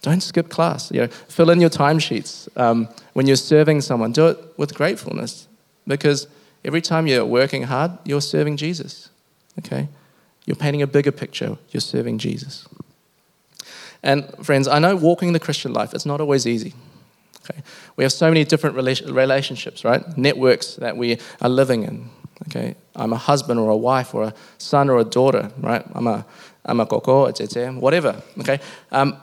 Don't 0.00 0.22
skip 0.22 0.48
class. 0.48 0.92
You 0.92 1.00
know, 1.00 1.08
fill 1.08 1.50
in 1.50 1.60
your 1.60 1.70
timesheets 1.70 2.48
um, 2.56 2.88
when 3.14 3.26
you're 3.26 3.36
serving 3.36 3.80
someone. 3.80 4.12
Do 4.12 4.28
it 4.28 4.38
with 4.56 4.74
gratefulness, 4.74 5.48
because 5.86 6.28
every 6.64 6.80
time 6.80 7.06
you're 7.06 7.26
working 7.26 7.64
hard, 7.64 7.98
you're 8.04 8.20
serving 8.20 8.56
Jesus. 8.56 9.10
Okay, 9.58 9.88
you're 10.48 10.56
painting 10.56 10.80
a 10.80 10.86
bigger 10.86 11.12
picture. 11.12 11.58
You're 11.72 11.82
serving 11.82 12.16
Jesus. 12.16 12.66
And 14.02 14.24
friends, 14.42 14.66
I 14.66 14.78
know 14.78 14.96
walking 14.96 15.34
the 15.34 15.38
Christian 15.38 15.74
life, 15.74 15.92
it's 15.92 16.06
not 16.06 16.22
always 16.22 16.46
easy. 16.46 16.72
Okay? 17.44 17.62
We 17.96 18.04
have 18.04 18.14
so 18.14 18.28
many 18.28 18.44
different 18.44 18.74
relationships, 18.74 19.84
right? 19.84 20.16
Networks 20.16 20.76
that 20.76 20.96
we 20.96 21.18
are 21.42 21.50
living 21.50 21.82
in. 21.82 22.08
Okay? 22.48 22.76
I'm 22.96 23.12
a 23.12 23.18
husband 23.18 23.60
or 23.60 23.68
a 23.68 23.76
wife 23.76 24.14
or 24.14 24.24
a 24.24 24.34
son 24.56 24.88
or 24.88 24.98
a 24.98 25.04
daughter, 25.04 25.52
right? 25.58 25.84
I'm 25.94 26.06
a, 26.06 26.24
I'm 26.64 26.80
a 26.80 26.86
koko, 26.86 27.26
a 27.26 27.32
tete, 27.34 27.74
whatever. 27.74 28.22
Okay? 28.40 28.58
Um, 28.90 29.18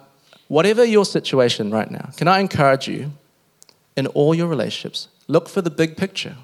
whatever 0.48 0.86
your 0.86 1.06
situation 1.06 1.72
right 1.72 1.90
now, 1.90 2.12
can 2.18 2.28
I 2.28 2.38
encourage 2.38 2.88
you 2.88 3.14
in 3.98 4.06
all 4.08 4.36
your 4.36 4.46
relationships, 4.46 5.08
look 5.28 5.50
for 5.50 5.64
the 5.64 5.72
big 5.72 5.98
picture, 5.98 6.36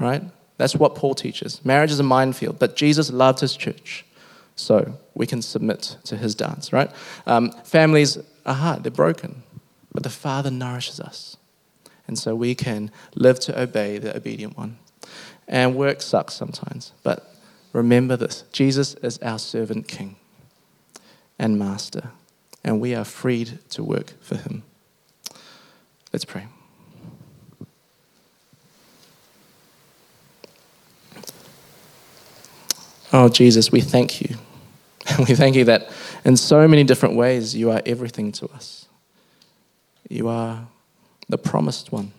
right? 0.00 0.24
That's 0.56 0.76
what 0.76 0.94
Paul 0.94 1.14
teaches. 1.14 1.64
Marriage 1.64 1.90
is 1.90 2.00
a 2.00 2.04
minefield, 2.04 2.58
but 2.58 2.76
Jesus 2.76 3.10
loved 3.10 3.40
his 3.40 3.56
church. 3.56 4.04
So 4.56 4.98
we 5.14 5.26
can 5.26 5.42
submit 5.42 5.96
to 6.04 6.16
his 6.16 6.34
dance, 6.34 6.72
right? 6.72 6.90
Um, 7.26 7.50
families 7.64 8.18
are 8.46 8.54
hard, 8.54 8.84
they're 8.84 8.92
broken, 8.92 9.42
but 9.92 10.04
the 10.04 10.10
Father 10.10 10.50
nourishes 10.50 11.00
us. 11.00 11.36
And 12.06 12.18
so 12.18 12.34
we 12.34 12.54
can 12.54 12.90
live 13.14 13.40
to 13.40 13.60
obey 13.60 13.98
the 13.98 14.16
obedient 14.16 14.56
one. 14.56 14.78
And 15.48 15.74
work 15.74 16.02
sucks 16.02 16.34
sometimes, 16.34 16.92
but 17.02 17.34
remember 17.72 18.16
this 18.16 18.44
Jesus 18.52 18.94
is 18.94 19.18
our 19.18 19.38
servant 19.38 19.88
king 19.88 20.16
and 21.38 21.58
master, 21.58 22.10
and 22.62 22.80
we 22.80 22.94
are 22.94 23.04
freed 23.04 23.58
to 23.70 23.82
work 23.82 24.14
for 24.20 24.36
him. 24.36 24.62
Let's 26.12 26.24
pray. 26.24 26.46
Oh, 33.16 33.28
Jesus, 33.28 33.70
we 33.70 33.80
thank 33.80 34.20
you. 34.20 34.36
we 35.20 35.36
thank 35.36 35.54
you 35.54 35.64
that 35.66 35.88
in 36.24 36.36
so 36.36 36.66
many 36.66 36.82
different 36.82 37.14
ways 37.14 37.54
you 37.54 37.70
are 37.70 37.80
everything 37.86 38.32
to 38.32 38.48
us. 38.48 38.88
You 40.08 40.26
are 40.26 40.66
the 41.28 41.38
promised 41.38 41.92
one 41.92 42.10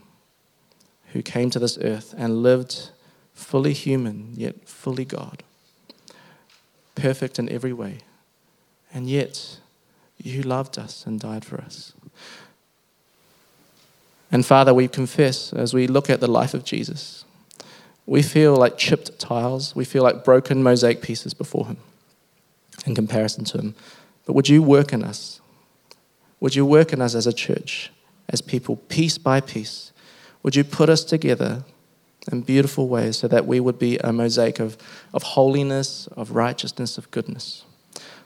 who 1.08 1.22
came 1.22 1.50
to 1.50 1.60
this 1.60 1.78
earth 1.80 2.16
and 2.18 2.42
lived 2.42 2.92
fully 3.34 3.74
human, 3.74 4.30
yet 4.36 4.70
fully 4.70 5.04
God, 5.04 5.44
perfect 6.96 7.40
in 7.40 7.50
every 7.50 7.74
way. 7.74 7.98
And 8.94 9.10
yet, 9.10 9.60
you 10.18 10.44
loved 10.44 10.80
us 10.80 11.06
and 11.06 11.20
died 11.20 11.44
for 11.44 11.60
us. 11.60 11.92
And 14.32 14.46
Father, 14.46 14.74
we 14.74 14.88
confess 14.88 15.52
as 15.52 15.74
we 15.74 15.88
look 15.88 16.10
at 16.10 16.22
the 16.22 16.28
life 16.28 16.54
of 16.54 16.64
Jesus 16.64 17.25
we 18.06 18.22
feel 18.22 18.56
like 18.56 18.78
chipped 18.78 19.18
tiles. 19.20 19.76
We 19.76 19.86
feel 19.86 20.04
like 20.04 20.24
broken 20.24 20.62
mosaic 20.62 21.02
pieces 21.02 21.34
before 21.34 21.68
Him 21.68 21.78
in 22.86 22.96
comparison 22.96 23.46
to 23.46 23.58
Him. 23.58 23.76
But 24.26 24.34
would 24.34 24.50
you 24.50 24.62
work 24.62 24.94
in 24.94 25.04
us? 25.04 25.42
Would 26.40 26.56
you 26.56 26.66
work 26.66 26.94
in 26.94 27.02
us 27.02 27.16
as 27.16 27.26
a 27.26 27.34
church, 27.34 27.92
as 28.30 28.42
people, 28.42 28.78
piece 28.90 29.18
by 29.18 29.42
piece? 29.42 29.92
Would 30.44 30.56
you 30.56 30.64
put 30.64 30.90
us 30.90 31.04
together 31.04 31.64
in 32.32 32.42
beautiful 32.42 32.88
ways 32.88 33.18
so 33.18 33.28
that 33.28 33.48
we 33.48 33.60
would 33.60 33.80
be 33.80 33.98
a 33.98 34.12
mosaic 34.12 34.60
of, 34.60 34.78
of 35.14 35.24
holiness, 35.24 36.08
of 36.16 36.32
righteousness, 36.32 36.98
of 36.98 37.10
goodness? 37.12 37.66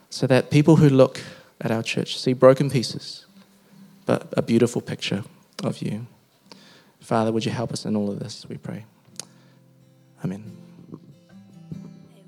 So 0.09 0.27
that 0.27 0.49
people 0.49 0.77
who 0.77 0.89
look 0.89 1.21
at 1.61 1.71
our 1.71 1.83
church 1.83 2.19
see 2.19 2.33
broken 2.33 2.69
pieces, 2.69 3.25
but 4.05 4.33
a 4.35 4.41
beautiful 4.41 4.81
picture 4.81 5.23
of 5.63 5.81
you. 5.81 6.07
Father, 6.99 7.31
would 7.31 7.45
you 7.45 7.51
help 7.51 7.71
us 7.71 7.85
in 7.85 7.95
all 7.95 8.09
of 8.11 8.19
this, 8.19 8.45
we 8.49 8.57
pray. 8.57 8.85
Amen. 10.23 10.43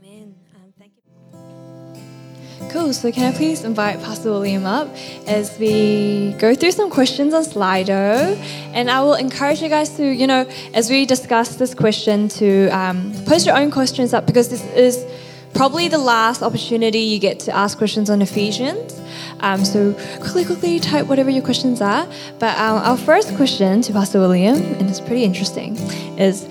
Amen. 0.03 0.35
Um, 0.55 0.73
thank 0.79 0.93
you. 0.95 2.69
Cool. 2.69 2.93
So, 2.93 3.11
can 3.11 3.33
I 3.33 3.35
please 3.35 3.63
invite 3.63 4.01
Pastor 4.01 4.31
William 4.31 4.65
up 4.65 4.87
as 5.27 5.57
we 5.59 6.33
go 6.39 6.55
through 6.55 6.71
some 6.71 6.89
questions 6.89 7.33
on 7.33 7.43
Slido? 7.43 8.37
And 8.73 8.89
I 8.89 9.01
will 9.01 9.15
encourage 9.15 9.61
you 9.61 9.67
guys 9.67 9.89
to, 9.97 10.05
you 10.05 10.25
know, 10.25 10.49
as 10.73 10.89
we 10.89 11.05
discuss 11.05 11.55
this 11.55 11.73
question, 11.75 12.29
to 12.29 12.69
um, 12.69 13.13
post 13.25 13.45
your 13.45 13.57
own 13.57 13.71
questions 13.71 14.13
up 14.13 14.25
because 14.25 14.47
this 14.49 14.63
is 14.73 15.05
probably 15.53 15.87
the 15.87 15.97
last 15.97 16.41
opportunity 16.41 16.99
you 16.99 17.19
get 17.19 17.39
to 17.41 17.55
ask 17.55 17.77
questions 17.77 18.09
on 18.09 18.21
Ephesians. 18.21 18.99
Um, 19.41 19.65
so 19.65 19.93
quickly, 20.19 20.45
quickly 20.45 20.79
type 20.79 21.07
whatever 21.07 21.29
your 21.29 21.43
questions 21.43 21.81
are. 21.81 22.07
But 22.39 22.57
um, 22.57 22.77
our 22.77 22.97
first 22.97 23.35
question 23.35 23.81
to 23.81 23.93
Pastor 23.93 24.19
William, 24.19 24.55
and 24.55 24.89
it's 24.89 24.99
pretty 24.99 25.23
interesting, 25.23 25.75
is 26.17 26.47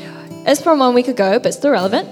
is 0.46 0.60
from 0.60 0.78
one 0.78 0.94
week 0.94 1.08
ago, 1.08 1.38
but 1.38 1.52
still 1.52 1.70
relevant. 1.70 2.08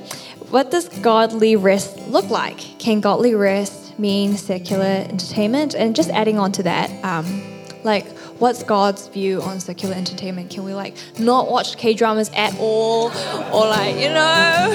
What 0.50 0.70
does 0.70 0.88
godly 1.00 1.56
rest 1.56 1.98
look 2.08 2.30
like? 2.30 2.58
Can 2.78 3.00
godly 3.00 3.34
rest 3.34 3.98
mean 3.98 4.36
secular 4.36 4.84
entertainment? 4.84 5.74
And 5.74 5.94
just 5.94 6.10
adding 6.10 6.38
on 6.38 6.52
to 6.52 6.62
that, 6.64 6.90
um, 7.04 7.42
like 7.84 8.06
what's 8.38 8.62
God's 8.62 9.08
view 9.08 9.42
on 9.42 9.60
secular 9.60 9.94
entertainment? 9.94 10.50
Can 10.50 10.64
we 10.64 10.74
like 10.74 10.94
not 11.18 11.50
watch 11.50 11.76
K 11.76 11.94
dramas 11.94 12.30
at 12.34 12.56
all, 12.58 13.10
or 13.52 13.66
like 13.68 13.96
you 13.96 14.08
know? 14.08 14.70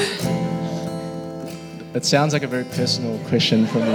It 1.93 2.05
sounds 2.05 2.33
like 2.33 2.43
a 2.43 2.47
very 2.47 2.65
personal 2.65 3.19
question 3.27 3.67
from 3.67 3.81
you. 3.81 3.91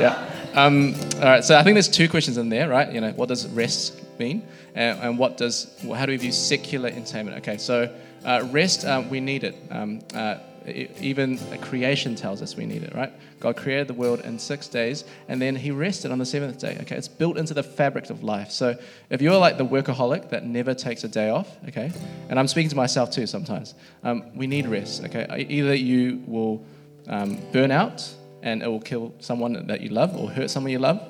Yeah. 0.00 0.28
Um, 0.54 0.94
all 1.16 1.20
right. 1.20 1.44
So 1.44 1.58
I 1.58 1.62
think 1.62 1.74
there's 1.74 1.88
two 1.88 2.08
questions 2.08 2.36
in 2.38 2.48
there, 2.48 2.68
right? 2.68 2.90
You 2.92 3.00
know, 3.00 3.12
what 3.12 3.28
does 3.28 3.46
rest 3.48 4.00
mean, 4.18 4.46
and, 4.74 4.98
and 5.00 5.18
what 5.18 5.36
does 5.36 5.74
how 5.94 6.06
do 6.06 6.12
we 6.12 6.16
view 6.16 6.32
secular 6.32 6.88
entertainment? 6.88 7.38
Okay. 7.38 7.56
So 7.58 7.90
uh, 8.24 8.46
rest, 8.50 8.84
uh, 8.84 9.02
we 9.10 9.20
need 9.20 9.44
it. 9.44 9.56
Um, 9.70 10.00
uh, 10.14 10.36
even 10.66 11.38
creation 11.60 12.14
tells 12.14 12.40
us 12.42 12.56
we 12.56 12.66
need 12.66 12.82
it, 12.82 12.94
right? 12.94 13.12
God 13.40 13.56
created 13.56 13.88
the 13.88 13.94
world 13.94 14.20
in 14.20 14.38
six 14.38 14.68
days 14.68 15.04
and 15.28 15.42
then 15.42 15.56
he 15.56 15.70
rested 15.70 16.12
on 16.12 16.18
the 16.18 16.26
seventh 16.26 16.58
day. 16.58 16.78
Okay, 16.82 16.96
it's 16.96 17.08
built 17.08 17.36
into 17.36 17.54
the 17.54 17.62
fabric 17.62 18.10
of 18.10 18.22
life. 18.22 18.50
So 18.50 18.78
if 19.10 19.20
you're 19.20 19.38
like 19.38 19.58
the 19.58 19.66
workaholic 19.66 20.30
that 20.30 20.44
never 20.44 20.74
takes 20.74 21.02
a 21.04 21.08
day 21.08 21.30
off, 21.30 21.56
okay, 21.68 21.90
and 22.28 22.38
I'm 22.38 22.46
speaking 22.46 22.70
to 22.70 22.76
myself 22.76 23.10
too 23.10 23.26
sometimes, 23.26 23.74
um, 24.04 24.36
we 24.36 24.46
need 24.46 24.66
rest, 24.66 25.02
okay? 25.04 25.26
Either 25.48 25.74
you 25.74 26.22
will 26.26 26.64
um, 27.08 27.40
burn 27.52 27.70
out 27.70 28.08
and 28.42 28.62
it 28.62 28.68
will 28.68 28.80
kill 28.80 29.14
someone 29.18 29.66
that 29.66 29.80
you 29.80 29.88
love 29.88 30.16
or 30.16 30.30
hurt 30.30 30.50
someone 30.50 30.72
you 30.72 30.78
love, 30.78 31.00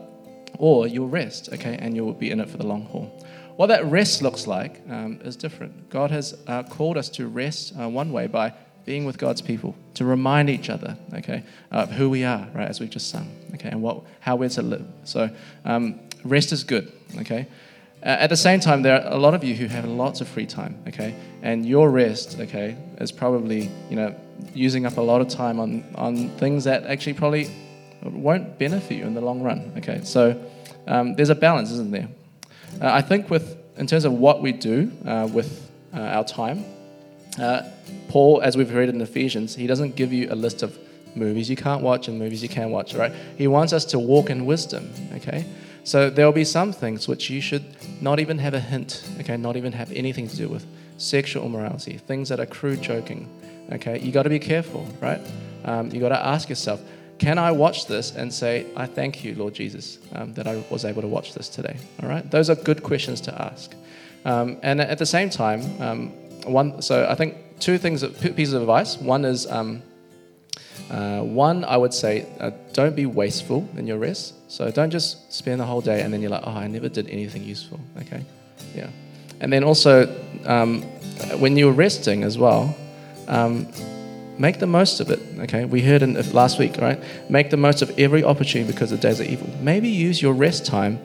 or 0.58 0.86
you'll 0.86 1.08
rest, 1.08 1.48
okay, 1.52 1.76
and 1.80 1.96
you'll 1.96 2.12
be 2.12 2.30
in 2.30 2.40
it 2.40 2.48
for 2.48 2.58
the 2.58 2.66
long 2.66 2.84
haul. 2.84 3.10
What 3.56 3.66
that 3.66 3.84
rest 3.86 4.22
looks 4.22 4.46
like 4.46 4.80
um, 4.88 5.20
is 5.22 5.36
different. 5.36 5.90
God 5.90 6.10
has 6.10 6.36
uh, 6.46 6.62
called 6.62 6.96
us 6.96 7.08
to 7.10 7.28
rest 7.28 7.74
uh, 7.78 7.88
one 7.88 8.10
way 8.12 8.26
by 8.26 8.54
being 8.84 9.04
with 9.04 9.18
God's 9.18 9.42
people, 9.42 9.76
to 9.94 10.04
remind 10.04 10.50
each 10.50 10.68
other, 10.68 10.96
okay, 11.14 11.44
of 11.70 11.90
who 11.92 12.10
we 12.10 12.24
are, 12.24 12.48
right, 12.52 12.68
as 12.68 12.80
we've 12.80 12.90
just 12.90 13.10
sung, 13.10 13.30
okay, 13.54 13.68
and 13.68 13.80
what, 13.80 14.02
how 14.20 14.36
we're 14.36 14.48
to 14.48 14.62
live. 14.62 14.84
So 15.04 15.30
um, 15.64 16.00
rest 16.24 16.52
is 16.52 16.64
good, 16.64 16.92
okay. 17.18 17.46
At 18.02 18.30
the 18.30 18.36
same 18.36 18.58
time, 18.58 18.82
there 18.82 19.00
are 19.00 19.12
a 19.12 19.18
lot 19.18 19.34
of 19.34 19.44
you 19.44 19.54
who 19.54 19.68
have 19.68 19.84
lots 19.84 20.20
of 20.20 20.26
free 20.26 20.46
time, 20.46 20.82
okay, 20.88 21.14
and 21.42 21.64
your 21.64 21.90
rest, 21.90 22.40
okay, 22.40 22.76
is 22.98 23.12
probably, 23.12 23.70
you 23.88 23.94
know, 23.94 24.16
using 24.52 24.86
up 24.86 24.96
a 24.96 25.00
lot 25.00 25.20
of 25.20 25.28
time 25.28 25.60
on, 25.60 25.84
on 25.94 26.30
things 26.30 26.64
that 26.64 26.84
actually 26.84 27.14
probably 27.14 27.48
won't 28.02 28.58
benefit 28.58 28.96
you 28.96 29.04
in 29.04 29.14
the 29.14 29.20
long 29.20 29.42
run, 29.42 29.72
okay. 29.76 30.00
So 30.02 30.42
um, 30.88 31.14
there's 31.14 31.30
a 31.30 31.36
balance, 31.36 31.70
isn't 31.70 31.92
there? 31.92 32.08
Uh, 32.80 32.92
I 32.92 33.02
think 33.02 33.30
with 33.30 33.58
in 33.76 33.86
terms 33.86 34.04
of 34.04 34.12
what 34.12 34.42
we 34.42 34.52
do 34.52 34.92
uh, 35.06 35.28
with 35.32 35.70
uh, 35.94 36.00
our 36.00 36.24
time, 36.24 36.64
uh, 37.38 37.62
Paul, 38.08 38.42
as 38.42 38.56
we've 38.56 38.72
read 38.72 38.88
in 38.88 39.00
Ephesians, 39.00 39.54
he 39.54 39.66
doesn't 39.66 39.96
give 39.96 40.12
you 40.12 40.30
a 40.30 40.34
list 40.34 40.62
of 40.62 40.78
movies 41.14 41.48
you 41.48 41.56
can't 41.56 41.82
watch 41.82 42.08
and 42.08 42.18
movies 42.18 42.42
you 42.42 42.48
can 42.48 42.70
watch, 42.70 42.94
right? 42.94 43.12
He 43.36 43.46
wants 43.46 43.72
us 43.72 43.84
to 43.86 43.98
walk 43.98 44.30
in 44.30 44.46
wisdom, 44.46 44.90
okay? 45.14 45.44
So 45.84 46.10
there 46.10 46.26
will 46.26 46.32
be 46.32 46.44
some 46.44 46.72
things 46.72 47.08
which 47.08 47.28
you 47.28 47.40
should 47.40 47.64
not 48.00 48.20
even 48.20 48.38
have 48.38 48.54
a 48.54 48.60
hint, 48.60 49.02
okay, 49.20 49.36
not 49.36 49.56
even 49.56 49.72
have 49.72 49.90
anything 49.92 50.28
to 50.28 50.36
do 50.36 50.48
with 50.48 50.66
sexual 50.98 51.44
immorality, 51.44 51.98
things 51.98 52.28
that 52.28 52.40
are 52.40 52.46
crude 52.46 52.80
joking, 52.80 53.28
okay? 53.72 53.98
You 53.98 54.12
got 54.12 54.22
to 54.22 54.30
be 54.30 54.38
careful, 54.38 54.86
right? 55.00 55.20
Um, 55.64 55.90
you 55.90 56.00
got 56.00 56.10
to 56.10 56.24
ask 56.24 56.48
yourself, 56.48 56.80
can 57.22 57.38
I 57.38 57.52
watch 57.52 57.86
this 57.86 58.16
and 58.16 58.34
say, 58.34 58.66
I 58.74 58.86
thank 58.86 59.22
you, 59.22 59.36
Lord 59.36 59.54
Jesus, 59.54 59.98
um, 60.12 60.34
that 60.34 60.48
I 60.48 60.64
was 60.70 60.84
able 60.84 61.02
to 61.02 61.08
watch 61.08 61.34
this 61.34 61.48
today? 61.48 61.76
All 62.02 62.08
right? 62.08 62.28
Those 62.28 62.50
are 62.50 62.56
good 62.56 62.82
questions 62.82 63.20
to 63.20 63.42
ask. 63.42 63.76
Um, 64.24 64.58
and 64.64 64.80
at 64.80 64.98
the 64.98 65.06
same 65.06 65.30
time, 65.30 65.60
um, 65.80 66.08
one, 66.52 66.82
so 66.82 67.06
I 67.08 67.14
think 67.14 67.36
two 67.60 67.78
things, 67.78 68.02
pieces 68.34 68.54
of 68.54 68.62
advice. 68.62 68.98
One 68.98 69.24
is, 69.24 69.46
um, 69.46 69.84
uh, 70.90 71.20
one, 71.20 71.64
I 71.64 71.76
would 71.76 71.94
say, 71.94 72.26
uh, 72.40 72.50
don't 72.72 72.96
be 72.96 73.06
wasteful 73.06 73.68
in 73.76 73.86
your 73.86 73.98
rest. 73.98 74.34
So 74.50 74.72
don't 74.72 74.90
just 74.90 75.32
spend 75.32 75.60
the 75.60 75.64
whole 75.64 75.80
day 75.80 76.02
and 76.02 76.12
then 76.12 76.22
you're 76.22 76.30
like, 76.30 76.44
oh, 76.44 76.50
I 76.50 76.66
never 76.66 76.88
did 76.88 77.08
anything 77.08 77.44
useful. 77.44 77.78
Okay? 78.00 78.24
Yeah. 78.74 78.88
And 79.38 79.52
then 79.52 79.62
also, 79.62 80.12
um, 80.44 80.82
when 81.38 81.56
you're 81.56 81.70
resting 81.70 82.24
as 82.24 82.36
well, 82.36 82.74
um, 83.28 83.68
make 84.42 84.58
the 84.58 84.66
most 84.66 84.98
of 84.98 85.08
it. 85.08 85.20
Okay, 85.44 85.64
we 85.64 85.80
heard 85.80 86.02
in 86.02 86.14
last 86.32 86.58
week, 86.58 86.76
right? 86.78 87.00
Make 87.30 87.50
the 87.50 87.56
most 87.56 87.80
of 87.80 87.96
every 87.96 88.24
opportunity 88.24 88.70
because 88.70 88.90
the 88.90 88.96
days 88.96 89.20
are 89.20 89.28
evil. 89.34 89.48
Maybe 89.60 89.88
use 89.88 90.20
your 90.20 90.34
rest 90.34 90.66
time 90.66 90.98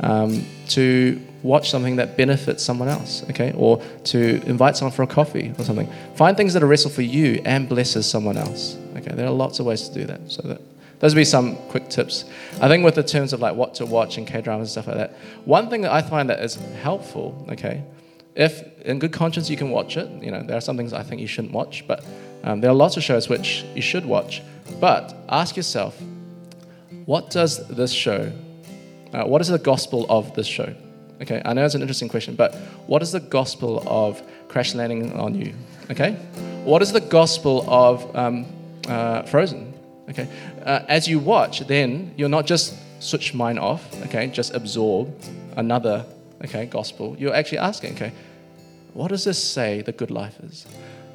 um, 0.00 0.46
to 0.68 1.20
watch 1.42 1.70
something 1.70 1.96
that 1.96 2.16
benefits 2.16 2.62
someone 2.62 2.88
else. 2.88 3.24
Okay, 3.30 3.52
or 3.56 3.82
to 4.12 4.20
invite 4.46 4.76
someone 4.76 4.94
for 4.98 5.02
a 5.02 5.08
coffee 5.08 5.52
or 5.58 5.64
something. 5.64 5.92
Find 6.14 6.36
things 6.36 6.54
that 6.54 6.62
are 6.62 6.68
restful 6.68 6.92
for 6.92 7.02
you 7.02 7.42
and 7.44 7.68
blesses 7.68 8.08
someone 8.08 8.36
else. 8.36 8.78
Okay, 8.96 9.12
there 9.12 9.26
are 9.26 9.38
lots 9.44 9.58
of 9.58 9.66
ways 9.66 9.88
to 9.88 9.94
do 10.00 10.04
that. 10.06 10.20
So 10.30 10.42
that 10.42 10.60
those 11.00 11.14
would 11.14 11.20
be 11.20 11.24
some 11.24 11.56
quick 11.72 11.88
tips. 11.90 12.24
I 12.60 12.68
think 12.68 12.84
with 12.84 12.94
the 12.94 13.02
terms 13.02 13.32
of 13.32 13.40
like 13.40 13.56
what 13.56 13.74
to 13.74 13.86
watch 13.86 14.18
and 14.18 14.26
K 14.26 14.40
dramas 14.40 14.68
and 14.68 14.72
stuff 14.72 14.86
like 14.86 15.00
that. 15.02 15.18
One 15.44 15.68
thing 15.68 15.80
that 15.82 15.92
I 15.92 16.00
find 16.00 16.30
that 16.30 16.40
is 16.40 16.54
helpful. 16.80 17.26
Okay, 17.50 17.82
if 18.36 18.52
in 18.82 19.00
good 19.00 19.12
conscience 19.12 19.50
you 19.50 19.56
can 19.56 19.70
watch 19.70 19.96
it, 19.96 20.08
you 20.22 20.30
know 20.30 20.42
there 20.42 20.56
are 20.56 20.66
some 20.68 20.76
things 20.76 20.92
I 20.92 21.02
think 21.02 21.20
you 21.20 21.26
shouldn't 21.26 21.52
watch, 21.52 21.84
but 21.88 22.04
um, 22.44 22.60
there 22.60 22.70
are 22.70 22.74
lots 22.74 22.96
of 22.96 23.02
shows 23.02 23.28
which 23.28 23.64
you 23.74 23.82
should 23.82 24.04
watch, 24.04 24.42
but 24.78 25.16
ask 25.28 25.56
yourself, 25.56 26.00
what 27.06 27.30
does 27.30 27.66
this 27.68 27.90
show? 27.90 28.30
Uh, 29.12 29.24
what 29.24 29.40
is 29.40 29.48
the 29.48 29.58
gospel 29.58 30.06
of 30.08 30.34
this 30.34 30.46
show? 30.46 30.74
Okay, 31.22 31.40
I 31.44 31.54
know 31.54 31.64
it's 31.64 31.74
an 31.74 31.80
interesting 31.80 32.08
question, 32.08 32.34
but 32.34 32.54
what 32.86 33.00
is 33.00 33.12
the 33.12 33.20
gospel 33.20 33.82
of 33.86 34.22
crash 34.48 34.74
landing 34.74 35.18
on 35.18 35.34
you? 35.34 35.54
Okay, 35.90 36.12
what 36.64 36.82
is 36.82 36.92
the 36.92 37.00
gospel 37.00 37.64
of 37.66 38.14
um, 38.14 38.46
uh, 38.88 39.22
Frozen? 39.22 39.72
Okay, 40.10 40.28
uh, 40.64 40.80
as 40.86 41.08
you 41.08 41.18
watch, 41.18 41.60
then 41.60 42.12
you're 42.16 42.28
not 42.28 42.44
just 42.44 42.74
switch 43.00 43.32
mine 43.32 43.58
off. 43.58 43.82
Okay, 44.02 44.26
just 44.26 44.54
absorb 44.54 45.14
another 45.56 46.04
okay 46.44 46.66
gospel. 46.66 47.16
You're 47.18 47.34
actually 47.34 47.58
asking, 47.58 47.94
okay, 47.94 48.12
what 48.92 49.08
does 49.08 49.24
this 49.24 49.42
say 49.42 49.80
the 49.80 49.92
good 49.92 50.10
life 50.10 50.38
is? 50.40 50.66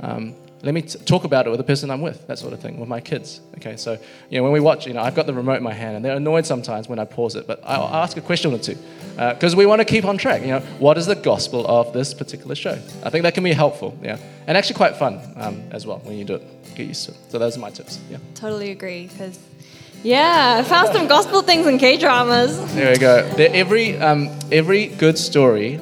Um, 0.02 0.34
let 0.62 0.74
me 0.74 0.82
t- 0.82 1.00
talk 1.00 1.24
about 1.24 1.48
it 1.48 1.50
with 1.50 1.58
the 1.58 1.64
person 1.64 1.90
I'm 1.90 2.02
with, 2.02 2.28
that 2.28 2.38
sort 2.38 2.54
of 2.54 2.60
thing, 2.60 2.80
with 2.80 2.90
my 2.90 3.00
kids. 3.00 3.42
Okay, 3.58 3.78
so 3.78 3.98
you 4.30 4.38
know 4.38 4.44
when 4.44 4.52
we 4.52 4.60
watch, 4.60 4.86
you 4.86 4.94
know 4.94 5.02
I've 5.02 5.16
got 5.16 5.26
the 5.26 5.34
remote 5.34 5.58
in 5.58 5.64
my 5.64 5.74
hand, 5.74 5.96
and 5.96 6.04
they're 6.04 6.18
annoyed 6.18 6.46
sometimes 6.46 6.90
when 6.90 7.00
I 7.00 7.06
pause 7.06 7.36
it, 7.36 7.48
but 7.48 7.62
I'll 7.64 7.88
ask 7.88 8.18
a 8.18 8.22
question 8.22 8.54
or 8.54 8.58
two 8.58 8.78
because 9.16 9.54
uh, 9.54 9.58
we 9.58 9.66
want 9.66 9.80
to 9.80 9.86
keep 9.86 10.06
on 10.06 10.18
track. 10.18 10.42
You 10.42 10.50
know, 10.50 10.60
what 10.80 10.98
is 10.98 11.06
the 11.06 11.16
gospel 11.16 11.66
of 11.68 11.94
this 11.94 12.14
particular 12.14 12.56
show? 12.56 12.78
I 13.04 13.10
think 13.10 13.24
that 13.24 13.34
can 13.34 13.44
be 13.44 13.54
helpful, 13.54 13.98
yeah, 14.02 14.18
and 14.48 14.58
actually 14.58 14.76
quite 14.76 14.98
fun 14.98 15.22
um, 15.38 15.64
as 15.72 15.86
well 15.86 16.00
when 16.00 16.18
you 16.18 16.26
do 16.26 16.36
it. 16.36 16.76
Get 16.76 16.88
used 16.88 17.06
to 17.06 17.12
it. 17.12 17.18
So 17.30 17.40
those 17.40 17.56
are 17.58 17.60
my 17.60 17.70
tips. 17.70 18.00
Yeah. 18.10 18.18
Totally 18.36 18.72
agree 18.72 19.08
because. 19.08 19.40
Yeah, 20.02 20.60
I 20.60 20.64
found 20.64 20.94
some 20.94 21.08
gospel 21.08 21.42
things 21.42 21.68
in 21.68 21.78
K 21.78 21.98
dramas. 21.98 22.58
There 22.74 22.94
we 22.94 22.98
go. 22.98 23.28
There, 23.34 23.50
every 23.52 23.98
um, 23.98 24.30
every 24.50 24.88
good 24.88 25.18
story, 25.18 25.78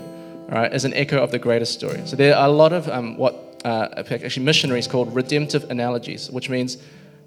right, 0.50 0.74
is 0.74 0.86
an 0.86 0.96
echo 0.96 1.22
of 1.22 1.30
the 1.30 1.38
greatest 1.38 1.74
story. 1.74 2.02
So 2.06 2.16
there 2.16 2.36
are 2.36 2.48
a 2.48 2.52
lot 2.52 2.74
of 2.74 2.90
um, 2.90 3.16
what 3.18 3.47
uh, 3.68 4.04
actually 4.10 4.46
missionaries 4.46 4.88
called 4.88 5.14
redemptive 5.14 5.70
analogies, 5.70 6.32
which 6.32 6.50
means, 6.50 6.78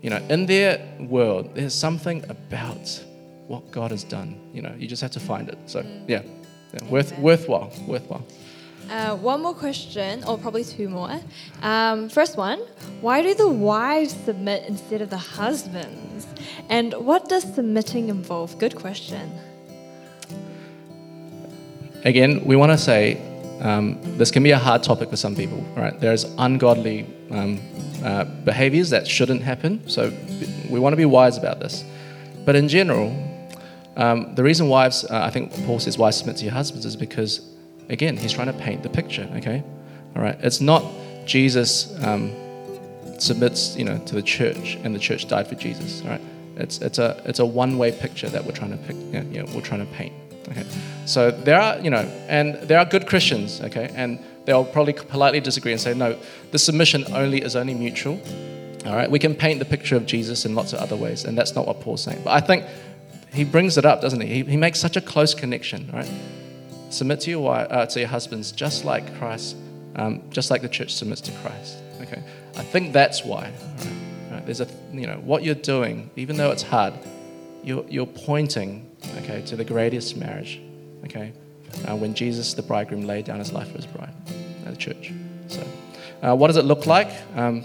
you 0.01 0.11
know, 0.11 0.21
in 0.29 0.47
their 0.47 0.81
world, 0.99 1.55
there's 1.55 1.75
something 1.75 2.25
about 2.31 2.87
what 3.47 3.71
God 3.71 3.91
has 3.91 4.05
done. 4.05 4.41
You 4.55 4.63
know, 4.63 4.75
you 4.79 4.87
just 4.87 5.03
have 5.03 5.11
to 5.13 5.21
find 5.21 5.49
it. 5.49 5.59
So, 5.67 5.83
mm. 5.83 6.09
yeah, 6.09 6.23
yeah 6.73 6.85
worth, 6.89 7.19
worthwhile, 7.19 7.71
worthwhile. 7.87 8.25
Uh, 8.89 9.17
one 9.17 9.43
more 9.43 9.55
question, 9.55 10.25
or 10.25 10.39
probably 10.39 10.65
two 10.65 10.89
more. 10.89 11.21
Um, 11.63 12.09
first 12.09 12.37
one 12.37 12.59
Why 13.03 13.23
do 13.23 13.35
the 13.35 13.49
wives 13.49 14.15
submit 14.25 14.65
instead 14.67 15.03
of 15.03 15.11
the 15.11 15.19
husbands? 15.19 16.27
And 16.71 16.95
what 16.95 17.29
does 17.29 17.45
submitting 17.55 18.09
involve? 18.09 18.59
Good 18.59 18.77
question. 18.77 19.31
Again, 22.05 22.43
we 22.47 22.57
want 22.57 22.73
to 22.73 22.79
say 22.79 23.30
um, 23.61 23.99
this 24.19 24.31
can 24.31 24.43
be 24.43 24.51
a 24.51 24.59
hard 24.59 24.83
topic 24.83 25.11
for 25.11 25.17
some 25.17 25.37
people, 25.37 25.59
right? 25.77 25.99
There's 26.01 26.25
ungodly 26.39 27.07
um, 27.31 27.61
uh, 28.05 28.25
behaviors 28.25 28.91
that 28.91 29.07
shouldn't 29.07 29.43
happen, 29.43 29.89
so 29.89 30.13
we 30.69 30.81
want 30.81 30.93
to 30.93 30.97
be 30.97 31.05
wise 31.05 31.37
about 31.37 31.61
this. 31.61 31.85
But 32.45 32.57
in 32.57 32.69
general, 32.69 33.15
um, 33.97 34.35
the 34.35 34.43
reason 34.43 34.69
wives, 34.69 35.05
uh, 35.05 35.23
I 35.23 35.31
think 35.31 35.53
Paul 35.67 35.79
says 35.79 35.99
wives 35.99 36.17
submit 36.17 36.37
to 36.39 36.45
your 36.45 36.55
husbands 36.55 36.87
is 36.87 36.97
because 36.97 37.41
again, 37.91 38.17
he's 38.17 38.33
trying 38.33 38.47
to 38.47 38.55
paint 38.55 38.83
the 38.83 38.89
picture, 38.89 39.29
okay? 39.37 39.63
All 40.17 40.23
right, 40.23 40.39
it's 40.41 40.61
not 40.61 40.85
Jesus 41.27 41.93
um, 42.03 42.33
submits, 43.19 43.77
you 43.77 43.85
know, 43.85 43.99
to 43.99 44.15
the 44.15 44.23
church 44.23 44.79
and 44.83 44.95
the 44.95 44.99
church 44.99 45.29
died 45.29 45.47
for 45.47 45.57
Jesus, 45.57 46.01
all 46.03 46.09
right? 46.09 46.21
It's, 46.57 46.79
it's 46.79 46.99
a, 46.99 47.21
it's 47.27 47.41
a 47.41 47.45
one-way 47.45 47.93
picture 47.93 48.29
that 48.29 48.45
we're 48.45 48.53
trying 48.53 48.71
to 48.71 48.77
pick, 48.79 48.97
you 48.97 49.43
know, 49.43 49.53
we're 49.55 49.61
trying 49.61 49.87
to 49.87 49.93
paint, 49.93 50.15
okay? 50.51 50.65
So 51.07 51.33
there 51.33 51.61
are, 51.61 51.77
you 51.81 51.91
know, 51.91 52.09
and 52.29 52.55
there 52.55 52.79
are 52.79 52.85
good 52.85 53.09
Christians, 53.09 53.61
okay? 53.63 53.91
And 53.97 54.21
they'll 54.45 54.65
probably 54.65 54.93
politely 54.93 55.41
disagree 55.41 55.73
and 55.73 55.81
say, 55.81 55.93
no, 55.93 56.17
the 56.53 56.59
submission 56.59 57.05
only 57.13 57.43
is 57.43 57.57
only 57.57 57.75
mutual, 57.75 58.21
all 58.87 58.95
right? 58.95 59.11
We 59.11 59.19
can 59.19 59.35
paint 59.35 59.59
the 59.59 59.65
picture 59.65 59.97
of 59.97 60.07
Jesus 60.07 60.45
in 60.45 60.55
lots 60.55 60.73
of 60.73 60.79
other 60.79 60.95
ways, 60.95 61.25
and 61.25 61.37
that's 61.37 61.57
not 61.57 61.67
what 61.67 61.81
Paul's 61.81 62.03
saying. 62.03 62.21
But 62.23 62.31
I 62.31 62.41
think 62.41 62.65
he 63.33 63.45
brings 63.45 63.77
it 63.77 63.85
up, 63.85 64.01
doesn't 64.01 64.21
he? 64.21 64.29
He, 64.29 64.43
he 64.45 64.57
makes 64.57 64.79
such 64.79 64.97
a 64.97 65.01
close 65.01 65.35
connection, 65.35 65.91
right? 65.93 66.11
Submit 66.91 67.21
to 67.23 67.31
your 67.31 67.41
wife, 67.41 67.67
uh, 67.71 67.87
to 67.87 68.01
your 68.01 68.09
husbands, 68.09 68.53
just 68.53 68.85
like 68.85 69.17
Christ, 69.19 69.57
um, 69.97 70.23
just 70.31 70.51
like 70.51 70.63
the 70.63 70.69
church 70.69 70.95
submits 70.95 71.21
to 71.23 71.33
Christ. 71.43 71.79
Okay, 72.03 72.23
I 72.57 72.63
think 72.63 72.93
that's 72.93 73.25
why. 73.25 73.53
Right? 73.79 73.93
Right? 74.31 74.47
There's 74.47 74.61
a, 74.61 74.69
you 74.93 75.07
know, 75.07 75.21
what 75.25 75.43
you're 75.43 75.55
doing, 75.55 76.11
even 76.17 76.37
though 76.37 76.51
it's 76.51 76.63
hard, 76.63 76.95
you're, 77.63 77.85
you're 77.89 78.07
pointing, 78.07 78.90
okay, 79.19 79.43
to 79.47 79.57
the 79.57 79.65
greatest 79.65 80.17
marriage. 80.17 80.61
Okay, 81.05 81.33
uh, 81.89 81.97
when 81.97 82.15
Jesus, 82.15 82.55
the 82.55 82.63
bridegroom, 82.63 83.07
laid 83.07 83.25
down 83.25 83.39
his 83.39 83.53
life 83.53 83.69
for 83.69 83.77
his 83.77 83.87
bride, 83.87 84.13
uh, 84.67 84.71
the 84.71 84.77
church. 84.77 85.13
So, 85.49 85.67
uh, 86.23 86.35
what 86.35 86.49
does 86.49 86.57
it 86.57 86.65
look 86.65 86.87
like? 86.87 87.11
Um, 87.35 87.65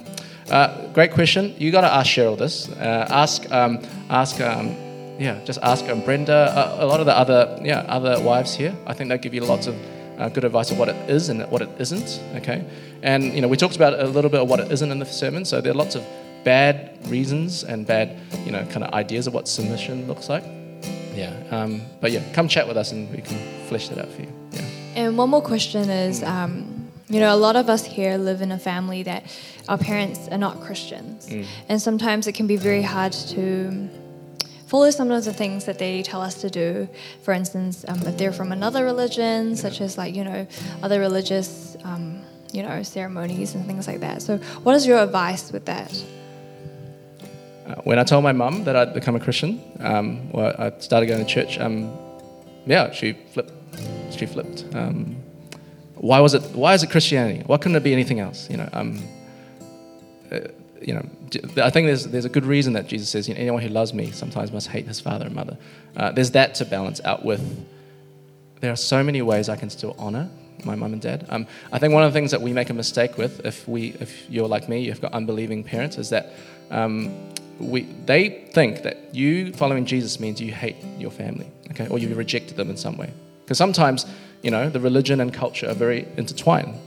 uh, 0.49 0.87
great 0.93 1.11
question. 1.11 1.55
You 1.57 1.71
got 1.71 1.81
to 1.81 1.91
ask 1.91 2.07
Cheryl 2.07 2.37
this. 2.37 2.69
Uh, 2.69 3.07
ask, 3.09 3.49
um, 3.51 3.81
ask. 4.09 4.39
Um, 4.41 4.77
yeah, 5.17 5.41
just 5.45 5.59
ask 5.63 5.85
um, 5.85 6.01
Brenda, 6.01 6.33
uh, 6.33 6.83
a 6.83 6.85
lot 6.85 6.99
of 6.99 7.05
the 7.05 7.17
other, 7.17 7.57
yeah, 7.63 7.85
other 7.87 8.21
wives 8.21 8.53
here. 8.53 8.75
I 8.85 8.93
think 8.93 9.07
they'll 9.07 9.17
give 9.17 9.33
you 9.33 9.41
lots 9.45 9.65
of 9.65 9.75
uh, 10.17 10.27
good 10.29 10.43
advice 10.43 10.71
of 10.71 10.77
what 10.77 10.89
it 10.89 11.09
is 11.09 11.29
and 11.29 11.49
what 11.49 11.61
it 11.61 11.69
isn't. 11.79 12.21
Okay, 12.35 12.65
and 13.01 13.33
you 13.33 13.41
know 13.41 13.47
we 13.47 13.57
talked 13.57 13.75
about 13.75 13.97
a 13.99 14.07
little 14.07 14.29
bit 14.29 14.41
of 14.41 14.49
what 14.49 14.59
it 14.59 14.71
isn't 14.71 14.91
in 14.91 14.99
the 14.99 15.05
sermon. 15.05 15.45
So 15.45 15.61
there 15.61 15.71
are 15.71 15.75
lots 15.75 15.95
of 15.95 16.05
bad 16.45 16.97
reasons 17.07 17.63
and 17.63 17.85
bad, 17.85 18.17
you 18.45 18.51
know, 18.51 18.63
kind 18.65 18.83
of 18.83 18.93
ideas 18.93 19.27
of 19.27 19.33
what 19.33 19.47
submission 19.47 20.07
looks 20.07 20.29
like. 20.29 20.43
Yeah, 21.15 21.33
um, 21.51 21.81
but 22.01 22.11
yeah, 22.11 22.21
come 22.33 22.47
chat 22.47 22.67
with 22.67 22.77
us 22.77 22.91
and 22.91 23.09
we 23.11 23.21
can 23.21 23.37
flesh 23.67 23.89
that 23.89 23.97
out 23.97 24.09
for 24.09 24.21
you. 24.21 24.31
Yeah. 24.51 24.61
And 24.95 25.17
one 25.17 25.29
more 25.29 25.41
question 25.41 25.89
is, 25.89 26.23
um, 26.23 26.89
you 27.09 27.19
know, 27.19 27.33
a 27.33 27.37
lot 27.37 27.55
of 27.55 27.69
us 27.69 27.85
here 27.85 28.17
live 28.17 28.41
in 28.41 28.51
a 28.51 28.57
family 28.59 29.03
that 29.03 29.23
our 29.69 29.77
parents 29.77 30.27
are 30.29 30.37
not 30.37 30.61
Christians, 30.61 31.27
Mm. 31.29 31.45
and 31.69 31.81
sometimes 31.81 32.27
it 32.27 32.33
can 32.33 32.47
be 32.47 32.57
very 32.57 32.81
hard 32.81 33.13
to 33.35 33.87
follow 34.67 34.89
some 34.89 35.11
of 35.11 35.23
the 35.23 35.33
things 35.33 35.65
that 35.65 35.77
they 35.77 36.01
tell 36.01 36.21
us 36.21 36.35
to 36.41 36.49
do. 36.49 36.87
For 37.23 37.33
instance, 37.33 37.85
um, 37.87 38.01
if 38.07 38.17
they're 38.17 38.33
from 38.33 38.51
another 38.51 38.83
religion, 38.83 39.55
such 39.55 39.81
as 39.81 39.97
like 39.97 40.15
you 40.15 40.23
know 40.23 40.47
other 40.81 40.99
religious 40.99 41.77
um, 41.83 42.21
you 42.51 42.63
know 42.63 42.81
ceremonies 42.83 43.53
and 43.55 43.65
things 43.65 43.87
like 43.87 43.99
that. 43.99 44.21
So, 44.21 44.37
what 44.63 44.75
is 44.75 44.87
your 44.87 44.99
advice 44.99 45.51
with 45.51 45.65
that? 45.65 45.93
Uh, 47.65 47.75
when 47.83 47.97
I 47.97 48.03
told 48.03 48.23
my 48.23 48.31
mum 48.31 48.63
that 48.65 48.75
I'd 48.75 48.93
become 48.93 49.15
a 49.15 49.19
Christian, 49.19 49.59
um, 49.79 50.31
well, 50.31 50.53
I 50.57 50.71
started 50.79 51.07
going 51.07 51.25
to 51.25 51.31
church. 51.31 51.57
Um, 51.57 51.91
yeah, 52.65 52.91
she 52.91 53.13
flipped. 53.13 53.51
She 54.11 54.25
flipped. 54.25 54.65
Um, 54.75 55.15
why 55.95 56.19
was 56.19 56.33
it? 56.33 56.43
Why 56.55 56.73
is 56.73 56.83
it 56.83 56.91
Christianity? 56.91 57.43
Why 57.45 57.57
couldn't 57.57 57.75
it 57.75 57.83
be 57.83 57.93
anything 57.93 58.19
else? 58.19 58.49
You 58.49 58.57
know. 58.57 58.69
Um, 58.73 59.03
uh, 60.31 60.39
you 60.81 60.93
know, 60.93 61.05
I 61.63 61.71
think 61.71 61.87
there's 61.87 62.05
there's 62.05 62.25
a 62.25 62.29
good 62.29 62.45
reason 62.45 62.73
that 62.73 62.87
Jesus 62.87 63.09
says, 63.09 63.27
you 63.27 63.33
know, 63.33 63.39
anyone 63.39 63.61
who 63.61 63.69
loves 63.69 63.93
me 63.93 64.11
sometimes 64.11 64.51
must 64.51 64.67
hate 64.67 64.85
his 64.85 64.99
father 64.99 65.25
and 65.25 65.33
mother. 65.33 65.57
Uh, 65.95 66.11
there's 66.11 66.31
that 66.31 66.53
to 66.55 66.65
balance 66.65 67.01
out 67.03 67.25
with. 67.25 67.41
There 68.61 68.71
are 68.71 68.75
so 68.75 69.03
many 69.03 69.21
ways 69.21 69.49
I 69.49 69.55
can 69.55 69.69
still 69.69 69.95
honor 69.97 70.29
my 70.63 70.75
mum 70.75 70.93
and 70.93 71.01
dad. 71.01 71.25
Um, 71.29 71.47
I 71.71 71.79
think 71.79 71.93
one 71.93 72.03
of 72.03 72.13
the 72.13 72.17
things 72.17 72.31
that 72.31 72.41
we 72.41 72.53
make 72.53 72.69
a 72.69 72.73
mistake 72.73 73.17
with, 73.17 73.45
if 73.45 73.67
we, 73.67 73.89
if 73.99 74.29
you're 74.29 74.47
like 74.47 74.69
me, 74.69 74.81
you've 74.81 75.01
got 75.01 75.13
unbelieving 75.13 75.63
parents, 75.63 75.97
is 75.97 76.09
that 76.09 76.33
um, 76.71 77.33
we, 77.59 77.81
they 78.05 78.47
think 78.51 78.83
that 78.83 79.13
you 79.15 79.53
following 79.53 79.85
Jesus 79.85 80.19
means 80.19 80.41
you 80.41 80.51
hate 80.51 80.75
your 80.97 81.11
family, 81.11 81.49
okay, 81.71 81.87
or 81.87 81.99
you 81.99 82.13
rejected 82.15 82.57
them 82.57 82.69
in 82.69 82.77
some 82.77 82.97
way. 82.97 83.11
Because 83.43 83.57
sometimes, 83.57 84.05
you 84.41 84.51
know, 84.51 84.69
the 84.69 84.79
religion 84.79 85.21
and 85.21 85.33
culture 85.33 85.69
are 85.69 85.75
very 85.75 86.07
intertwined. 86.17 86.77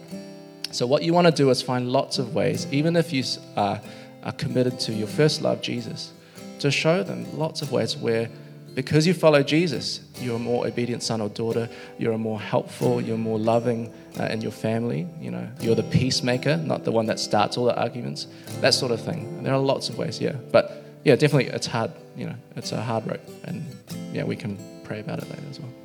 So 0.70 0.86
what 0.86 1.02
you 1.02 1.14
want 1.14 1.26
to 1.26 1.32
do 1.32 1.48
is 1.50 1.62
find 1.62 1.90
lots 1.90 2.18
of 2.18 2.34
ways, 2.34 2.66
even 2.70 2.96
if 2.96 3.12
you 3.12 3.24
are, 3.56 3.80
are 4.22 4.32
committed 4.32 4.78
to 4.80 4.92
your 4.92 5.06
first 5.06 5.40
love, 5.40 5.62
Jesus, 5.62 6.12
to 6.58 6.70
show 6.70 7.02
them 7.02 7.38
lots 7.38 7.62
of 7.62 7.72
ways 7.72 7.96
where, 7.96 8.28
because 8.74 9.06
you 9.06 9.14
follow 9.14 9.42
Jesus, 9.42 10.00
you're 10.20 10.36
a 10.36 10.38
more 10.38 10.66
obedient 10.66 11.02
son 11.02 11.20
or 11.20 11.28
daughter. 11.28 11.68
You're 11.98 12.12
a 12.12 12.18
more 12.18 12.40
helpful. 12.40 13.00
You're 13.00 13.18
more 13.18 13.38
loving 13.38 13.92
uh, 14.18 14.24
in 14.24 14.40
your 14.40 14.52
family. 14.52 15.06
You 15.20 15.30
know, 15.30 15.48
you're 15.60 15.74
the 15.74 15.82
peacemaker, 15.82 16.56
not 16.56 16.84
the 16.84 16.92
one 16.92 17.06
that 17.06 17.18
starts 17.20 17.56
all 17.56 17.64
the 17.64 17.78
arguments. 17.80 18.26
That 18.60 18.74
sort 18.74 18.92
of 18.92 19.00
thing. 19.00 19.42
There 19.42 19.52
are 19.52 19.58
lots 19.58 19.88
of 19.88 19.98
ways, 19.98 20.20
yeah. 20.20 20.36
But 20.52 20.84
yeah, 21.04 21.16
definitely, 21.16 21.52
it's 21.52 21.66
hard. 21.66 21.92
You 22.16 22.26
know, 22.26 22.34
it's 22.56 22.72
a 22.72 22.82
hard 22.82 23.06
road, 23.06 23.20
and 23.44 23.64
yeah, 24.12 24.24
we 24.24 24.36
can 24.36 24.58
pray 24.84 25.00
about 25.00 25.18
it 25.18 25.28
later 25.30 25.42
as 25.50 25.60
well. 25.60 25.70